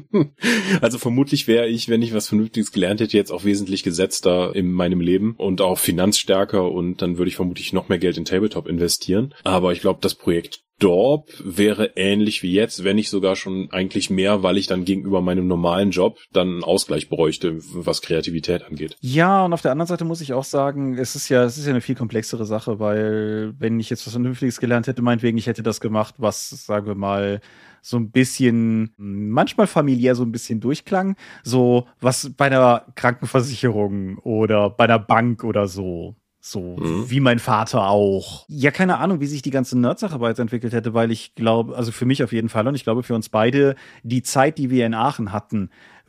also 0.80 0.98
vermutlich 0.98 1.46
wäre 1.46 1.68
ich, 1.68 1.88
wenn 1.88 2.02
ich 2.02 2.12
was 2.12 2.28
Vernünftiges 2.28 2.72
gelernt 2.72 3.00
hätte, 3.00 3.16
jetzt 3.16 3.30
auch 3.30 3.44
wesentlich 3.44 3.82
gesetzter 3.82 4.54
in 4.56 4.72
meinem 4.72 5.00
Leben 5.00 5.34
und 5.36 5.60
auch 5.60 5.78
finanzstärker 5.78 6.70
und 6.70 7.02
dann 7.02 7.10
dann 7.10 7.18
würde 7.20 7.28
ich 7.28 7.36
vermutlich 7.36 7.72
noch 7.72 7.88
mehr 7.88 7.98
Geld 7.98 8.16
in 8.16 8.24
Tabletop 8.24 8.66
investieren. 8.66 9.34
Aber 9.44 9.72
ich 9.72 9.80
glaube, 9.80 10.00
das 10.02 10.16
Projekt 10.16 10.64
Dorp 10.80 11.28
wäre 11.44 11.92
ähnlich 11.94 12.42
wie 12.42 12.52
jetzt, 12.52 12.84
wenn 12.84 12.96
nicht 12.96 13.10
sogar 13.10 13.36
schon 13.36 13.68
eigentlich 13.70 14.10
mehr, 14.10 14.42
weil 14.42 14.56
ich 14.56 14.66
dann 14.66 14.84
gegenüber 14.84 15.20
meinem 15.20 15.46
normalen 15.46 15.90
Job 15.90 16.18
dann 16.32 16.48
einen 16.48 16.64
Ausgleich 16.64 17.08
bräuchte, 17.08 17.58
was 17.58 18.02
Kreativität 18.02 18.64
angeht. 18.64 18.96
Ja, 19.00 19.44
und 19.44 19.52
auf 19.52 19.62
der 19.62 19.72
anderen 19.72 19.88
Seite 19.88 20.04
muss 20.04 20.22
ich 20.22 20.32
auch 20.32 20.44
sagen, 20.44 20.96
es 20.98 21.14
ist 21.14 21.28
ja, 21.28 21.44
es 21.44 21.58
ist 21.58 21.66
ja 21.66 21.70
eine 21.70 21.82
viel 21.82 21.94
komplexere 21.94 22.46
Sache, 22.46 22.80
weil 22.80 23.52
wenn 23.58 23.78
ich 23.78 23.90
jetzt 23.90 24.06
was 24.06 24.14
Vernünftiges 24.14 24.58
gelernt 24.58 24.86
hätte, 24.86 25.02
meinetwegen, 25.02 25.38
ich 25.38 25.46
hätte 25.46 25.62
das 25.62 25.80
gemacht, 25.80 26.14
was, 26.18 26.48
sagen 26.48 26.86
wir 26.86 26.94
mal, 26.94 27.40
so 27.82 27.96
ein 27.96 28.10
bisschen, 28.10 28.92
manchmal 28.96 29.66
familiär 29.66 30.14
so 30.14 30.22
ein 30.22 30.32
bisschen 30.32 30.60
durchklang. 30.60 31.16
So 31.42 31.86
was 32.00 32.32
bei 32.36 32.46
einer 32.46 32.86
Krankenversicherung 32.94 34.18
oder 34.18 34.70
bei 34.70 34.84
einer 34.84 34.98
Bank 34.98 35.44
oder 35.44 35.66
so. 35.66 36.16
So 36.42 36.76
mhm. 36.78 37.10
wie 37.10 37.20
mein 37.20 37.38
Vater 37.38 37.88
auch. 37.88 38.46
Ja, 38.48 38.70
keine 38.70 38.98
Ahnung, 38.98 39.20
wie 39.20 39.26
sich 39.26 39.42
die 39.42 39.50
ganze 39.50 39.78
Nerd-Sache 39.78 40.20
weiterentwickelt 40.20 40.72
hätte, 40.72 40.94
weil 40.94 41.10
ich 41.10 41.34
glaube, 41.34 41.76
also 41.76 41.92
für 41.92 42.06
mich 42.06 42.24
auf 42.24 42.32
jeden 42.32 42.48
Fall 42.48 42.66
und 42.66 42.74
ich 42.74 42.84
glaube 42.84 43.02
für 43.02 43.14
uns 43.14 43.28
beide, 43.28 43.76
die 44.02 44.22
Zeit, 44.22 44.56
die 44.56 44.70
wir 44.70 44.86
in 44.86 44.94
Aachen 44.94 45.32
hatten, 45.32 45.68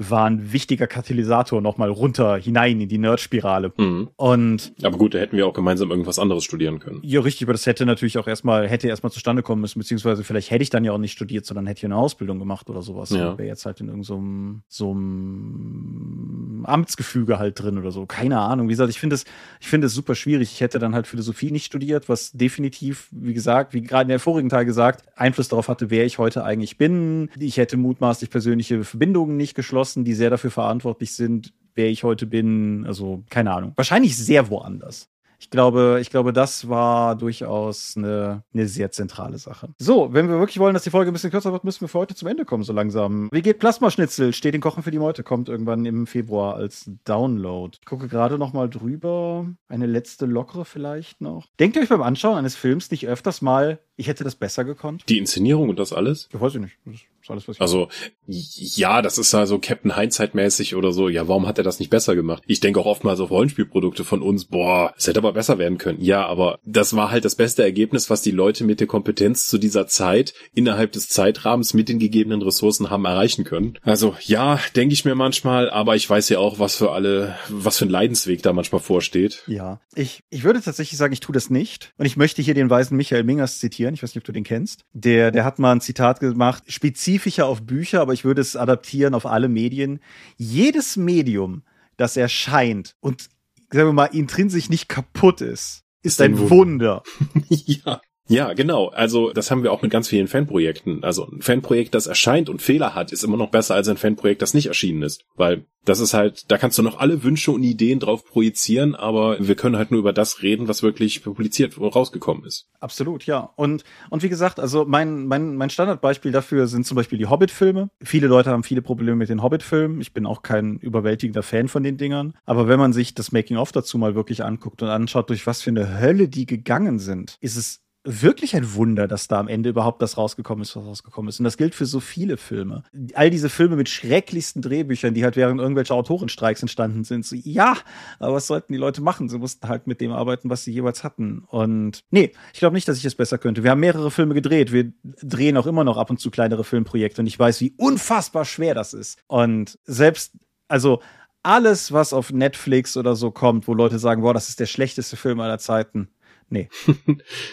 war 0.10 0.26
ein 0.26 0.52
wichtiger 0.52 0.88
Katalysator 0.88 1.62
nochmal 1.62 1.90
runter 1.90 2.38
hinein 2.38 2.80
in 2.82 2.90
die 2.90 2.98
Nerdspirale. 2.98 3.72
Mhm. 3.78 4.10
Und 4.16 4.74
aber 4.82 4.98
gut, 4.98 5.14
da 5.14 5.20
hätten 5.20 5.38
wir 5.38 5.46
auch 5.46 5.54
gemeinsam 5.54 5.92
irgendwas 5.92 6.18
anderes 6.18 6.44
studieren 6.44 6.80
können. 6.80 7.00
Ja, 7.04 7.22
richtig, 7.22 7.46
aber 7.46 7.54
das 7.54 7.66
hätte 7.66 7.86
natürlich 7.86 8.18
auch 8.18 8.28
erstmal 8.28 8.68
hätte 8.68 8.88
erstmal 8.88 9.12
zustande 9.12 9.44
kommen 9.44 9.62
müssen, 9.62 9.80
beziehungsweise 9.80 10.24
vielleicht 10.24 10.50
hätte 10.50 10.64
ich 10.64 10.70
dann 10.70 10.86
ja 10.86 10.92
auch 10.92 10.98
nicht 10.98 11.12
studiert, 11.12 11.46
sondern 11.46 11.68
hätte 11.68 11.80
ich 11.80 11.86
eine 11.86 11.98
Ausbildung 11.98 12.40
gemacht 12.40 12.70
oder 12.70 12.82
sowas. 12.82 13.10
Ja. 13.12 13.38
Wäre 13.38 13.48
jetzt 13.48 13.66
halt 13.66 13.82
in 13.82 13.88
irgendeinem 13.88 14.64
so 14.68 14.92
einem 14.92 16.21
Amtsgefüge 16.66 17.40
halt 17.40 17.62
drin 17.62 17.78
oder 17.78 17.92
so. 17.92 18.06
Keine 18.06 18.40
Ahnung. 18.40 18.68
Wie 18.68 18.74
gesagt, 18.74 18.90
ich 18.90 19.00
finde 19.00 19.16
es 19.16 19.26
ich 19.60 19.68
finde 19.68 19.88
es 19.88 19.94
super 19.94 20.16
schwierig. 20.16 20.52
Ich 20.52 20.62
hätte 20.62 20.80
dann 20.80 20.96
halt 20.96 21.08
Philosophie 21.08 21.52
nicht 21.52 21.66
studiert, 21.66 22.10
was 22.10 22.32
definitiv, 22.32 23.08
wie 23.12 23.34
gesagt, 23.34 23.74
wie 23.74 23.82
gerade 23.82 24.04
in 24.04 24.10
der 24.10 24.20
vorigen 24.20 24.50
Teil 24.50 24.66
gesagt, 24.66 25.06
Einfluss 25.16 25.48
darauf 25.48 25.68
hatte, 25.68 25.90
wer 25.90 26.06
ich 26.06 26.18
heute 26.18 26.44
eigentlich 26.44 26.78
bin. 26.78 27.30
Ich 27.40 27.58
hätte 27.58 27.78
mutmaßlich 27.78 28.30
persönliche 28.30 28.84
Verbindungen 28.84 29.38
nicht 29.38 29.56
geschlossen 29.56 30.02
die 30.04 30.14
sehr 30.14 30.30
dafür 30.30 30.52
verantwortlich 30.52 31.14
sind, 31.14 31.54
wer 31.76 31.90
ich 31.90 32.04
heute 32.04 32.26
bin. 32.26 32.86
Also, 32.86 33.24
keine 33.30 33.52
Ahnung. 33.54 33.74
Wahrscheinlich 33.76 34.18
sehr 34.18 34.50
woanders. 34.50 35.10
Ich 35.42 35.50
glaube, 35.50 35.98
ich 36.00 36.12
glaube, 36.12 36.34
das 36.34 36.70
war 36.70 37.16
durchaus 37.16 37.98
eine, 37.98 38.44
eine 38.54 38.68
sehr 38.68 38.92
zentrale 38.92 39.40
Sache. 39.40 39.70
So, 39.80 40.14
wenn 40.14 40.30
wir 40.30 40.38
wirklich 40.38 40.60
wollen, 40.60 40.76
dass 40.76 40.84
die 40.84 40.92
Folge 40.92 41.10
ein 41.10 41.14
bisschen 41.14 41.32
kürzer 41.32 41.52
wird, 41.52 41.64
müssen 41.64 41.82
wir 41.82 41.88
für 41.88 41.98
heute 41.98 42.14
zum 42.14 42.28
Ende 42.28 42.46
kommen, 42.46 42.64
so 42.64 42.74
langsam. 42.74 43.28
Wie 43.32 43.42
geht 43.42 43.58
Plasmaschnitzel? 43.58 44.34
Steht 44.34 44.54
in 44.54 44.62
Kochen 44.62 44.84
für 44.84 44.92
die 44.92 45.00
Meute, 45.00 45.24
kommt 45.24 45.50
irgendwann 45.50 45.84
im 45.86 46.06
Februar 46.06 46.56
als 46.56 46.92
Download. 47.06 47.76
Ich 47.82 47.86
gucke 47.86 48.08
gerade 48.08 48.38
noch 48.38 48.54
mal 48.54 48.70
drüber. 48.70 49.48
Eine 49.68 49.88
letzte 49.88 50.28
lockere 50.28 50.64
vielleicht 50.64 51.22
noch. 51.22 51.48
Denkt 51.60 51.76
ihr 51.76 51.82
euch 51.82 51.90
beim 51.90 52.04
Anschauen 52.04 52.38
eines 52.38 52.56
Films 52.56 52.92
nicht 52.92 53.08
öfters 53.08 53.42
mal, 53.42 53.80
ich 53.96 54.08
hätte 54.08 54.24
das 54.24 54.36
besser 54.36 54.64
gekonnt? 54.64 55.04
Die 55.10 55.18
Inszenierung 55.18 55.70
und 55.70 55.80
das 55.80 55.92
alles? 55.92 56.30
Ich 56.32 56.40
weiß 56.40 56.56
ich 56.56 56.62
nicht. 56.62 56.78
Das 56.86 57.02
alles, 57.30 57.46
Also, 57.60 57.90
ja, 58.28 59.02
das 59.02 59.18
ist 59.18 59.34
also 59.34 59.60
Captain 59.60 59.96
Hindsight-mäßig 59.96 60.76
oder 60.76 60.92
so. 60.92 61.10
Ja, 61.10 61.28
warum 61.28 61.48
hat 61.48 61.58
er 61.58 61.64
das 61.64 61.80
nicht 61.80 61.90
besser 61.90 62.16
gemacht? 62.16 62.44
Ich 62.48 62.60
denke 62.60 62.80
auch 62.80 62.86
oftmals 62.86 63.20
auf 63.20 63.32
Rollenspielprodukte 63.32 64.04
von 64.04 64.22
uns. 64.22 64.46
Boah, 64.46 64.94
es 64.98 65.08
hätte 65.08 65.20
aber 65.20 65.34
besser 65.34 65.58
werden 65.58 65.78
können. 65.78 66.02
Ja, 66.02 66.26
aber 66.26 66.60
das 66.66 66.96
war 66.96 67.12
halt 67.12 67.26
das 67.26 67.36
beste 67.36 67.64
Ergebnis, 67.64 68.10
was 68.10 68.22
die 68.22 68.32
Leute 68.32 68.64
mit 68.64 68.80
der 68.80 68.88
Kompetenz 68.88 69.48
zu 69.48 69.58
dieser 69.58 69.88
Zeit 69.88 70.34
innerhalb 70.54 70.92
des 70.92 71.10
Zeitrahmens 71.10 71.74
mit 71.74 71.90
den 71.90 72.00
gegebenen 72.00 72.42
Ressourcen 72.42 72.90
haben 72.90 73.06
erreichen 73.06 73.44
können. 73.44 73.78
Also, 73.84 74.16
ja, 74.22 74.60
denke 74.76 74.94
ich 74.94 75.06
mir 75.06 75.16
manchmal, 75.16 75.70
aber 75.70 75.96
ich 75.96 76.10
weiß 76.10 76.30
ja 76.30 76.40
auch, 76.40 76.60
was 76.60 76.76
für 76.76 76.92
alle, 76.92 77.36
was 77.50 77.78
für 77.78 77.86
ein 77.86 77.90
Leidensweg 77.90 78.42
da 78.44 78.54
manchmal 78.54 78.82
vorsteht. 78.82 79.44
Ja, 79.48 79.80
ich, 79.96 80.24
ich 80.30 80.44
würde 80.44 80.62
tatsächlich 80.62 80.98
sagen, 80.98 81.14
ich 81.14 81.20
tue 81.20 81.34
das 81.34 81.50
nicht. 81.50 81.94
Und 81.98 82.06
ich 82.06 82.18
möchte 82.18 82.42
hier 82.42 82.54
den 82.54 82.70
weisen 82.70 82.98
Michael 82.98 83.24
Mingers 83.24 83.60
zitieren. 83.60 83.94
Ich 83.94 84.04
weiß 84.04 84.16
nicht, 84.16 84.22
ob 84.22 84.26
du 84.26 84.32
den 84.32 84.44
kennst. 84.44 84.84
Der, 84.94 85.32
der 85.32 85.46
hat 85.46 85.60
mal 85.60 85.72
ein 85.72 85.82
Zitat 85.82 86.20
gemacht, 86.20 86.64
spezifisch 86.68 87.11
spezifischer 87.12 87.46
auf 87.46 87.62
Bücher, 87.64 88.02
aber 88.02 88.14
ich 88.14 88.24
würde 88.24 88.42
es 88.42 88.56
adaptieren 88.56 89.14
auf 89.14 89.26
alle 89.26 89.50
Medien. 89.50 90.00
Jedes 90.38 90.96
Medium, 90.96 91.64
das 91.98 92.16
erscheint 92.16 92.96
und 93.02 93.30
sagen 93.70 93.90
wir 93.90 93.94
mal 93.94 94.06
intrinsisch 94.06 94.70
nicht 94.70 94.88
kaputt 94.88 95.42
ist, 95.42 95.84
ist 96.04 96.22
ein 96.22 96.50
Wunder. 96.50 97.04
ja. 97.50 98.02
Ja, 98.32 98.54
genau. 98.54 98.88
Also 98.88 99.32
das 99.34 99.52
haben 99.52 99.62
wir 99.62 99.74
auch 99.74 99.82
mit 99.82 99.92
ganz 99.92 100.08
vielen 100.08 100.30
Fanprojekten. 100.30 101.04
Also 101.04 101.28
ein 101.30 101.42
Fanprojekt, 101.42 101.94
das 101.94 102.08
erscheint 102.08 102.48
und 102.48 102.62
Fehler 102.62 102.96
hat, 102.96 103.12
ist 103.12 103.26
immer 103.26 103.36
noch 103.36 103.50
besser 103.50 103.76
als 103.76 103.90
ein 103.90 103.98
Fanprojekt, 103.98 104.42
das 104.42 104.54
nicht 104.54 104.68
erschienen 104.68 105.04
ist. 105.04 105.26
Weil 105.36 105.66
das 105.84 106.00
ist 106.00 106.14
halt, 106.14 106.50
da 106.50 106.58
kannst 106.58 106.78
du 106.78 106.84
noch 106.84 107.00
alle 107.00 107.24
Wünsche 107.24 107.52
und 107.52 107.64
Ideen 107.64 108.00
drauf 108.00 108.24
projizieren, 108.24 108.96
aber 108.96 109.36
wir 109.46 109.56
können 109.56 109.76
halt 109.76 109.92
nur 109.92 110.00
über 110.00 110.14
das 110.14 110.44
reden, 110.44 110.70
was 110.70 110.82
wirklich 110.82 111.24
publiziert 111.24 111.78
und 111.78 111.94
rausgekommen 111.94 112.46
ist. 112.46 112.70
Absolut, 112.80 113.26
ja. 113.26 113.52
Und, 113.58 113.84
und 114.10 114.24
wie 114.24 114.30
gesagt, 114.30 114.62
also 114.62 114.86
mein, 114.86 115.26
mein, 115.26 115.58
mein 115.58 115.70
Standardbeispiel 115.70 116.32
dafür 116.32 116.68
sind 116.68 116.86
zum 116.86 116.96
Beispiel 116.96 117.18
die 117.18 117.26
Hobbit-Filme. 117.26 117.90
Viele 118.02 118.28
Leute 118.28 118.52
haben 118.52 118.64
viele 118.64 118.82
Probleme 118.82 119.18
mit 119.18 119.28
den 119.28 119.44
Hobbit-Filmen. 119.44 120.00
Ich 120.00 120.14
bin 120.14 120.26
auch 120.26 120.42
kein 120.42 120.78
überwältigender 120.78 121.44
Fan 121.44 121.68
von 121.68 121.84
den 121.84 121.98
Dingern. 121.98 122.38
Aber 122.46 122.70
wenn 122.70 122.80
man 122.80 122.94
sich 122.94 123.14
das 123.14 123.34
Making-of 123.34 123.74
dazu 123.74 123.98
mal 123.98 124.16
wirklich 124.16 124.44
anguckt 124.46 124.82
und 124.82 124.88
anschaut, 124.88 125.30
durch 125.30 125.48
was 125.48 125.62
für 125.62 125.72
eine 125.72 126.00
Hölle 126.00 126.30
die 126.30 126.46
gegangen 126.46 127.00
sind, 127.00 127.38
ist 127.42 127.58
es 127.58 127.82
wirklich 128.04 128.56
ein 128.56 128.74
Wunder, 128.74 129.08
dass 129.08 129.28
da 129.28 129.40
am 129.40 129.48
Ende 129.48 129.70
überhaupt 129.70 130.02
das 130.02 130.18
rausgekommen 130.18 130.64
ist, 130.64 130.76
was 130.76 130.86
rausgekommen 130.86 131.30
ist. 131.30 131.40
Und 131.40 131.44
das 131.44 131.58
gilt 131.58 131.76
für 131.76 131.86
so 131.86 132.00
viele 132.00 132.38
Filme. 132.38 132.84
All 133.14 133.30
diese 133.30 133.50
Filme 133.50 133.76
mit 133.76 133.90
schrecklichsten 133.90 134.62
Drehbüchern, 134.62 135.14
die 135.14 135.24
halt 135.24 135.36
während 135.36 135.60
irgendwelcher 135.60 135.94
Autorenstreiks 135.94 136.62
entstanden 136.62 137.04
sind. 137.04 137.26
So, 137.26 137.36
ja, 137.36 137.78
aber 138.20 138.36
was 138.36 138.48
sollten 138.48 138.74
die 138.74 138.80
Leute 138.80 139.02
machen? 139.02 139.30
Sie 139.30 139.38
mussten 139.38 139.68
halt 139.68 139.86
mit 139.86 140.02
dem 140.02 140.12
arbeiten, 140.12 140.50
was 140.50 140.64
sie 140.64 140.72
jeweils 140.72 141.04
hatten. 141.04 141.44
Und 141.48 142.04
nee, 142.10 142.32
ich 142.54 142.60
glaube 142.60 142.74
nicht, 142.74 142.88
dass 142.88 142.98
ich 142.98 143.06
es 143.06 143.16
besser 143.16 143.38
könnte. 143.38 143.64
Wir 143.64 143.72
haben 143.72 143.80
mehrere 143.80 144.10
Filme 144.10 144.34
gedreht. 144.34 144.72
Wir 144.72 144.92
drehen 145.04 145.58
auch 145.58 145.68
immer 145.68 145.84
noch 145.84 145.98
ab 145.98 146.10
und 146.10 146.20
zu 146.20 146.32
kleinere 146.32 146.64
Filmprojekte. 146.64 147.22
Und 147.22 147.28
ich 147.28 147.38
weiß, 147.38 147.62
wie 147.62 147.76
unfassbar 147.78 148.46
schwer 148.46 148.74
das 148.74 148.94
ist. 148.94 149.20
Und 149.28 149.78
selbst, 149.86 150.34
also 150.68 151.02
alles, 151.44 151.92
was 151.92 152.14
auf 152.14 152.32
Netflix 152.32 152.98
oder 152.98 153.16
so 153.16 153.30
kommt, 153.30 153.68
wo 153.68 153.74
Leute 153.74 154.00
sagen, 154.00 154.24
boah, 154.24 154.34
das 154.34 154.50
ist 154.50 154.60
der 154.60 154.66
schlechteste 154.66 155.18
Film 155.18 155.40
aller 155.40 155.60
Zeiten. 155.60 156.10
Nee. 156.50 156.70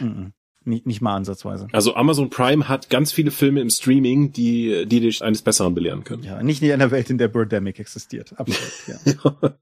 Nicht, 0.68 0.86
nicht 0.86 1.00
mal 1.00 1.16
ansatzweise. 1.16 1.66
Also 1.72 1.94
Amazon 1.94 2.28
Prime 2.28 2.68
hat 2.68 2.90
ganz 2.90 3.10
viele 3.10 3.30
Filme 3.30 3.60
im 3.60 3.70
Streaming, 3.70 4.32
die, 4.32 4.84
die 4.86 5.00
dich 5.00 5.22
eines 5.22 5.40
Besseren 5.40 5.74
belehren 5.74 6.04
können. 6.04 6.22
Ja, 6.22 6.42
nicht 6.42 6.62
in 6.62 6.70
einer 6.70 6.90
Welt, 6.90 7.08
in 7.08 7.16
der 7.16 7.28
Birdemic 7.28 7.80
existiert. 7.80 8.34
Absolut, 8.36 8.72
ja. 8.86 9.52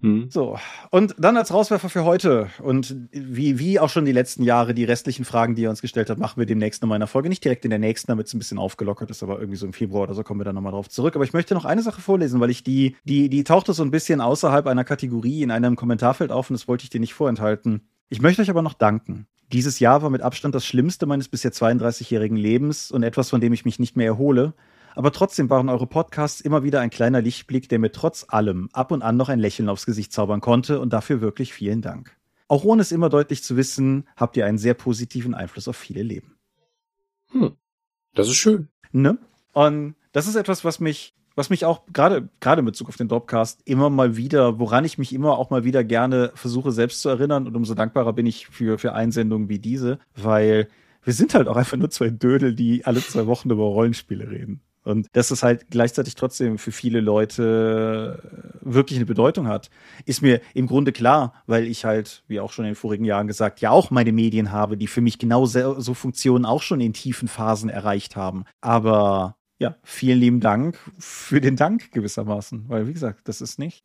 hm. 0.00 0.30
So. 0.30 0.56
Und 0.90 1.16
dann 1.18 1.36
als 1.36 1.52
Rauswerfer 1.52 1.88
für 1.88 2.04
heute 2.04 2.48
und 2.62 2.94
wie, 3.10 3.58
wie 3.58 3.80
auch 3.80 3.88
schon 3.88 4.04
die 4.04 4.12
letzten 4.12 4.44
Jahre, 4.44 4.72
die 4.72 4.84
restlichen 4.84 5.24
Fragen, 5.24 5.56
die 5.56 5.62
ihr 5.62 5.70
uns 5.70 5.82
gestellt 5.82 6.10
habt, 6.10 6.20
machen 6.20 6.38
wir 6.38 6.46
demnächst 6.46 6.80
nochmal 6.80 6.96
in 6.96 7.00
der 7.00 7.08
Folge. 7.08 7.28
Nicht 7.28 7.44
direkt 7.44 7.64
in 7.64 7.70
der 7.70 7.80
nächsten, 7.80 8.06
damit 8.06 8.28
es 8.28 8.34
ein 8.34 8.38
bisschen 8.38 8.58
aufgelockert 8.58 9.10
ist, 9.10 9.24
aber 9.24 9.40
irgendwie 9.40 9.58
so 9.58 9.66
im 9.66 9.72
Februar 9.72 10.04
oder 10.04 10.14
so 10.14 10.22
kommen 10.22 10.38
wir 10.38 10.44
dann 10.44 10.54
nochmal 10.54 10.72
drauf 10.72 10.88
zurück. 10.88 11.16
Aber 11.16 11.24
ich 11.24 11.32
möchte 11.32 11.54
noch 11.54 11.64
eine 11.64 11.82
Sache 11.82 12.00
vorlesen, 12.00 12.38
weil 12.38 12.50
ich 12.50 12.62
die, 12.62 12.96
die, 13.02 13.28
die 13.28 13.42
tauchte 13.42 13.72
so 13.72 13.82
ein 13.82 13.90
bisschen 13.90 14.20
außerhalb 14.20 14.68
einer 14.68 14.84
Kategorie 14.84 15.42
in 15.42 15.50
einem 15.50 15.74
Kommentarfeld 15.74 16.30
auf 16.30 16.50
und 16.50 16.54
das 16.54 16.68
wollte 16.68 16.84
ich 16.84 16.90
dir 16.90 17.00
nicht 17.00 17.14
vorenthalten. 17.14 17.88
Ich 18.08 18.20
möchte 18.22 18.42
euch 18.42 18.50
aber 18.50 18.62
noch 18.62 18.74
danken. 18.74 19.26
Dieses 19.52 19.80
Jahr 19.80 20.02
war 20.02 20.10
mit 20.10 20.22
Abstand 20.22 20.54
das 20.54 20.64
Schlimmste 20.64 21.06
meines 21.06 21.28
bisher 21.28 21.52
32-jährigen 21.52 22.36
Lebens 22.36 22.90
und 22.92 23.02
etwas, 23.02 23.30
von 23.30 23.40
dem 23.40 23.52
ich 23.52 23.64
mich 23.64 23.78
nicht 23.78 23.96
mehr 23.96 24.06
erhole. 24.06 24.54
Aber 24.94 25.12
trotzdem 25.12 25.50
waren 25.50 25.68
eure 25.68 25.86
Podcasts 25.86 26.40
immer 26.40 26.62
wieder 26.62 26.80
ein 26.80 26.90
kleiner 26.90 27.20
Lichtblick, 27.20 27.68
der 27.68 27.78
mir 27.78 27.90
trotz 27.90 28.26
allem 28.28 28.68
ab 28.72 28.92
und 28.92 29.02
an 29.02 29.16
noch 29.16 29.28
ein 29.28 29.38
Lächeln 29.38 29.68
aufs 29.68 29.86
Gesicht 29.86 30.12
zaubern 30.12 30.40
konnte 30.40 30.80
und 30.80 30.92
dafür 30.92 31.20
wirklich 31.20 31.52
vielen 31.52 31.82
Dank. 31.82 32.16
Auch 32.48 32.64
ohne 32.64 32.82
es 32.82 32.92
immer 32.92 33.08
deutlich 33.08 33.42
zu 33.42 33.56
wissen, 33.56 34.08
habt 34.16 34.36
ihr 34.36 34.46
einen 34.46 34.58
sehr 34.58 34.74
positiven 34.74 35.34
Einfluss 35.34 35.68
auf 35.68 35.76
viele 35.76 36.02
Leben. 36.02 36.36
Hm. 37.30 37.56
Das 38.14 38.28
ist 38.28 38.36
schön. 38.36 38.68
Ne? 38.92 39.18
Und 39.52 39.94
das 40.12 40.26
ist 40.26 40.34
etwas, 40.34 40.64
was 40.64 40.80
mich 40.80 41.14
was 41.34 41.50
mich 41.50 41.64
auch 41.64 41.82
gerade 41.92 42.28
gerade 42.40 42.60
in 42.60 42.66
Bezug 42.66 42.88
auf 42.88 42.96
den 42.96 43.08
Dropcast 43.08 43.62
immer 43.64 43.90
mal 43.90 44.16
wieder, 44.16 44.58
woran 44.58 44.84
ich 44.84 44.98
mich 44.98 45.12
immer 45.12 45.38
auch 45.38 45.50
mal 45.50 45.64
wieder 45.64 45.84
gerne 45.84 46.32
versuche 46.34 46.72
selbst 46.72 47.02
zu 47.02 47.08
erinnern 47.08 47.46
und 47.46 47.56
umso 47.56 47.74
dankbarer 47.74 48.12
bin 48.12 48.26
ich 48.26 48.46
für 48.48 48.78
für 48.78 48.94
Einsendungen 48.94 49.48
wie 49.48 49.58
diese, 49.58 49.98
weil 50.14 50.68
wir 51.02 51.12
sind 51.12 51.34
halt 51.34 51.48
auch 51.48 51.56
einfach 51.56 51.76
nur 51.76 51.90
zwei 51.90 52.10
Dödel, 52.10 52.54
die 52.54 52.84
alle 52.84 53.00
zwei 53.00 53.26
Wochen 53.26 53.50
über 53.50 53.64
Rollenspiele 53.64 54.30
reden. 54.30 54.60
Und 54.82 55.08
dass 55.12 55.30
es 55.30 55.42
halt 55.42 55.70
gleichzeitig 55.70 56.14
trotzdem 56.14 56.56
für 56.56 56.72
viele 56.72 57.00
Leute 57.00 58.50
wirklich 58.62 58.98
eine 58.98 59.06
Bedeutung 59.06 59.46
hat, 59.46 59.70
ist 60.06 60.22
mir 60.22 60.40
im 60.54 60.66
Grunde 60.66 60.92
klar, 60.92 61.34
weil 61.46 61.66
ich 61.66 61.84
halt, 61.84 62.22
wie 62.28 62.40
auch 62.40 62.50
schon 62.52 62.64
in 62.64 62.70
den 62.70 62.76
vorigen 62.76 63.04
Jahren 63.04 63.26
gesagt, 63.26 63.60
ja 63.60 63.70
auch 63.70 63.90
meine 63.90 64.12
Medien 64.12 64.52
habe, 64.52 64.78
die 64.78 64.86
für 64.86 65.02
mich 65.02 65.18
genau 65.18 65.44
so 65.44 65.94
Funktionen 65.94 66.46
auch 66.46 66.62
schon 66.62 66.80
in 66.80 66.94
tiefen 66.94 67.28
Phasen 67.28 67.68
erreicht 67.68 68.16
haben. 68.16 68.44
Aber 68.62 69.36
ja, 69.60 69.76
vielen 69.82 70.18
lieben 70.18 70.40
Dank 70.40 70.78
für 70.98 71.40
den 71.40 71.54
Dank 71.54 71.92
gewissermaßen, 71.92 72.68
weil 72.68 72.88
wie 72.88 72.94
gesagt, 72.94 73.28
das 73.28 73.42
ist 73.42 73.58
nicht, 73.58 73.84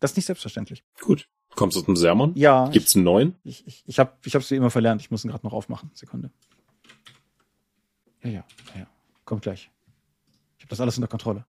das 0.00 0.10
ist 0.10 0.16
nicht 0.16 0.26
selbstverständlich. 0.26 0.84
Gut. 1.00 1.28
Kommst 1.54 1.76
du 1.76 1.82
zum 1.82 1.94
Sermon? 1.94 2.32
Ja. 2.34 2.68
Gibt's 2.70 2.96
einen 2.96 3.04
neuen? 3.04 3.36
Ich, 3.44 3.64
ich, 3.68 3.84
ich 3.86 4.00
habe 4.00 4.12
ich 4.24 4.34
hab's 4.34 4.50
wie 4.50 4.56
immer 4.56 4.70
verlernt. 4.70 5.00
Ich 5.00 5.12
muss 5.12 5.24
ihn 5.24 5.30
gerade 5.30 5.46
noch 5.46 5.52
aufmachen. 5.52 5.92
Sekunde. 5.94 6.32
Ja, 8.24 8.30
ja, 8.30 8.44
ja. 8.76 8.86
Kommt 9.24 9.42
gleich. 9.42 9.70
Ich 10.58 10.64
habe 10.64 10.70
das 10.70 10.80
alles 10.80 10.98
unter 10.98 11.06
Kontrolle. 11.06 11.46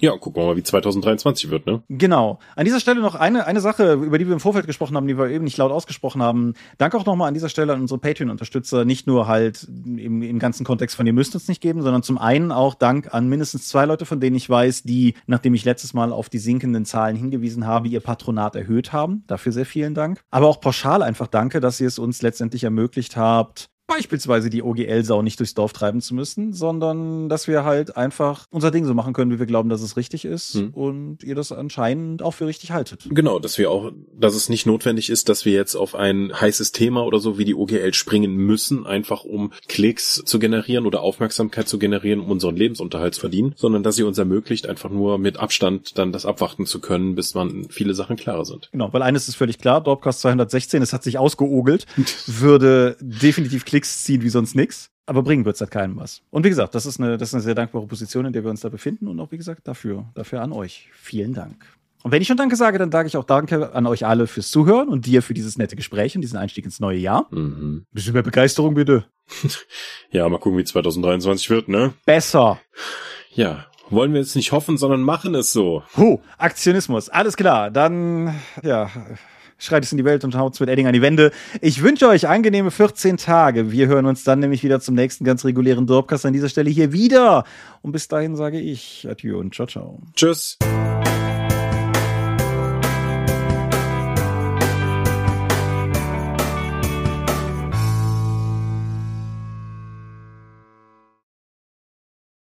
Ja, 0.00 0.16
gucken 0.16 0.42
wir 0.42 0.46
mal, 0.46 0.56
wie 0.56 0.62
2023 0.62 1.50
wird, 1.50 1.66
ne? 1.66 1.82
Genau. 1.88 2.38
An 2.54 2.64
dieser 2.64 2.78
Stelle 2.78 3.00
noch 3.00 3.14
eine, 3.16 3.46
eine 3.46 3.60
Sache, 3.60 3.94
über 3.94 4.18
die 4.18 4.26
wir 4.26 4.32
im 4.34 4.40
Vorfeld 4.40 4.66
gesprochen 4.66 4.96
haben, 4.96 5.08
die 5.08 5.18
wir 5.18 5.28
eben 5.28 5.44
nicht 5.44 5.56
laut 5.56 5.72
ausgesprochen 5.72 6.22
haben. 6.22 6.54
Danke 6.76 6.96
auch 6.96 7.06
nochmal 7.06 7.28
an 7.28 7.34
dieser 7.34 7.48
Stelle 7.48 7.72
an 7.72 7.80
unsere 7.80 7.98
Patreon-Unterstützer. 7.98 8.84
Nicht 8.84 9.06
nur 9.06 9.26
halt 9.26 9.66
im, 9.84 10.22
im 10.22 10.38
ganzen 10.38 10.64
Kontext 10.64 10.94
von 10.94 11.06
ihr 11.06 11.12
müsst 11.12 11.34
uns 11.34 11.48
nicht 11.48 11.60
geben, 11.60 11.82
sondern 11.82 12.02
zum 12.02 12.18
einen 12.18 12.52
auch 12.52 12.74
Dank 12.74 13.12
an 13.12 13.28
mindestens 13.28 13.68
zwei 13.68 13.86
Leute, 13.86 14.06
von 14.06 14.20
denen 14.20 14.36
ich 14.36 14.48
weiß, 14.48 14.84
die, 14.84 15.14
nachdem 15.26 15.54
ich 15.54 15.64
letztes 15.64 15.94
Mal 15.94 16.12
auf 16.12 16.28
die 16.28 16.38
sinkenden 16.38 16.84
Zahlen 16.84 17.16
hingewiesen 17.16 17.66
habe, 17.66 17.88
ihr 17.88 18.00
Patronat 18.00 18.54
erhöht 18.54 18.92
haben. 18.92 19.24
Dafür 19.26 19.52
sehr 19.52 19.66
vielen 19.66 19.94
Dank. 19.94 20.17
Aber 20.30 20.46
auch 20.48 20.60
pauschal 20.60 21.02
einfach 21.02 21.26
danke, 21.26 21.60
dass 21.60 21.80
ihr 21.80 21.88
es 21.88 21.98
uns 21.98 22.22
letztendlich 22.22 22.64
ermöglicht 22.64 23.16
habt, 23.16 23.70
beispielsweise 23.88 24.50
die 24.50 24.62
OGL-Sau 24.62 25.22
nicht 25.22 25.40
durchs 25.40 25.54
Dorf 25.54 25.72
treiben 25.72 26.00
zu 26.00 26.14
müssen, 26.14 26.52
sondern 26.52 27.28
dass 27.28 27.48
wir 27.48 27.64
halt 27.64 27.96
einfach 27.96 28.46
unser 28.50 28.70
Ding 28.70 28.84
so 28.84 28.94
machen 28.94 29.14
können, 29.14 29.32
wie 29.32 29.38
wir 29.38 29.46
glauben, 29.46 29.70
dass 29.70 29.80
es 29.80 29.96
richtig 29.96 30.24
ist 30.24 30.54
hm. 30.54 30.70
und 30.70 31.24
ihr 31.24 31.34
das 31.34 31.50
anscheinend 31.50 32.22
auch 32.22 32.32
für 32.32 32.46
richtig 32.46 32.70
haltet. 32.70 33.08
Genau, 33.10 33.38
dass 33.38 33.58
wir 33.58 33.70
auch, 33.70 33.90
dass 34.14 34.34
es 34.34 34.50
nicht 34.50 34.66
notwendig 34.66 35.08
ist, 35.10 35.28
dass 35.30 35.44
wir 35.44 35.54
jetzt 35.54 35.74
auf 35.74 35.94
ein 35.94 36.38
heißes 36.38 36.72
Thema 36.72 37.04
oder 37.04 37.18
so 37.18 37.38
wie 37.38 37.46
die 37.46 37.54
OGL 37.54 37.94
springen 37.94 38.36
müssen, 38.36 38.86
einfach 38.86 39.24
um 39.24 39.52
Klicks 39.68 40.22
zu 40.24 40.38
generieren 40.38 40.84
oder 40.84 41.00
Aufmerksamkeit 41.00 41.66
zu 41.66 41.78
generieren, 41.78 42.20
um 42.20 42.30
unseren 42.30 42.56
Lebensunterhalt 42.56 43.14
zu 43.14 43.20
verdienen, 43.20 43.54
sondern 43.56 43.82
dass 43.82 43.96
sie 43.96 44.02
uns 44.02 44.18
ermöglicht, 44.18 44.68
einfach 44.68 44.90
nur 44.90 45.16
mit 45.16 45.38
Abstand 45.38 45.96
dann 45.96 46.12
das 46.12 46.26
abwarten 46.26 46.66
zu 46.66 46.80
können, 46.80 47.14
bis 47.14 47.34
man 47.34 47.68
viele 47.70 47.94
Sachen 47.94 48.16
klarer 48.16 48.44
sind. 48.44 48.68
Genau, 48.70 48.92
weil 48.92 49.02
eines 49.02 49.28
ist 49.28 49.36
völlig 49.36 49.58
klar, 49.58 49.80
Dorpcast 49.80 50.20
216, 50.20 50.82
es 50.82 50.92
hat 50.92 51.02
sich 51.02 51.16
ausgeogelt, 51.16 51.86
würde 52.26 52.98
definitiv 53.00 53.64
Klicks 53.64 53.77
Klicks 53.78 54.02
ziehen 54.02 54.22
wie 54.22 54.28
sonst 54.28 54.56
nix. 54.56 54.90
Aber 55.06 55.22
bringen 55.22 55.44
wird's 55.44 55.60
halt 55.60 55.70
keinem 55.70 55.96
was. 55.96 56.20
Und 56.30 56.44
wie 56.44 56.50
gesagt, 56.50 56.74
das 56.74 56.84
ist, 56.84 57.00
eine, 57.00 57.16
das 57.16 57.30
ist 57.30 57.34
eine 57.34 57.42
sehr 57.42 57.54
dankbare 57.54 57.86
Position, 57.86 58.26
in 58.26 58.32
der 58.32 58.42
wir 58.42 58.50
uns 58.50 58.60
da 58.60 58.68
befinden. 58.68 59.06
Und 59.08 59.18
auch, 59.20 59.30
wie 59.30 59.38
gesagt, 59.38 59.66
dafür, 59.66 60.04
dafür 60.14 60.42
an 60.42 60.52
euch. 60.52 60.88
Vielen 60.92 61.32
Dank. 61.32 61.64
Und 62.02 62.12
wenn 62.12 62.20
ich 62.20 62.28
schon 62.28 62.36
Danke 62.36 62.56
sage, 62.56 62.78
dann 62.78 62.92
sage 62.92 63.08
ich 63.08 63.16
auch 63.16 63.24
Danke 63.24 63.72
an 63.74 63.86
euch 63.86 64.04
alle 64.04 64.26
fürs 64.26 64.50
Zuhören 64.50 64.88
und 64.88 65.06
dir 65.06 65.22
für 65.22 65.32
dieses 65.32 65.56
nette 65.56 65.76
Gespräch 65.76 66.14
und 66.14 66.22
diesen 66.22 66.36
Einstieg 66.36 66.64
ins 66.64 66.80
neue 66.80 66.98
Jahr. 66.98 67.26
Mhm. 67.30 67.86
Bisschen 67.92 68.12
mehr 68.12 68.22
Begeisterung, 68.22 68.74
bitte. 68.74 69.06
ja, 70.10 70.28
mal 70.28 70.38
gucken, 70.38 70.58
wie 70.58 70.64
2023 70.64 71.48
wird, 71.50 71.68
ne? 71.68 71.94
Besser. 72.04 72.60
Ja, 73.32 73.66
wollen 73.90 74.12
wir 74.12 74.20
jetzt 74.20 74.36
nicht 74.36 74.52
hoffen, 74.52 74.76
sondern 74.76 75.02
machen 75.02 75.34
es 75.34 75.52
so. 75.52 75.84
Huh, 75.96 76.18
Aktionismus, 76.36 77.08
alles 77.08 77.36
klar. 77.36 77.70
Dann, 77.70 78.34
ja, 78.62 78.90
schreit 79.58 79.84
es 79.84 79.92
in 79.92 79.98
die 79.98 80.04
Welt 80.04 80.24
und 80.24 80.36
haut 80.36 80.54
es 80.54 80.60
mit 80.60 80.68
Edding 80.68 80.86
an 80.86 80.92
die 80.92 81.02
Wände. 81.02 81.32
Ich 81.60 81.82
wünsche 81.82 82.08
euch 82.08 82.28
angenehme 82.28 82.70
14 82.70 83.16
Tage. 83.16 83.70
Wir 83.70 83.88
hören 83.88 84.06
uns 84.06 84.24
dann 84.24 84.38
nämlich 84.38 84.62
wieder 84.62 84.80
zum 84.80 84.94
nächsten 84.94 85.24
ganz 85.24 85.44
regulären 85.44 85.86
Dorpcast 85.86 86.24
an 86.26 86.32
dieser 86.32 86.48
Stelle 86.48 86.70
hier 86.70 86.92
wieder. 86.92 87.44
Und 87.82 87.92
bis 87.92 88.08
dahin 88.08 88.36
sage 88.36 88.60
ich 88.60 89.06
Adieu 89.10 89.38
und 89.38 89.54
ciao, 89.54 89.66
ciao. 89.66 90.00
Tschüss. 90.14 90.58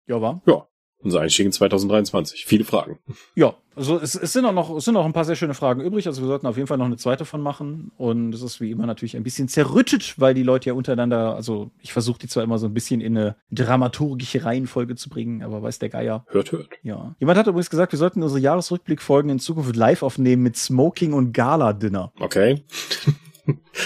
Ja, 0.08 0.22
war. 0.22 0.42
Ja, 0.46 0.68
unser 1.06 1.22
Einstieg 1.22 1.46
in 1.46 1.52
2023. 1.52 2.46
Viele 2.46 2.66
Fragen. 2.66 3.00
Ja, 3.36 3.54
also 3.76 4.00
es, 4.00 4.16
es 4.16 4.34
sind 4.34 4.46
auch 4.46 4.54
noch, 4.54 4.76
es 4.76 4.86
sind 4.86 4.96
noch 4.96 5.06
ein 5.06 5.14
paar 5.14 5.24
sehr 5.24 5.36
schöne 5.36 5.54
Fragen 5.54 5.82
übrig. 5.82 6.08
Also 6.08 6.22
wir 6.22 6.28
sollten 6.28 6.48
auf 6.48 6.58
jeden 6.58 6.68
Fall 6.68 6.78
noch 6.78 6.86
eine 6.86 6.98
zweite 6.98 7.26
von 7.26 7.42
machen. 7.42 7.92
Und 7.98 8.34
es 8.34 8.42
ist 8.42 8.60
wie 8.60 8.72
immer 8.72 8.86
natürlich 8.88 9.16
ein 9.16 9.24
bisschen 9.24 9.48
zerrüttet, 9.48 10.16
weil 10.18 10.34
die 10.34 10.44
Leute 10.44 10.70
ja 10.70 10.74
untereinander, 10.74 11.36
also 11.36 11.70
ich 11.82 11.94
versuche 11.94 12.20
die 12.20 12.28
zwar 12.28 12.44
immer 12.44 12.58
so 12.58 12.66
ein 12.66 12.74
bisschen 12.74 13.02
in 13.02 13.18
eine 13.18 13.36
dramaturgische 13.52 14.44
Reihenfolge 14.44 14.96
zu 14.96 15.10
bringen, 15.10 15.44
aber 15.44 15.62
weiß 15.62 15.80
der 15.80 15.90
Geier. 15.90 16.26
Hört, 16.30 16.52
hört. 16.52 16.70
Ja. 16.84 17.16
Jemand 17.20 17.38
hat 17.38 17.48
übrigens 17.48 17.70
gesagt, 17.70 17.92
wir 17.92 18.00
sollten 18.00 18.24
unsere 18.24 18.42
Jahresrückblickfolgen 18.42 19.30
in 19.30 19.40
Zukunft 19.40 19.76
live 19.76 20.02
aufnehmen 20.02 20.42
mit 20.42 20.58
Smoking 20.58 21.14
und 21.14 21.34
Gala-Dinner. 21.34 22.12
Okay. 22.20 22.64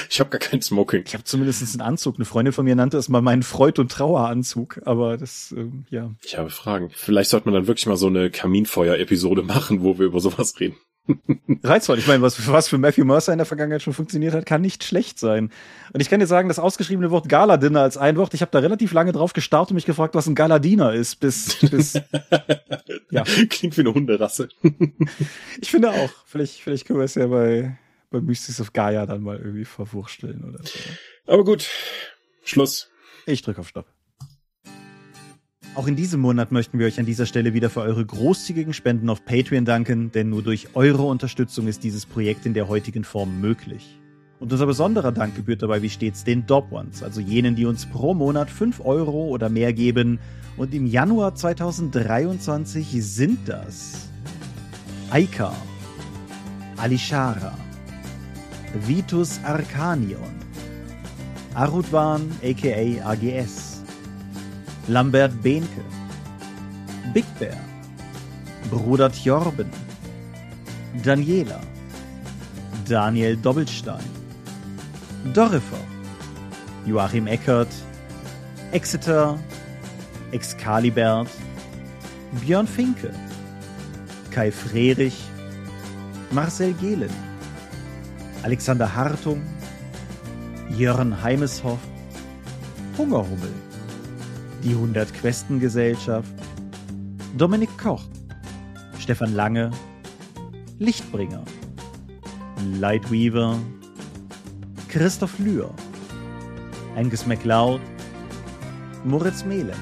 Ich 0.10 0.20
habe 0.20 0.30
gar 0.30 0.40
kein 0.40 0.62
Smoking. 0.62 1.04
Ich 1.06 1.14
habe 1.14 1.24
zumindest 1.24 1.62
einen 1.74 1.82
Anzug. 1.82 2.16
Eine 2.16 2.26
Freundin 2.26 2.54
von 2.54 2.66
mir 2.66 2.76
nannte 2.76 2.98
es 2.98 3.10
mal 3.10 3.22
meinen 3.22 3.44
Freud- 3.44 3.80
und 3.80 3.92
Traueranzug, 3.92 4.82
aber 4.86 5.18
das, 5.18 5.54
ähm, 5.56 5.86
ja. 5.90 6.12
Ich 6.24 6.38
habe 6.38 6.50
Fragen. 6.50 6.90
Vielleicht 6.94 7.30
sollte 7.30 7.48
man 7.48 7.54
dann 7.54 7.68
wirklich 7.68 7.86
mal 7.86 7.98
so 7.98 8.08
eine 8.08 8.30
Kaminfeuer-Episode 8.30 9.44
machen, 9.44 9.84
wo 9.84 10.00
wir 10.00 10.06
über 10.06 10.20
sowas 10.20 10.60
reden. 10.60 10.78
Reizvoll. 11.64 11.98
Ich 11.98 12.08
meine, 12.08 12.22
was, 12.22 12.48
was 12.48 12.68
für 12.68 12.78
Matthew 12.78 13.04
Mercer 13.04 13.32
in 13.32 13.40
der 13.40 13.46
Vergangenheit 13.46 13.82
schon 13.82 13.94
funktioniert 13.94 14.34
hat, 14.34 14.46
kann 14.46 14.62
nicht 14.62 14.84
schlecht 14.84 15.20
sein. 15.20 15.52
Und 15.92 16.02
ich 16.02 16.10
kann 16.10 16.20
dir 16.20 16.28
sagen, 16.28 16.50
das 16.50 16.60
ausgeschriebene 16.60 17.10
Wort 17.12 17.30
Gala-Dinner 17.30 17.82
als 17.82 17.98
ein 17.98 18.18
Wort, 18.18 18.34
ich 18.34 18.42
habe 18.42 18.52
da 18.52 18.60
relativ 18.60 18.92
lange 18.92 19.12
drauf 19.12 19.34
gestarrt 19.34 19.72
und 19.72 19.76
mich 19.76 19.86
gefragt, 19.86 20.16
was 20.16 20.28
ein 20.28 20.36
Galadiner 20.36 20.94
ist, 20.94 21.20
bis, 21.20 21.58
bis 21.60 21.94
ja. 23.10 23.24
Klingt 23.50 23.78
wie 23.78 23.82
eine 23.82 23.94
Hunderasse. 23.94 24.50
ich 25.60 25.72
finde 25.72 25.92
auch. 25.92 26.10
Vielleicht, 26.26 26.62
vielleicht 26.62 26.86
können 26.86 27.00
wir 27.00 27.06
es 27.06 27.16
ja 27.16 27.28
bei, 27.28 27.78
bei 28.10 28.22
Mystics 28.22 28.60
of 28.60 28.74
Gaia 28.74 29.06
dann 29.06 29.22
mal 29.22 29.38
irgendwie 29.38 29.66
verwursteln 29.66 30.44
oder 30.44 30.64
so. 30.64 30.80
Aber 31.28 31.44
gut. 31.44 31.70
Schluss. 32.44 32.90
Ich 33.26 33.42
drücke 33.42 33.62
auf 33.62 33.68
Stopp. 33.68 33.86
Auch 35.76 35.88
in 35.88 35.96
diesem 35.96 36.20
Monat 36.20 36.52
möchten 36.52 36.80
wir 36.80 36.88
euch 36.88 37.00
an 37.00 37.06
dieser 37.06 37.26
Stelle 37.26 37.54
wieder 37.54 37.70
für 37.70 37.82
eure 37.82 38.04
großzügigen 38.04 38.74
Spenden 38.74 39.10
auf 39.10 39.24
Patreon 39.24 39.66
danken, 39.66 40.12
denn 40.12 40.30
nur 40.30 40.42
durch 40.42 40.70
eure 40.74 41.04
Unterstützung 41.04 41.68
ist 41.68 41.84
dieses 41.84 42.06
Projekt 42.06 42.46
in 42.46 42.54
der 42.54 42.68
heutigen 42.68 43.04
Form 43.04 43.40
möglich. 43.40 44.00
Und 44.40 44.52
unser 44.52 44.66
besonderer 44.66 45.12
Dank 45.12 45.36
gebührt 45.36 45.62
dabei 45.62 45.82
wie 45.82 45.90
stets 45.90 46.24
den 46.24 46.46
Dob 46.46 46.72
Ones, 46.72 47.04
also 47.04 47.22
jenen, 47.22 47.56
die 47.56 47.66
uns 47.66 47.86
pro 47.86 48.14
Monat 48.14 48.50
5 48.50 48.82
Euro 48.84 49.28
oder 49.28 49.50
mehr 49.50 49.74
geben. 49.74 50.20
Und 50.58 50.74
im 50.74 50.88
Januar 50.88 51.36
2023 51.36 52.88
sind 53.00 53.48
das 53.48 54.10
Aika, 55.12 55.54
Alishara, 56.78 57.58
Vitus 58.74 59.40
Arcanion, 59.44 60.34
Arudwan 61.56 62.30
aka 62.44 63.00
AGS, 63.02 63.82
Lambert 64.88 65.32
Behnke, 65.44 65.84
Big 67.14 67.26
Bear, 67.40 67.58
Bruder 68.70 69.10
Tjorben, 69.12 69.70
Daniela, 71.04 71.60
Daniel 72.88 73.36
Doppelstein, 73.36 74.06
Dorifer, 75.34 75.84
Joachim 76.86 77.28
Eckert, 77.28 77.74
Exeter, 78.72 79.38
Excalibert, 80.32 81.28
Björn 82.42 82.68
Finke, 82.68 83.12
Kai 84.30 84.52
Frerich, 84.52 85.18
Marcel 86.32 86.74
Gehlen, 86.74 87.29
Alexander 88.44 88.96
Hartung, 88.96 89.42
Jörn 90.70 91.22
Heimeshoff, 91.22 91.80
Hungerhummel, 92.98 93.52
die 94.64 94.72
100 94.72 95.14
Questen 95.14 95.60
Gesellschaft, 95.60 96.32
Dominik 97.38 97.70
Koch, 97.78 98.04
Stefan 98.98 99.34
Lange, 99.36 99.72
Lichtbringer, 100.80 101.44
Lightweaver, 102.80 103.58
Christoph 104.88 105.38
Lühr, 105.40 105.70
Angus 106.96 107.26
MacLeod, 107.26 107.82
Moritz 109.04 109.44
Mehlen, 109.44 109.78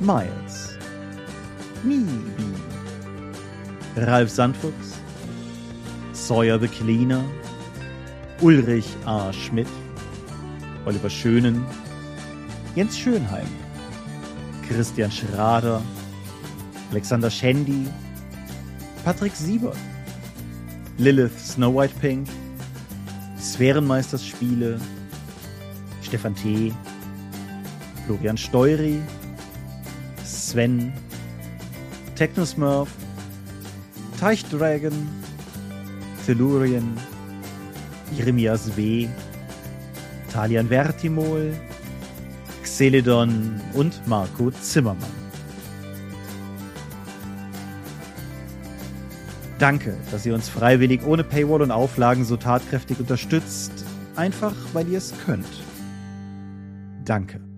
Miles, 0.00 0.78
Mibi, 1.82 2.22
Ralf 3.96 4.30
Sandfuchs, 4.30 4.91
Sawyer 6.22 6.56
the 6.56 6.68
Cleaner, 6.68 7.24
Ulrich 8.42 8.86
A. 9.06 9.32
Schmidt, 9.32 9.66
Oliver 10.86 11.10
Schönen, 11.10 11.64
Jens 12.76 12.96
Schönheim, 12.96 13.48
Christian 14.68 15.10
Schrader, 15.10 15.82
Alexander 16.92 17.28
Schendi, 17.28 17.88
Patrick 19.04 19.34
Siebert, 19.34 19.76
Lilith 20.96 21.36
Snow 21.40 21.70
White 21.70 22.00
Pink, 22.00 22.28
Sphärenmeisters 23.36 24.22
Spiele, 24.22 24.80
Stefan 26.02 26.36
T., 26.36 26.72
Florian 28.06 28.36
Steury, 28.36 29.02
Sven, 30.24 30.92
Technosmurf, 32.14 32.90
Teichdragon, 34.20 35.21
Tellurien, 36.26 36.96
Jeremias 38.16 38.76
W., 38.76 39.08
Talian 40.32 40.68
Vertimol, 40.68 41.52
Xeledon 42.62 43.60
und 43.74 44.06
Marco 44.06 44.50
Zimmermann. 44.50 45.22
Danke, 49.58 49.96
dass 50.10 50.26
ihr 50.26 50.34
uns 50.34 50.48
freiwillig 50.48 51.04
ohne 51.04 51.22
Paywall 51.22 51.62
und 51.62 51.70
Auflagen 51.70 52.24
so 52.24 52.36
tatkräftig 52.36 52.98
unterstützt, 52.98 53.72
einfach 54.16 54.54
weil 54.72 54.88
ihr 54.88 54.98
es 54.98 55.14
könnt. 55.24 55.46
Danke. 57.04 57.51